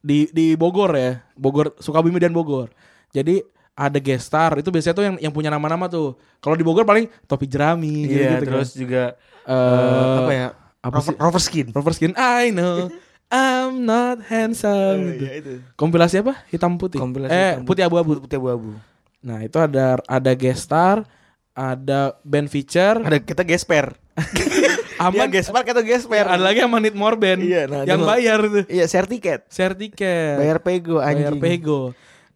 [0.00, 2.70] di di Bogor ya, Bogor Sukabumi dan Bogor.
[3.10, 6.14] Jadi ada guest star itu biasanya tuh yang yang punya nama-nama tuh.
[6.38, 9.02] Kalau di Bogor paling topi jerami gitu, Iya, gitu terus juga
[9.44, 9.52] kan.
[9.52, 10.48] eh, Eh, apa ya?
[10.80, 11.18] apa Rover, sih?
[11.18, 11.66] rover skin.
[11.70, 12.86] Rover skin I know
[13.26, 15.24] I'm not handsome gitu.
[15.26, 15.52] iya, itu.
[15.74, 16.38] Kompilasi apa?
[16.46, 17.02] Hitam putih.
[17.02, 18.22] Kompilasi eh, hitam putih abu-abu.
[18.22, 18.78] Putih abu-abu.
[19.18, 21.02] Nah, itu ada ada guest star,
[21.50, 23.98] ada band feature, Ada kita gesper.
[25.02, 26.24] aman Dia gesper kata gesper.
[26.24, 28.64] ada lagi yang Manit More Band Iya, nah, yang bayar tuh.
[28.70, 29.44] Iya, share tiket.
[29.50, 30.38] Share tiket.
[30.38, 31.42] Bayar pego Bayar anjing.
[31.42, 31.80] pego.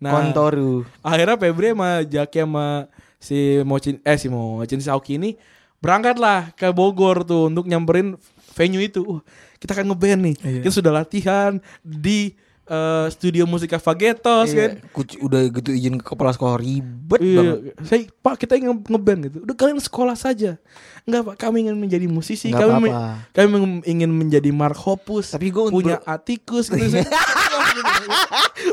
[0.01, 0.83] Nah, Kontoru.
[1.05, 2.89] akhirnya Febri sama Jaki sama
[3.21, 5.37] si Mocin eh si Mocin Sauki ini
[5.79, 8.17] berangkat lah ke Bogor tuh untuk nyamperin
[8.57, 9.05] venue itu.
[9.05, 9.21] Uh,
[9.61, 10.35] kita akan ngeband nih.
[10.41, 10.61] Iya.
[10.65, 12.33] Kita sudah latihan di
[12.65, 14.71] eh, studio musika Fagetos kan.
[14.73, 17.59] Iya, kuc- udah gitu izin ke kepala sekolah ribet Iya, banget.
[17.83, 19.39] saya Pak kita ingin ngeband gitu.
[19.43, 20.55] Udah kalian sekolah saja.
[21.03, 22.49] Enggak Pak, kami ingin menjadi musisi.
[22.49, 23.33] Nggak kami men- apa-apa.
[23.33, 25.35] kami meng- ingin menjadi Mark Hoppus.
[25.35, 27.03] Tapi gua punya Atticus gitu.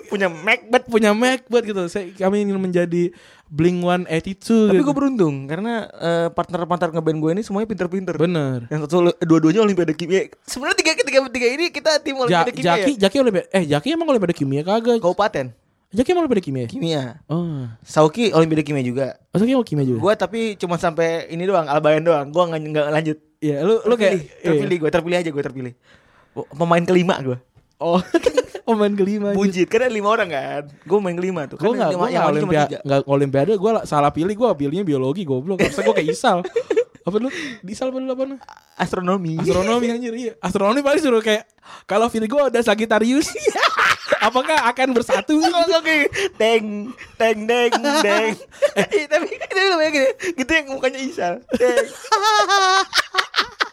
[0.08, 0.86] Punya Macbeth.
[0.88, 1.84] punya Macbeth gitu.
[1.88, 3.12] Saya kami ingin menjadi
[3.48, 4.12] Blink 182
[4.68, 4.84] Tapi gitu.
[4.84, 8.16] gue beruntung karena eh, partner-partner ngeband gue ini semuanya pinter-pinter.
[8.16, 8.68] Bener.
[8.68, 10.28] Yang satu dua-duanya olimpiade kimia.
[10.43, 12.68] Sebenarnya tiga tiga tiga ini kita tim Ja, olimpiade kimia.
[12.76, 13.08] Jaki, ya?
[13.08, 15.00] Jaki olimpiade, eh Jaki emang olimpiade kimia kagak?
[15.00, 15.56] Kabupaten
[15.88, 16.66] Jaki emang olimpiade kimia?
[16.68, 17.04] kimia.
[17.26, 19.16] Oh, Sauki olimpiade kimia juga.
[19.32, 20.00] oh Jaki mau kimia juga?
[20.04, 22.28] Gue tapi cuma sampai ini doang, albayan doang.
[22.28, 23.18] Gue nggak nggak lanjut.
[23.39, 25.74] Iya, lu lu kayak Terpilih, terpilih gue, terpilih aja gue terpilih.
[26.52, 27.38] Pemain kelima gue.
[27.78, 28.02] Oh,
[28.68, 29.32] pemain kelima.
[29.32, 29.38] aja.
[29.38, 30.64] Bujit, kan ada lima orang kan.
[30.82, 31.62] Gue main kelima tuh.
[31.62, 33.52] Gue Kan nggak, gue nggak olimpiade, nggak olimpiade.
[33.54, 35.62] Gue salah pilih, gue pilihnya biologi goblok.
[35.62, 36.38] Harusnya gue kayak Isal.
[37.08, 37.30] apa lu?
[37.62, 38.42] Di Isal apa lu apa?
[38.76, 39.38] Astronomi.
[39.38, 40.34] Astronomi anjir iya.
[40.42, 41.46] Astronomi paling suruh kayak
[41.86, 43.30] kalau Virgo ada Sagittarius.
[44.28, 45.38] apakah akan bersatu?
[45.78, 47.72] Oke, teng, teng, deng,
[48.02, 48.34] deng.
[48.74, 51.34] Eh, tapi tapi lu bayangin ya, gitu yang mukanya Isal.
[51.54, 51.86] Teng.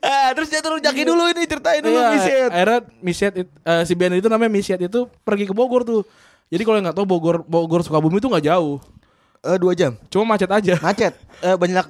[0.00, 2.50] ah, terus dia turun jaki dulu ini ceritain dulu Iya, Miset.
[2.50, 6.02] akhirnya Misyet it- eh, si band itu namanya Misyet itu pergi ke Bogor tuh.
[6.48, 8.80] Jadi kalau nggak tahu Bogor Bogor Sukabumi itu nggak jauh.
[9.40, 9.94] Eh, dua jam.
[10.08, 10.74] Cuma macet aja.
[10.78, 11.12] Macet.
[11.38, 11.86] Eh, banyak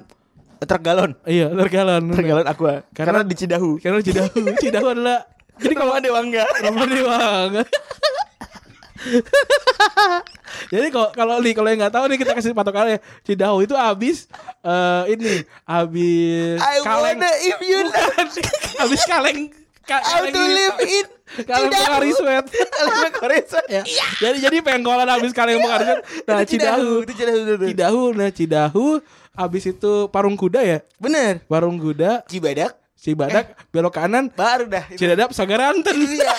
[0.59, 1.11] truk galon.
[1.25, 2.03] iya, tergalan.
[2.09, 2.73] Truk galon aqua.
[2.91, 3.69] Karena- Karena, di Cidahu.
[3.79, 5.23] Karena Cidahu, Cidahu adalah
[5.63, 6.43] Jadi kalau ada Wangga.
[6.61, 7.17] Rama Dewa.
[10.73, 14.27] Jadi kalau kalau nih kalau yang nggak tahu nih kita kasih patokannya Cidahu itu habis
[14.59, 15.33] eh, ini
[15.63, 17.79] habis I kaleng if you
[18.81, 21.05] habis kaleng ka- how to live in
[21.45, 21.71] kaleng.
[21.71, 22.45] Pokari Sweat.
[22.79, 23.41] Kaleng Korea.
[23.69, 23.81] ya.
[24.19, 26.01] Jadi jadi pengkolan habis kaleng Pokari Sweat.
[26.25, 27.03] Nah, Itu Cidahu, Cidahu.
[27.05, 27.65] itu Cidahu itu.
[27.69, 28.85] Cidahu, nah Cidahu
[29.33, 30.77] habis itu Parung Kuda ya.
[30.97, 31.45] Bener.
[31.45, 34.83] Parung Kuda, Cibadak Cibadak belok kanan, baru dah.
[34.91, 35.95] Cidadap Sagaranten.
[35.95, 36.35] Iya.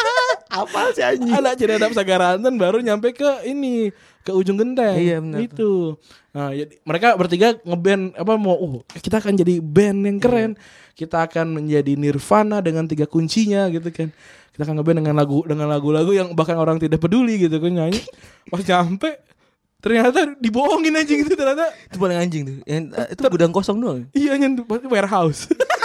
[0.60, 1.30] Apa sih anjing?
[1.30, 3.94] Ada Cidadap Sagaranten baru nyampe ke ini
[4.26, 4.98] ke ujung genteng.
[4.98, 5.38] Iya, benar.
[5.38, 6.02] Itu.
[6.34, 10.52] Nah, jadi mereka bertiga ngeband apa mau oh, kita akan jadi band yang keren.
[10.98, 14.10] Kita akan menjadi Nirvana dengan tiga kuncinya gitu kan.
[14.50, 18.02] Kita akan ngeband dengan lagu dengan lagu-lagu yang bahkan orang tidak peduli gitu kan nyanyi.
[18.50, 19.14] Pas nyampe
[19.80, 22.56] ternyata dibohongin anjing itu ternyata Itu paling anjing tuh.
[22.66, 24.10] Yang, eh, itu gudang kosong doang.
[24.10, 24.58] iya nyen
[24.90, 25.46] warehouse.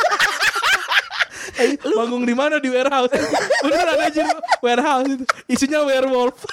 [1.91, 3.11] Manggung di mana di warehouse?
[3.63, 4.23] Beneran aja
[4.59, 5.25] warehouse itu.
[5.47, 6.35] Isinya werewolf.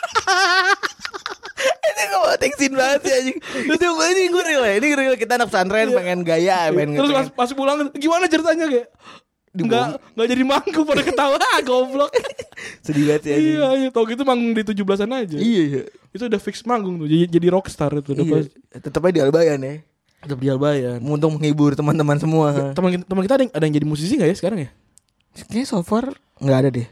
[1.62, 3.36] Ini gue teksin banget sih anjing.
[3.68, 4.74] Terus gue ini gue real ya.
[4.76, 8.66] Ini real kita anak pesantren pengen gaya, pengen Terus pas, pengen- pas pulang gimana ceritanya
[8.66, 8.88] kayak?
[9.53, 12.09] Enggak enggak jadi manggung pada ketawa ah, goblok.
[12.80, 13.53] sedih banget sih anjing.
[13.53, 13.88] iya, iya.
[13.92, 15.36] Tau gitu manggung di 17-an aja.
[15.36, 15.82] Iya, iya.
[16.09, 17.07] Itu udah fix manggung tuh.
[17.07, 18.32] Jadi jadi rockstar itu udah Iya.
[18.32, 18.46] pas.
[18.80, 19.74] Tetap aja di Albayan ya.
[20.24, 20.98] Tetap di Albayan.
[21.05, 22.72] Untuk menghibur teman-teman semua.
[22.72, 24.70] Teman kita, teman kita ada yang, ada yang jadi musisi gak ya sekarang ya?
[25.34, 26.88] Kayaknya so far nggak ada deh.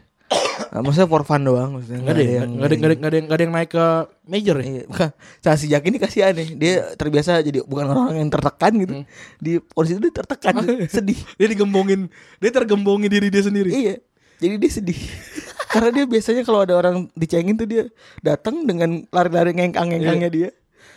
[0.71, 1.99] Nah, maksudnya for fun doang maksudnya.
[1.99, 2.41] Enggak ada, ya?
[2.41, 3.85] Nggak ada, nggak ada, nggak ada, yang- nggak ada yang naik ke
[4.25, 4.65] major ya?
[4.65, 5.09] Iya, bukan.
[5.41, 6.47] Nah, si Jaki ini kasihan nih.
[6.55, 8.93] Dia terbiasa jadi bukan orang yang tertekan gitu.
[9.37, 10.53] Di posisi itu dia tertekan,
[10.95, 11.19] sedih.
[11.35, 13.69] Dia digembongin, dia tergembongi diri dia sendiri.
[13.69, 13.95] Iya.
[14.39, 14.99] Jadi dia sedih.
[15.71, 17.83] Karena dia biasanya kalau ada orang dicengin tuh dia
[18.19, 20.49] datang dengan lari-lari ngengkang-ngengkangnya dia.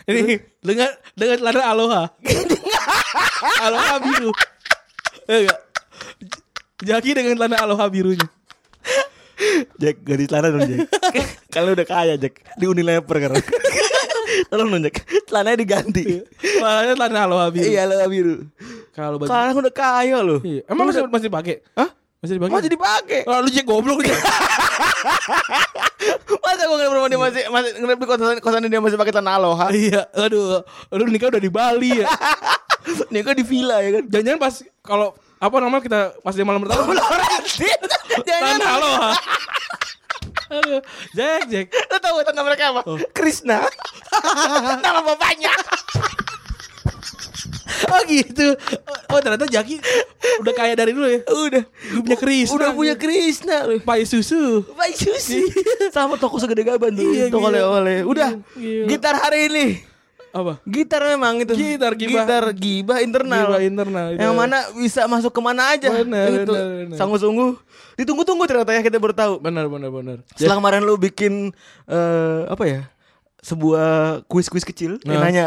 [0.04, 2.02] Ini dengan dengan celana aloha.
[3.64, 4.30] aloha biru.
[5.24, 5.58] Enggak.
[6.84, 8.28] Jaki dengan celana aloha birunya.
[9.80, 10.86] Jack ganti celana dong Jack.
[11.54, 13.30] Kalau udah kaya Jack di Unilever kan.
[14.52, 15.02] Tolong dong Jack.
[15.26, 16.22] Celananya diganti.
[16.38, 17.66] Celananya celana aloha biru.
[17.66, 18.34] Iya lo biru.
[18.94, 19.28] Kalau baju.
[19.28, 20.40] Sekarang udah kaya loh.
[20.44, 20.62] Iya.
[20.70, 21.56] Emang masih masih pakai?
[21.74, 21.90] Hah?
[22.24, 22.54] Masih dipakai?
[22.56, 23.20] Masih dipakai.
[23.28, 24.16] Oh, lu Jack goblok Jack.
[26.44, 29.66] Masa gue ngeliat dia masih masih ngeliat di kosan kosan dia masih pakai celana aloha.
[29.72, 30.62] iya, aduh.
[30.92, 32.06] Aduh nikah udah di Bali ya.
[33.12, 34.04] Nih kan di villa ya kan.
[34.08, 34.54] Jangan-jangan pas
[34.84, 35.08] kalau
[35.44, 36.88] apa namanya kita pas di malam pertama
[38.24, 39.10] Jangan celana aloha.
[40.54, 40.80] Aduh,
[41.12, 41.66] Jack, Jack.
[41.90, 42.80] Lo tau tangga mereka apa?
[43.12, 43.64] Krishna
[44.84, 45.50] Nama bapaknya
[47.84, 48.56] Oh gitu.
[49.12, 49.76] Oh ternyata Jaki
[50.40, 51.20] udah kaya dari dulu ya.
[51.28, 52.54] Udah Hidupnya Krishna.
[52.56, 54.64] Udah punya Krishna Pai susu.
[54.72, 55.44] Baik susi
[55.92, 58.88] Sama toko segede gaban tuh Iya, Toko oleh-oleh Udah Gila.
[58.88, 59.66] Gitar hari ini
[60.34, 60.58] Apa?
[60.66, 62.26] Gitar memang itu Gitar, gibah.
[62.26, 64.18] Gitar gibah internal Gibah internal, itu.
[64.18, 66.96] Yang mana bisa masuk ke mana aja Benar, Itu benar, benar.
[66.98, 67.50] Sungguh-sungguh
[67.94, 70.16] Ditunggu-tunggu ternyata ya kita baru tahu Benar benar benar.
[70.34, 71.54] Setelah kemarin lu bikin
[71.86, 72.80] eh, Apa ya
[73.38, 73.86] Sebuah
[74.26, 75.22] kuis-kuis kecil Yang Nah.
[75.22, 75.46] nanya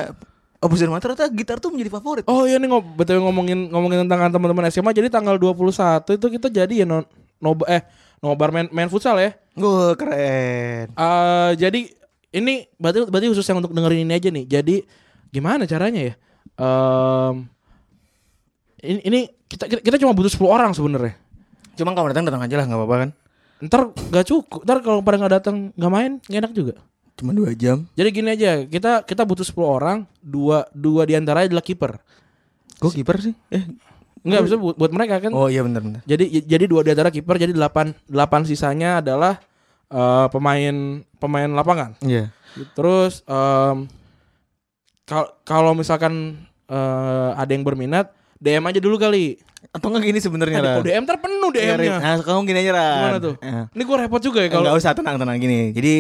[0.57, 4.31] Opposite mana ternyata gitar tuh menjadi favorit Oh iya nih ngob betul ngomongin ngomongin tentang
[4.31, 7.05] teman-teman SMA jadi tanggal 21 itu kita jadi ya no,
[7.37, 7.85] noba eh
[8.17, 9.37] nobar main, main futsal ya.
[9.53, 11.93] Gue keren Eh jadi
[12.37, 14.45] ini berarti berarti khusus yang untuk dengerin ini aja nih.
[14.45, 14.75] Jadi
[15.33, 16.13] gimana caranya ya?
[16.57, 17.35] Em,
[18.85, 19.19] ini, ini
[19.49, 21.17] kita, kita kita cuma butuh 10 orang sebenarnya.
[21.77, 23.09] Cuma kalau datang datang aja lah nggak apa-apa kan
[23.57, 23.81] Ntar
[24.13, 24.61] gak cukup.
[24.65, 26.73] Ntar kalau pada nggak datang nggak main nggak enak juga.
[27.17, 31.49] Cuma dua jam Jadi gini aja, kita kita butuh 10 orang, dua dua di antaranya
[31.49, 31.97] adalah kiper.
[32.77, 33.65] Gue kiper sih Eh
[34.21, 35.31] Enggak bisa buat, buat mereka kan.
[35.33, 39.41] Oh iya benar-benar Jadi jadi dua di antara kiper jadi delapan delapan sisanya adalah
[39.87, 40.75] eh, pemain
[41.17, 41.95] pemain lapangan.
[42.01, 42.31] Iya
[42.73, 43.85] Terus em,
[45.03, 46.35] kal- kalau misalkan
[46.65, 49.37] eh, ada yang berminat DM aja dulu kali.
[49.73, 51.97] Atau nggak gini sebenarnya Nah, lah DM ntar penuh DM-nya.
[51.97, 53.35] Nah kamu gini aja lah Gimana tuh?
[53.73, 55.93] Ini gue repot juga ya Kalau kalau nggak usah tenang-tenang gini Jadi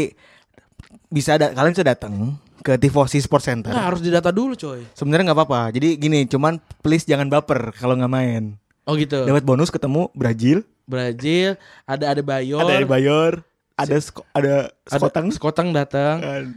[1.09, 3.71] bisa ada kalian bisa datang ke Tifosi Sport Center.
[3.71, 4.83] Nggak, harus didata dulu coy.
[4.91, 5.61] Sebenarnya nggak apa-apa.
[5.71, 8.59] Jadi gini, cuman please jangan baper kalau nggak main.
[8.83, 9.23] Oh gitu.
[9.23, 13.39] Dapat bonus ketemu Brazil, Brazil, ada ada Bayor, ada Bayor,
[13.77, 14.53] ada sko- ada
[14.83, 16.17] ada Skotang, Skotang datang.
[16.17, 16.49] ada,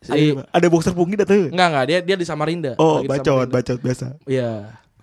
[0.00, 1.50] Si, ada boxer punggi datang.
[1.50, 2.72] enggak enggak dia dia di Samarinda.
[2.76, 3.54] Oh, Lagi di bacot, Samarinda.
[3.54, 4.06] bacot biasa.
[4.24, 4.50] Iya.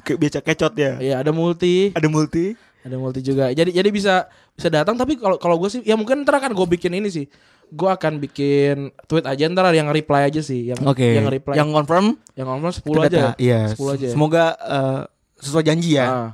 [0.02, 0.92] Kayak biasa kecot ya.
[0.98, 1.92] Iya, ada multi.
[1.92, 2.46] Ada multi.
[2.82, 3.48] Ada multi juga.
[3.50, 6.68] Jadi jadi bisa bisa datang tapi kalau kalau gue sih ya mungkin ntar akan gue
[6.70, 7.26] bikin ini sih.
[7.68, 11.16] Gue akan bikin tweet aja ntar yang reply aja sih yang Oke.
[11.16, 13.24] yang reply Yang confirm yang ngomong 10 itu aja.
[13.36, 13.62] Iya.
[13.72, 14.08] 10 aja.
[14.12, 15.02] Semoga eh,
[15.40, 16.06] sesuai janji ya.
[16.06, 16.30] Ah,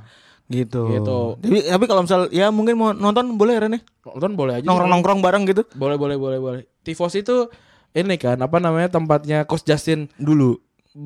[0.50, 0.82] Gitu.
[0.90, 1.18] Gitu.
[1.38, 3.80] Tapi tapi kalau misal ya mungkin mau nonton boleh Ren ya?
[4.02, 4.66] nonton boleh aja.
[4.66, 6.62] Nongkrong-nongkrong bareng gitu Boleh boleh boleh boleh.
[6.82, 7.46] Tivos itu
[7.94, 10.58] ini kan apa namanya tempatnya Coach Justin dulu.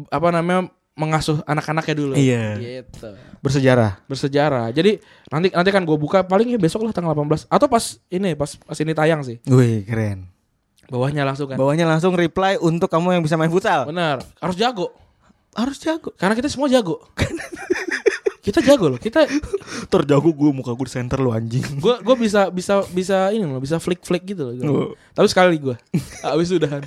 [0.09, 2.13] apa namanya mengasuh anak-anaknya dulu.
[2.17, 2.57] Iya.
[2.57, 3.09] Gitu.
[3.45, 4.01] Bersejarah.
[4.09, 4.73] Bersejarah.
[4.73, 4.97] Jadi
[5.29, 8.49] nanti nanti kan gue buka paling ya besok lah tanggal 18 atau pas ini pas
[8.57, 9.37] pas ini tayang sih.
[9.45, 10.33] Wih, keren.
[10.89, 11.61] Bawahnya langsung kan.
[11.61, 13.85] Bawahnya langsung reply untuk kamu yang bisa main futsal.
[13.85, 14.25] Benar.
[14.41, 14.95] Harus jago.
[15.53, 16.17] Harus jago.
[16.17, 17.03] Karena kita semua jago.
[18.45, 19.01] kita jago loh.
[19.01, 19.25] Kita
[19.93, 21.65] Terjago gue muka gue di center lo anjing.
[21.81, 24.55] gue gue bisa bisa bisa ini loh, bisa flick flick gitu loh.
[24.69, 24.91] Oh.
[25.17, 25.77] Tapi sekali gue.
[26.21, 26.85] Habis udahan.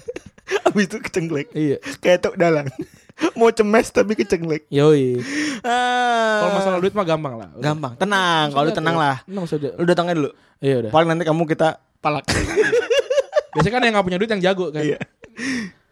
[0.67, 1.51] Abis itu kecenglek.
[1.51, 1.77] Iya.
[1.99, 2.67] Kayak tok dalang.
[3.39, 4.69] Mau cemes tapi kecenglek.
[4.69, 5.19] Yoi.
[5.65, 6.45] Ah.
[6.45, 7.49] Kalau masalah duit mah gampang lah.
[7.57, 7.65] Udah.
[7.73, 7.93] gampang.
[7.97, 9.17] Tenang, kalau tenang lah.
[9.25, 9.73] Tenang saja.
[9.75, 10.31] Lu datangnya dulu.
[10.61, 10.91] Iya udah.
[10.93, 12.29] Paling nanti kamu kita palak.
[13.57, 14.85] Biasanya kan yang gak punya duit yang jago kan.
[14.85, 15.01] Iya.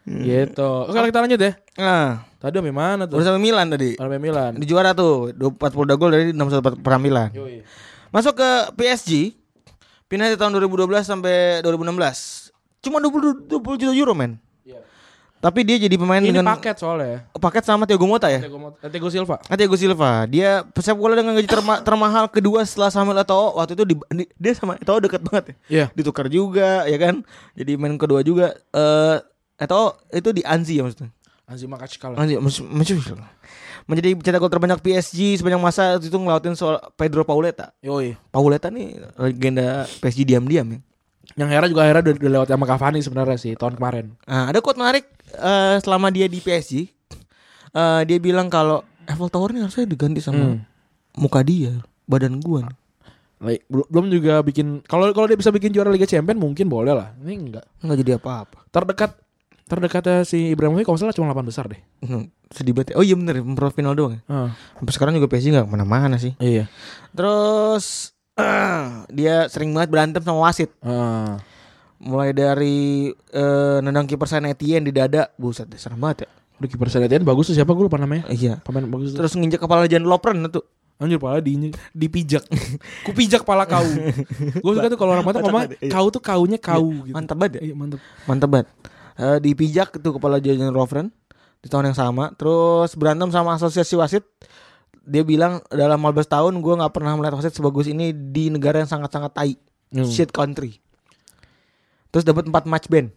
[0.06, 0.70] Gitu.
[0.86, 1.52] Oke kita lanjut ya.
[1.76, 3.18] Nah, Tadi sampai mana tuh?
[3.18, 3.98] udah sampai Milan tadi.
[3.98, 4.54] Sampai Milan.
[4.54, 5.58] Di juara tuh 40
[5.96, 7.34] gol dari 61 penampilan.
[7.34, 7.66] Yoi.
[8.10, 9.34] Masuk ke PSG.
[10.06, 12.54] Pindah di tahun 2012 sampai 2016.
[12.80, 14.38] Cuma 20 20 juta euro, men.
[14.62, 14.78] Iya.
[15.36, 17.26] Tapi dia jadi pemain Ini dengan paket soalnya.
[17.34, 18.46] paket sama Thiago Motta ya.
[18.46, 19.42] Thiago, Mot- eh, Thiago Silva.
[19.42, 23.84] Thiago Silva, dia pesepak bola dengan gaji terma- termahal kedua setelah Samuel Eto'o waktu itu
[23.84, 25.56] di, di- dia sama Eto'o deket banget ya.
[25.68, 25.86] Iya.
[25.92, 27.26] Ditukar juga ya kan.
[27.54, 29.18] Jadi main kedua juga eh
[29.56, 31.12] Eto'o itu di Anzi ya maksudnya.
[31.46, 32.18] Anzi Makachkala.
[32.18, 33.16] Anzi maksud- maksud-
[33.86, 37.70] menjadi pencetak gol terbanyak PSG sepanjang masa itu ngelawatin soal Pedro Pauleta.
[37.80, 38.18] Yoi.
[38.30, 40.80] Pauleta nih legenda PSG diam-diam ya.
[41.36, 44.06] Yang Hera juga Hera udah, udah lewat sama Cavani sebenarnya sih tahun kemarin.
[44.26, 46.90] Nah, ada quote menarik eh, selama dia di PSG.
[47.72, 50.60] Eh, dia bilang kalau Eiffel Tower ini harusnya diganti sama Hmm.
[51.14, 52.66] muka dia, badan gua.
[53.38, 53.62] nih.
[53.70, 57.14] Belum juga bikin kalau kalau dia bisa bikin juara Liga Champion mungkin boleh lah.
[57.20, 57.66] Ini enggak.
[57.80, 58.58] Nggak jadi apa-apa.
[58.72, 59.12] Terdekat
[59.66, 61.82] terdekatnya si Ibrahimovic kalau salah cuma 8 besar deh.
[62.02, 62.94] Hmm, sedih banget.
[62.94, 64.14] Oh iya bener, memperoleh final doang.
[64.16, 64.22] ya.
[64.78, 66.38] Sampai sekarang juga PSG nggak ke mana-mana sih.
[66.38, 66.70] iya.
[67.12, 68.14] Terus
[69.18, 70.70] dia sering banget berantem sama wasit.
[70.80, 71.42] Ah.
[71.98, 76.30] Mulai dari eh, nendang kiper Saint Etienne di dada, buset deh, serem banget ya.
[76.56, 78.30] Udah kiper Senetian bagus tuh siapa gue lupa namanya.
[78.30, 78.62] Iya.
[78.62, 79.20] Pemain bagus tuh.
[79.20, 80.62] Terus nginjek kepala Jan Lopren itu.
[80.96, 82.48] Anjir pala di dipijak.
[83.04, 83.84] Ku pijak pala kau.
[84.64, 85.92] Gue suka tuh kalau orang Batak ngomong Iya.
[85.92, 87.12] kau tuh kaunya kau gitu.
[87.12, 87.62] Mantap banget ya.
[87.68, 88.00] Iya, mantap.
[88.24, 88.68] Mantap banget.
[89.16, 91.08] Eh, dipijak itu kepala Jan Lopren
[91.64, 92.36] di tahun yang sama.
[92.36, 94.24] Terus berantem sama asosiasi wasit.
[95.06, 98.90] Dia bilang dalam 15 tahun gue nggak pernah melihat wasit sebagus ini di negara yang
[98.90, 99.54] sangat-sangat tai.
[99.94, 100.04] Hmm.
[100.04, 100.82] Shit country.
[102.12, 103.08] Terus dapat 4 match ban.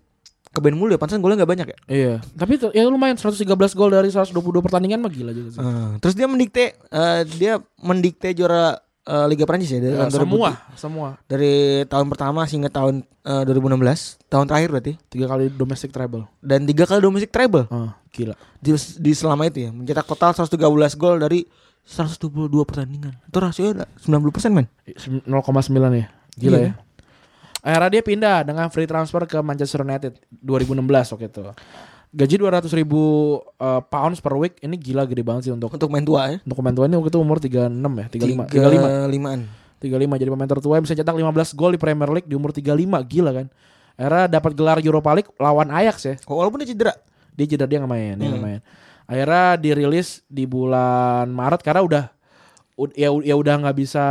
[0.48, 1.78] Ke ban mulu ya, pantesan golnya nggak banyak ya.
[1.92, 3.44] Iya, tapi ya lumayan 113
[3.76, 4.32] gol dari 122
[4.64, 5.60] pertandingan mah gila juga sih.
[5.60, 10.12] Eh, terus dia mendikte eh, dia mendikte juara eh, Liga Prancis ya dari Ya, tahun
[10.12, 11.08] 2000 semua, semua.
[11.24, 11.52] dari
[11.84, 13.80] tahun pertama hingga tahun eh, 2016
[14.26, 16.28] tahun terakhir berarti Tiga kali domestic treble.
[16.38, 18.36] dan tiga kali domestic treble Ah, gila.
[18.56, 20.60] di, di selama itu ya mencetak total 113
[20.94, 21.48] gol dari
[21.82, 22.28] 122
[22.62, 24.68] pertandingan itu udah 90% men
[25.24, 25.24] 0,9
[25.94, 26.06] ya.
[26.36, 26.66] Gila Iya.
[26.68, 26.72] ya.
[27.58, 30.78] Akhirnya dia pindah dengan free transfer ke Manchester United 2016
[31.10, 31.42] waktu itu.
[32.08, 33.00] Gaji 200 ribu
[33.54, 36.56] uh, pounds per week ini gila gede banget sih untuk untuk main tua ya untuk
[36.56, 39.12] pemain tua ini waktu itu umur 36 ya, 35, 35.
[39.12, 39.40] limaan
[39.78, 42.64] 35 jadi pemain tertua yang bisa cetak 15 gol di Premier League di umur 35
[43.04, 43.46] gila kan.
[43.94, 46.14] Akhirnya dapat gelar Europa League lawan Ajax ya.
[46.24, 46.94] walaupun dia cedera
[47.34, 48.60] Dia jeda dia nggak main, dia nggak main.
[49.04, 52.04] Akhirnya dirilis di bulan Maret karena udah
[52.74, 54.04] ud- ya ya udah nggak bisa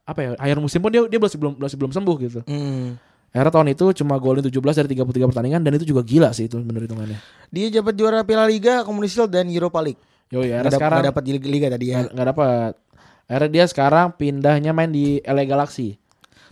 [0.00, 2.40] apa ya akhir musim pun dia dia masih belum masih belum sembuh gitu.
[2.46, 2.96] Hmm.
[3.30, 6.58] Akhirnya tahun itu cuma golin 17 dari 33 pertandingan dan itu juga gila sih itu
[6.58, 7.18] bener hitungannya.
[7.46, 10.00] dia dapat juara Piala Liga Community Shield dan Europa League
[10.30, 12.72] Yo ya, dap- sekarang nggak dapat di Liga, Liga tadi ya nggak dapat.
[13.26, 15.98] Akhirnya dia sekarang pindahnya main di LA Galaxy.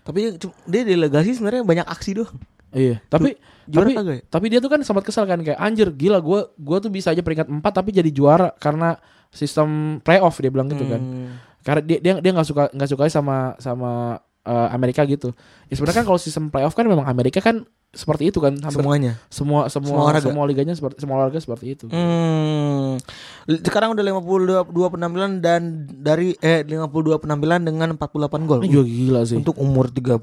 [0.03, 3.33] tapi dia, cum- dia delegasi sebenarnya banyak aksi doang Iya, tapi
[3.65, 4.23] juara tapi, kagak ya?
[4.29, 7.25] tapi dia tuh kan sempat kesal kan kayak anjir gila gua gua tuh bisa aja
[7.25, 9.01] peringkat 4 tapi jadi juara karena
[9.33, 11.01] sistem playoff dia bilang gitu kan.
[11.01, 11.31] Hmm.
[11.65, 15.37] Karena dia dia dia nggak suka nggak suka sama sama eh, Amerika gitu.
[15.69, 19.17] Ya sebenarnya kan kalau sistem playoff kan memang Amerika kan seperti itu kan hampir semuanya
[19.33, 20.29] semua semua Semua olahraga.
[20.29, 21.85] semua liganya seperti semua olahraga seperti itu.
[21.89, 23.01] Hmm.
[23.49, 28.61] Sekarang udah 52 penampilan dan dari eh 52 penampilan dengan 48 gol.
[28.65, 29.37] Ini juga gila sih.
[29.41, 30.21] Untuk umur 38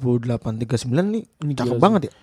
[0.62, 2.14] 39 nih Ini cakep banget ya.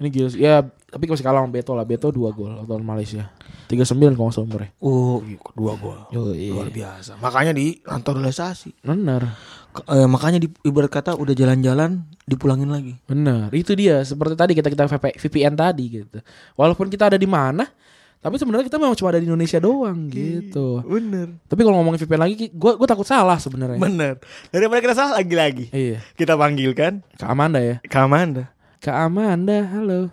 [0.00, 0.40] Ini gila sih.
[0.40, 1.88] Ya tapi masih kalah sama Beto lah.
[1.88, 3.32] Beto 2 gol lawan Malaysia.
[3.72, 4.70] 39 kalau nggak salah umurnya.
[4.82, 5.98] Oh, kedua gol.
[6.10, 6.58] Yo, iya.
[6.58, 7.16] Luar biasa.
[7.22, 8.82] Makanya di naturalisasi.
[8.82, 9.22] Benar.
[9.70, 12.98] Eh, makanya di ibarat kata udah jalan-jalan dipulangin lagi.
[13.06, 14.02] Benar, itu dia.
[14.02, 16.18] Seperti tadi kita kita VP VPN tadi gitu.
[16.58, 17.70] Walaupun kita ada di mana,
[18.18, 20.82] tapi sebenarnya kita memang cuma ada di Indonesia doang gitu.
[20.82, 21.38] Bener.
[21.46, 23.78] Tapi kalau ngomongin VPN lagi, gue gue takut salah sebenarnya.
[23.78, 24.18] Bener.
[24.50, 25.70] Daripada kita salah lagi-lagi.
[25.70, 27.78] Iya, Kita panggilkan Kak Amanda ya.
[27.86, 28.50] Kak Amanda.
[28.82, 30.10] Kak Amanda, halo.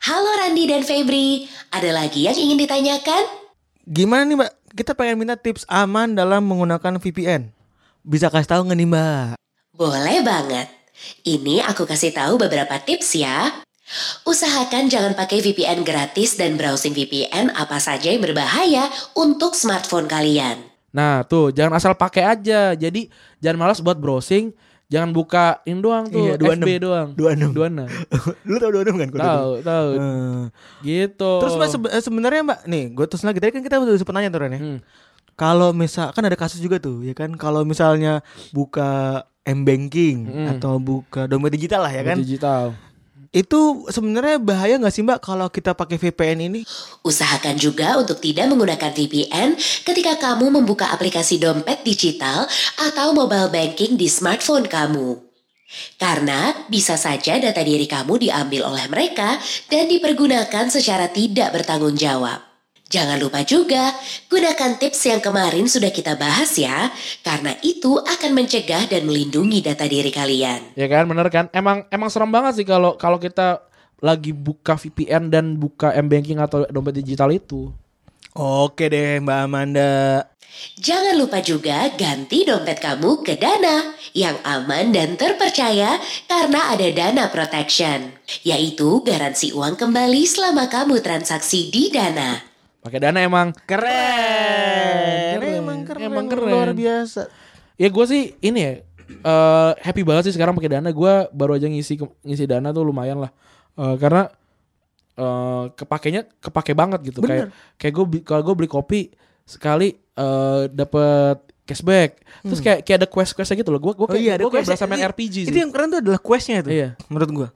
[0.00, 3.22] Halo Randi dan Febri, ada lagi yang ingin ditanyakan?
[3.84, 4.52] Gimana nih Mbak?
[4.72, 7.59] Kita pengen minta tips aman dalam menggunakan VPN.
[8.00, 9.28] Bisa kasih tahu nggak nih Mbak?
[9.76, 10.68] Boleh banget.
[11.24, 13.64] Ini aku kasih tahu beberapa tips ya.
[14.22, 18.86] Usahakan jangan pakai VPN gratis dan browsing VPN apa saja yang berbahaya
[19.18, 20.62] untuk smartphone kalian.
[20.94, 22.72] Nah tuh, jangan asal pakai aja.
[22.72, 23.10] Jadi
[23.42, 24.54] jangan malas buat browsing.
[24.90, 26.66] Jangan buka ini doang tuh, Iya, 26.
[26.66, 27.08] FB doang.
[27.14, 27.54] 26.
[27.54, 27.86] 26.
[28.50, 29.08] Lu tau dua kan?
[29.14, 29.88] Tahu, tahu.
[29.94, 30.42] Eh,
[30.82, 31.32] Gitu.
[31.38, 34.34] Terus Mbak eh, sebenarnya Mbak nih, gue terus lagi tadi kan kita udah sempat nanya
[34.34, 34.58] tuh Ren ya.
[34.58, 34.78] Hmm.
[35.34, 38.20] Kalau misal kan ada kasus juga tuh, ya kan kalau misalnya
[38.52, 40.46] buka m banking Hmm.
[40.52, 42.76] atau buka dompet digital lah ya kan, Digital.
[43.30, 46.60] itu sebenarnya bahaya nggak sih Mbak kalau kita pakai VPN ini?
[47.00, 49.56] Usahakan juga untuk tidak menggunakan VPN
[49.86, 52.44] ketika kamu membuka aplikasi dompet digital
[52.76, 55.24] atau mobile banking di smartphone kamu.
[55.96, 59.38] Karena bisa saja data diri kamu diambil oleh mereka
[59.70, 62.49] dan dipergunakan secara tidak bertanggung jawab.
[62.90, 63.94] Jangan lupa juga
[64.26, 66.90] gunakan tips yang kemarin sudah kita bahas ya,
[67.22, 70.74] karena itu akan mencegah dan melindungi data diri kalian.
[70.74, 71.46] Ya kan, bener kan?
[71.54, 73.62] Emang emang serem banget sih kalau kalau kita
[74.02, 77.70] lagi buka VPN dan buka m banking atau dompet digital itu.
[78.34, 80.26] Oke deh Mbak Amanda.
[80.82, 85.94] Jangan lupa juga ganti dompet kamu ke Dana yang aman dan terpercaya
[86.26, 92.49] karena ada Dana Protection, yaitu garansi uang kembali selama kamu transaksi di Dana.
[92.80, 95.36] Pakai dana emang Keren.
[95.36, 95.54] Keren.
[95.54, 96.00] Emang keren.
[96.02, 96.48] Emang keren.
[96.48, 97.28] Luar biasa.
[97.74, 98.72] ya gue sih ini ya
[99.08, 103.18] eh, happy banget sih sekarang pakai dana gue baru aja ngisi ngisi dana tuh lumayan
[103.18, 103.32] lah
[103.72, 104.28] Eh, karena
[105.14, 109.00] eh kepakainya kepake banget gitu kayak kayak gue kalau gue beli kopi
[109.42, 114.12] sekali eh dapet cashback terus kayak kayak ada quest questnya gitu loh gue gue Hmm.
[114.12, 116.60] Oh iya, gue kayak berasa main Ini- RPG Itu sih yang keren tuh adalah questnya
[116.60, 116.68] itu.
[116.68, 116.88] Iya.
[117.06, 117.48] Menurut gua.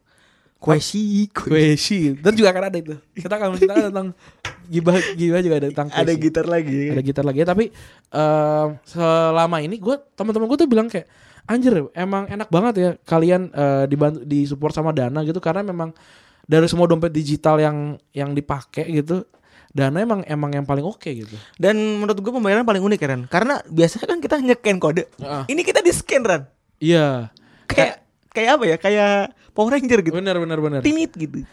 [0.64, 1.28] Questi.
[1.28, 4.08] Questi dan juga akan ada itu kita akan kita akan tentang
[4.64, 6.88] gibah gibah juga ada tentang Ada gitar lagi.
[6.88, 7.64] ada gitar lagi tapi
[8.10, 11.04] eh, selama ini gue teman-teman gue tuh bilang kayak
[11.44, 15.92] anjir emang enak banget ya kalian eh, dibantu disupport sama dana gitu karena memang
[16.44, 17.76] dari semua dompet digital yang
[18.12, 19.28] yang dipakai gitu
[19.74, 23.22] dana emang emang yang paling oke gitu Dan menurut gua pembayaran paling unik ya Ran.
[23.26, 25.10] Karena biasanya kan kita nge-scan kode.
[25.18, 25.44] Heeh.
[25.50, 26.42] Ini kita di-scan Ran.
[26.78, 27.34] iya
[27.66, 28.76] Kayak kayak apa ya?
[28.78, 29.14] Kayak
[29.54, 30.14] Power Ranger gitu.
[30.18, 31.46] benar benar benar Tinit gitu.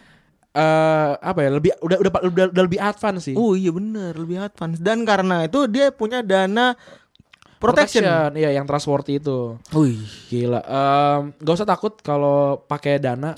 [0.52, 4.36] Eh, apa ya lebih udah udah udah, udah lebih advance sih Oh iya bener lebih
[4.36, 6.76] advance dan karena itu dia punya dana
[7.56, 8.04] protection.
[8.36, 10.02] iya yang trustworthy itu Wih.
[10.28, 13.32] Gila, Em, gak usah takut kalau pakai dana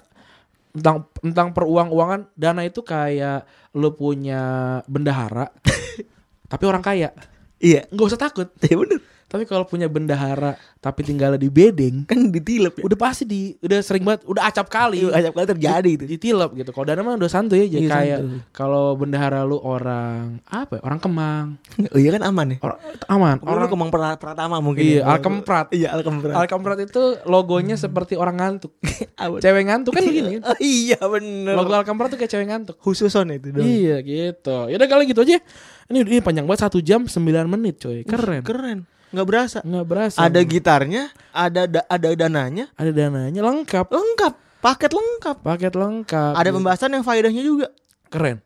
[0.75, 2.35] tentang tentang peruang-uangan.
[2.35, 3.47] Dana itu kayak
[3.79, 4.43] lu punya
[4.91, 5.53] bendahara,
[6.51, 7.15] tapi orang kaya.
[7.63, 7.87] Iya.
[7.95, 8.49] Gak usah takut.
[8.59, 8.99] Iya bener.
[9.35, 12.83] Tapi kalau punya bendahara tapi tinggal di bedeng, Kan ditilep ya.
[12.85, 15.03] udah pasti di udah sering banget, udah acap kali.
[15.03, 16.05] Iya, acap kali terjadi itu.
[16.07, 16.71] Ditilep gitu.
[16.71, 18.19] Kalau dana mah udah santuy aja Iya, kayak
[18.51, 20.79] kalau bendahara lu orang apa?
[20.79, 21.59] ya, Orang Kemang.
[21.91, 22.59] Oh iya kan aman ya.
[22.61, 22.79] Orang
[23.09, 23.37] aman.
[23.41, 24.85] Orang Orang kemang pra- pratama mungkin.
[24.85, 25.11] Iya, ya.
[25.11, 25.67] Alkemprat.
[25.75, 26.35] Iya, Alkemprat.
[26.37, 28.71] Alkemprat itu logonya seperti orang ngantuk.
[29.43, 30.39] Cewek ngantuk kan begini.
[30.39, 31.57] Oh, iya bener.
[31.57, 32.77] Logo Alcantara tuh kayak cewek ngantuk.
[32.79, 33.65] khusus on itu dong.
[33.65, 34.69] Iya gitu.
[34.69, 35.41] Ya udah kali gitu aja.
[35.85, 38.05] Ini ini panjang banget satu jam 9 menit coy.
[38.05, 38.45] Keren.
[38.45, 38.79] Keren.
[39.15, 39.59] Nggak berasa.
[39.63, 40.19] Nggak berasa.
[40.19, 43.87] Ada gitarnya, ada da- ada dananya, ada dananya lengkap.
[43.89, 45.37] lengkap, paket lengkap.
[45.41, 46.33] Paket lengkap.
[46.35, 47.71] Ada pembahasan yang faedahnya juga.
[48.11, 48.43] Keren.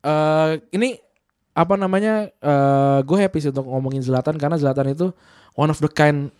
[0.00, 0.98] Eh ini
[1.52, 2.30] apa namanya?
[2.30, 5.10] eh gue happy sih untuk ngomongin Zlatan karena Zlatan itu
[5.54, 6.30] one of the kind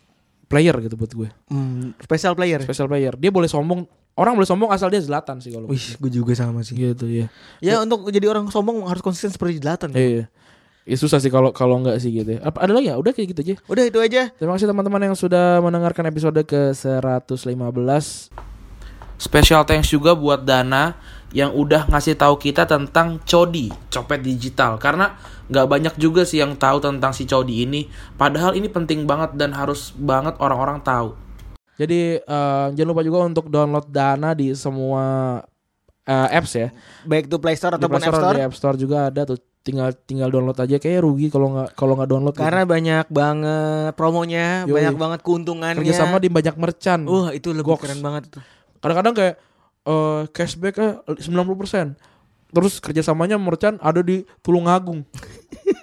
[0.47, 1.29] player gitu buat gue.
[1.47, 2.59] Hmm, special player.
[2.61, 3.15] Special player.
[3.15, 3.87] Dia boleh sombong.
[4.15, 5.69] Orang boleh sombong asal dia Zlatan sih kalau.
[5.69, 6.75] Wih, gue juga sama sih.
[6.75, 7.27] Gitu ya.
[7.61, 9.93] Ya untuk jadi orang sombong harus konsisten seperti Zlatan.
[9.93, 10.27] Iya.
[10.27, 10.27] Ya
[10.97, 12.41] susah sih kalau kalau nggak sih gitu ya.
[12.47, 12.97] Apa ada lagi ya?
[12.97, 13.55] Udah kayak gitu aja.
[13.69, 14.23] Udah itu aja.
[14.33, 17.29] Terima kasih teman-teman yang sudah mendengarkan episode ke 115.
[19.19, 20.95] Special thanks juga buat Dana
[21.37, 24.81] yang udah ngasih tahu kita tentang Codi, copet digital.
[24.81, 25.19] Karena
[25.51, 27.91] nggak banyak juga sih yang tahu tentang si Codi ini.
[28.17, 31.13] Padahal ini penting banget dan harus banget orang-orang tahu.
[31.79, 35.39] Jadi eh, jangan lupa juga untuk download Dana di semua
[36.09, 36.69] eh, apps ya.
[37.05, 38.35] Baik itu Play Store ataupun Play App Store.
[38.35, 39.39] di App Store juga ada tuh.
[39.69, 42.33] Tinggal tinggal download aja kayak rugi kalau nggak kalau nggak download.
[42.33, 42.41] gitu.
[42.41, 44.73] Karena banyak banget promonya, Yoi.
[44.81, 45.79] banyak banget keuntungannya.
[45.85, 47.05] kerjasama di banyak merchant.
[47.05, 47.85] Wah, itu lebih Goks.
[47.85, 48.33] keren banget
[48.79, 49.35] kadang-kadang kayak
[49.83, 51.99] eh cashbacknya 90%
[52.49, 55.03] terus kerjasamanya merchant ada di Tulungagung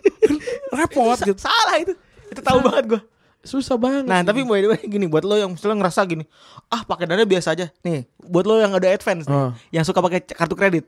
[0.79, 1.93] repot gitu Salah itu.
[2.31, 3.01] Itu tahu banget gua.
[3.45, 6.25] Susah banget Nah, tapi by the way gini buat lo yang misalnya ngerasa gini,
[6.67, 7.69] ah pakai dana biasa aja.
[7.79, 9.53] Nih, buat lo yang ada advance nih, Ah.
[9.71, 10.85] yang suka pakai kartu kredit.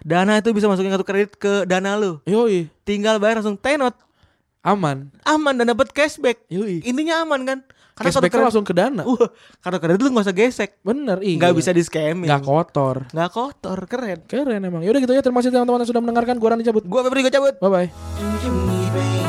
[0.00, 2.22] Dana itu bisa masukin kartu kredit ke dana lo.
[2.24, 3.92] yoi Tinggal bayar langsung tenot.
[4.60, 6.42] aman Aman dan dapat cashback.
[6.46, 7.58] yoi Intinya aman kan?
[7.92, 9.26] Karena kartu cashbacknya kredit, langsung ke dana uh,
[9.58, 10.70] kartu kredit lu gak usah gesek.
[10.80, 12.26] bener iya Nggak bisa di scamming.
[12.26, 14.18] nggak kotor Nggak kotor, keren.
[14.22, 17.00] keren emang yaudah gitu ya terima kasih teman-teman yang sudah mendengarkan gua Rani cabut Gua
[17.02, 17.54] Febri gue cabut.
[17.58, 19.25] bye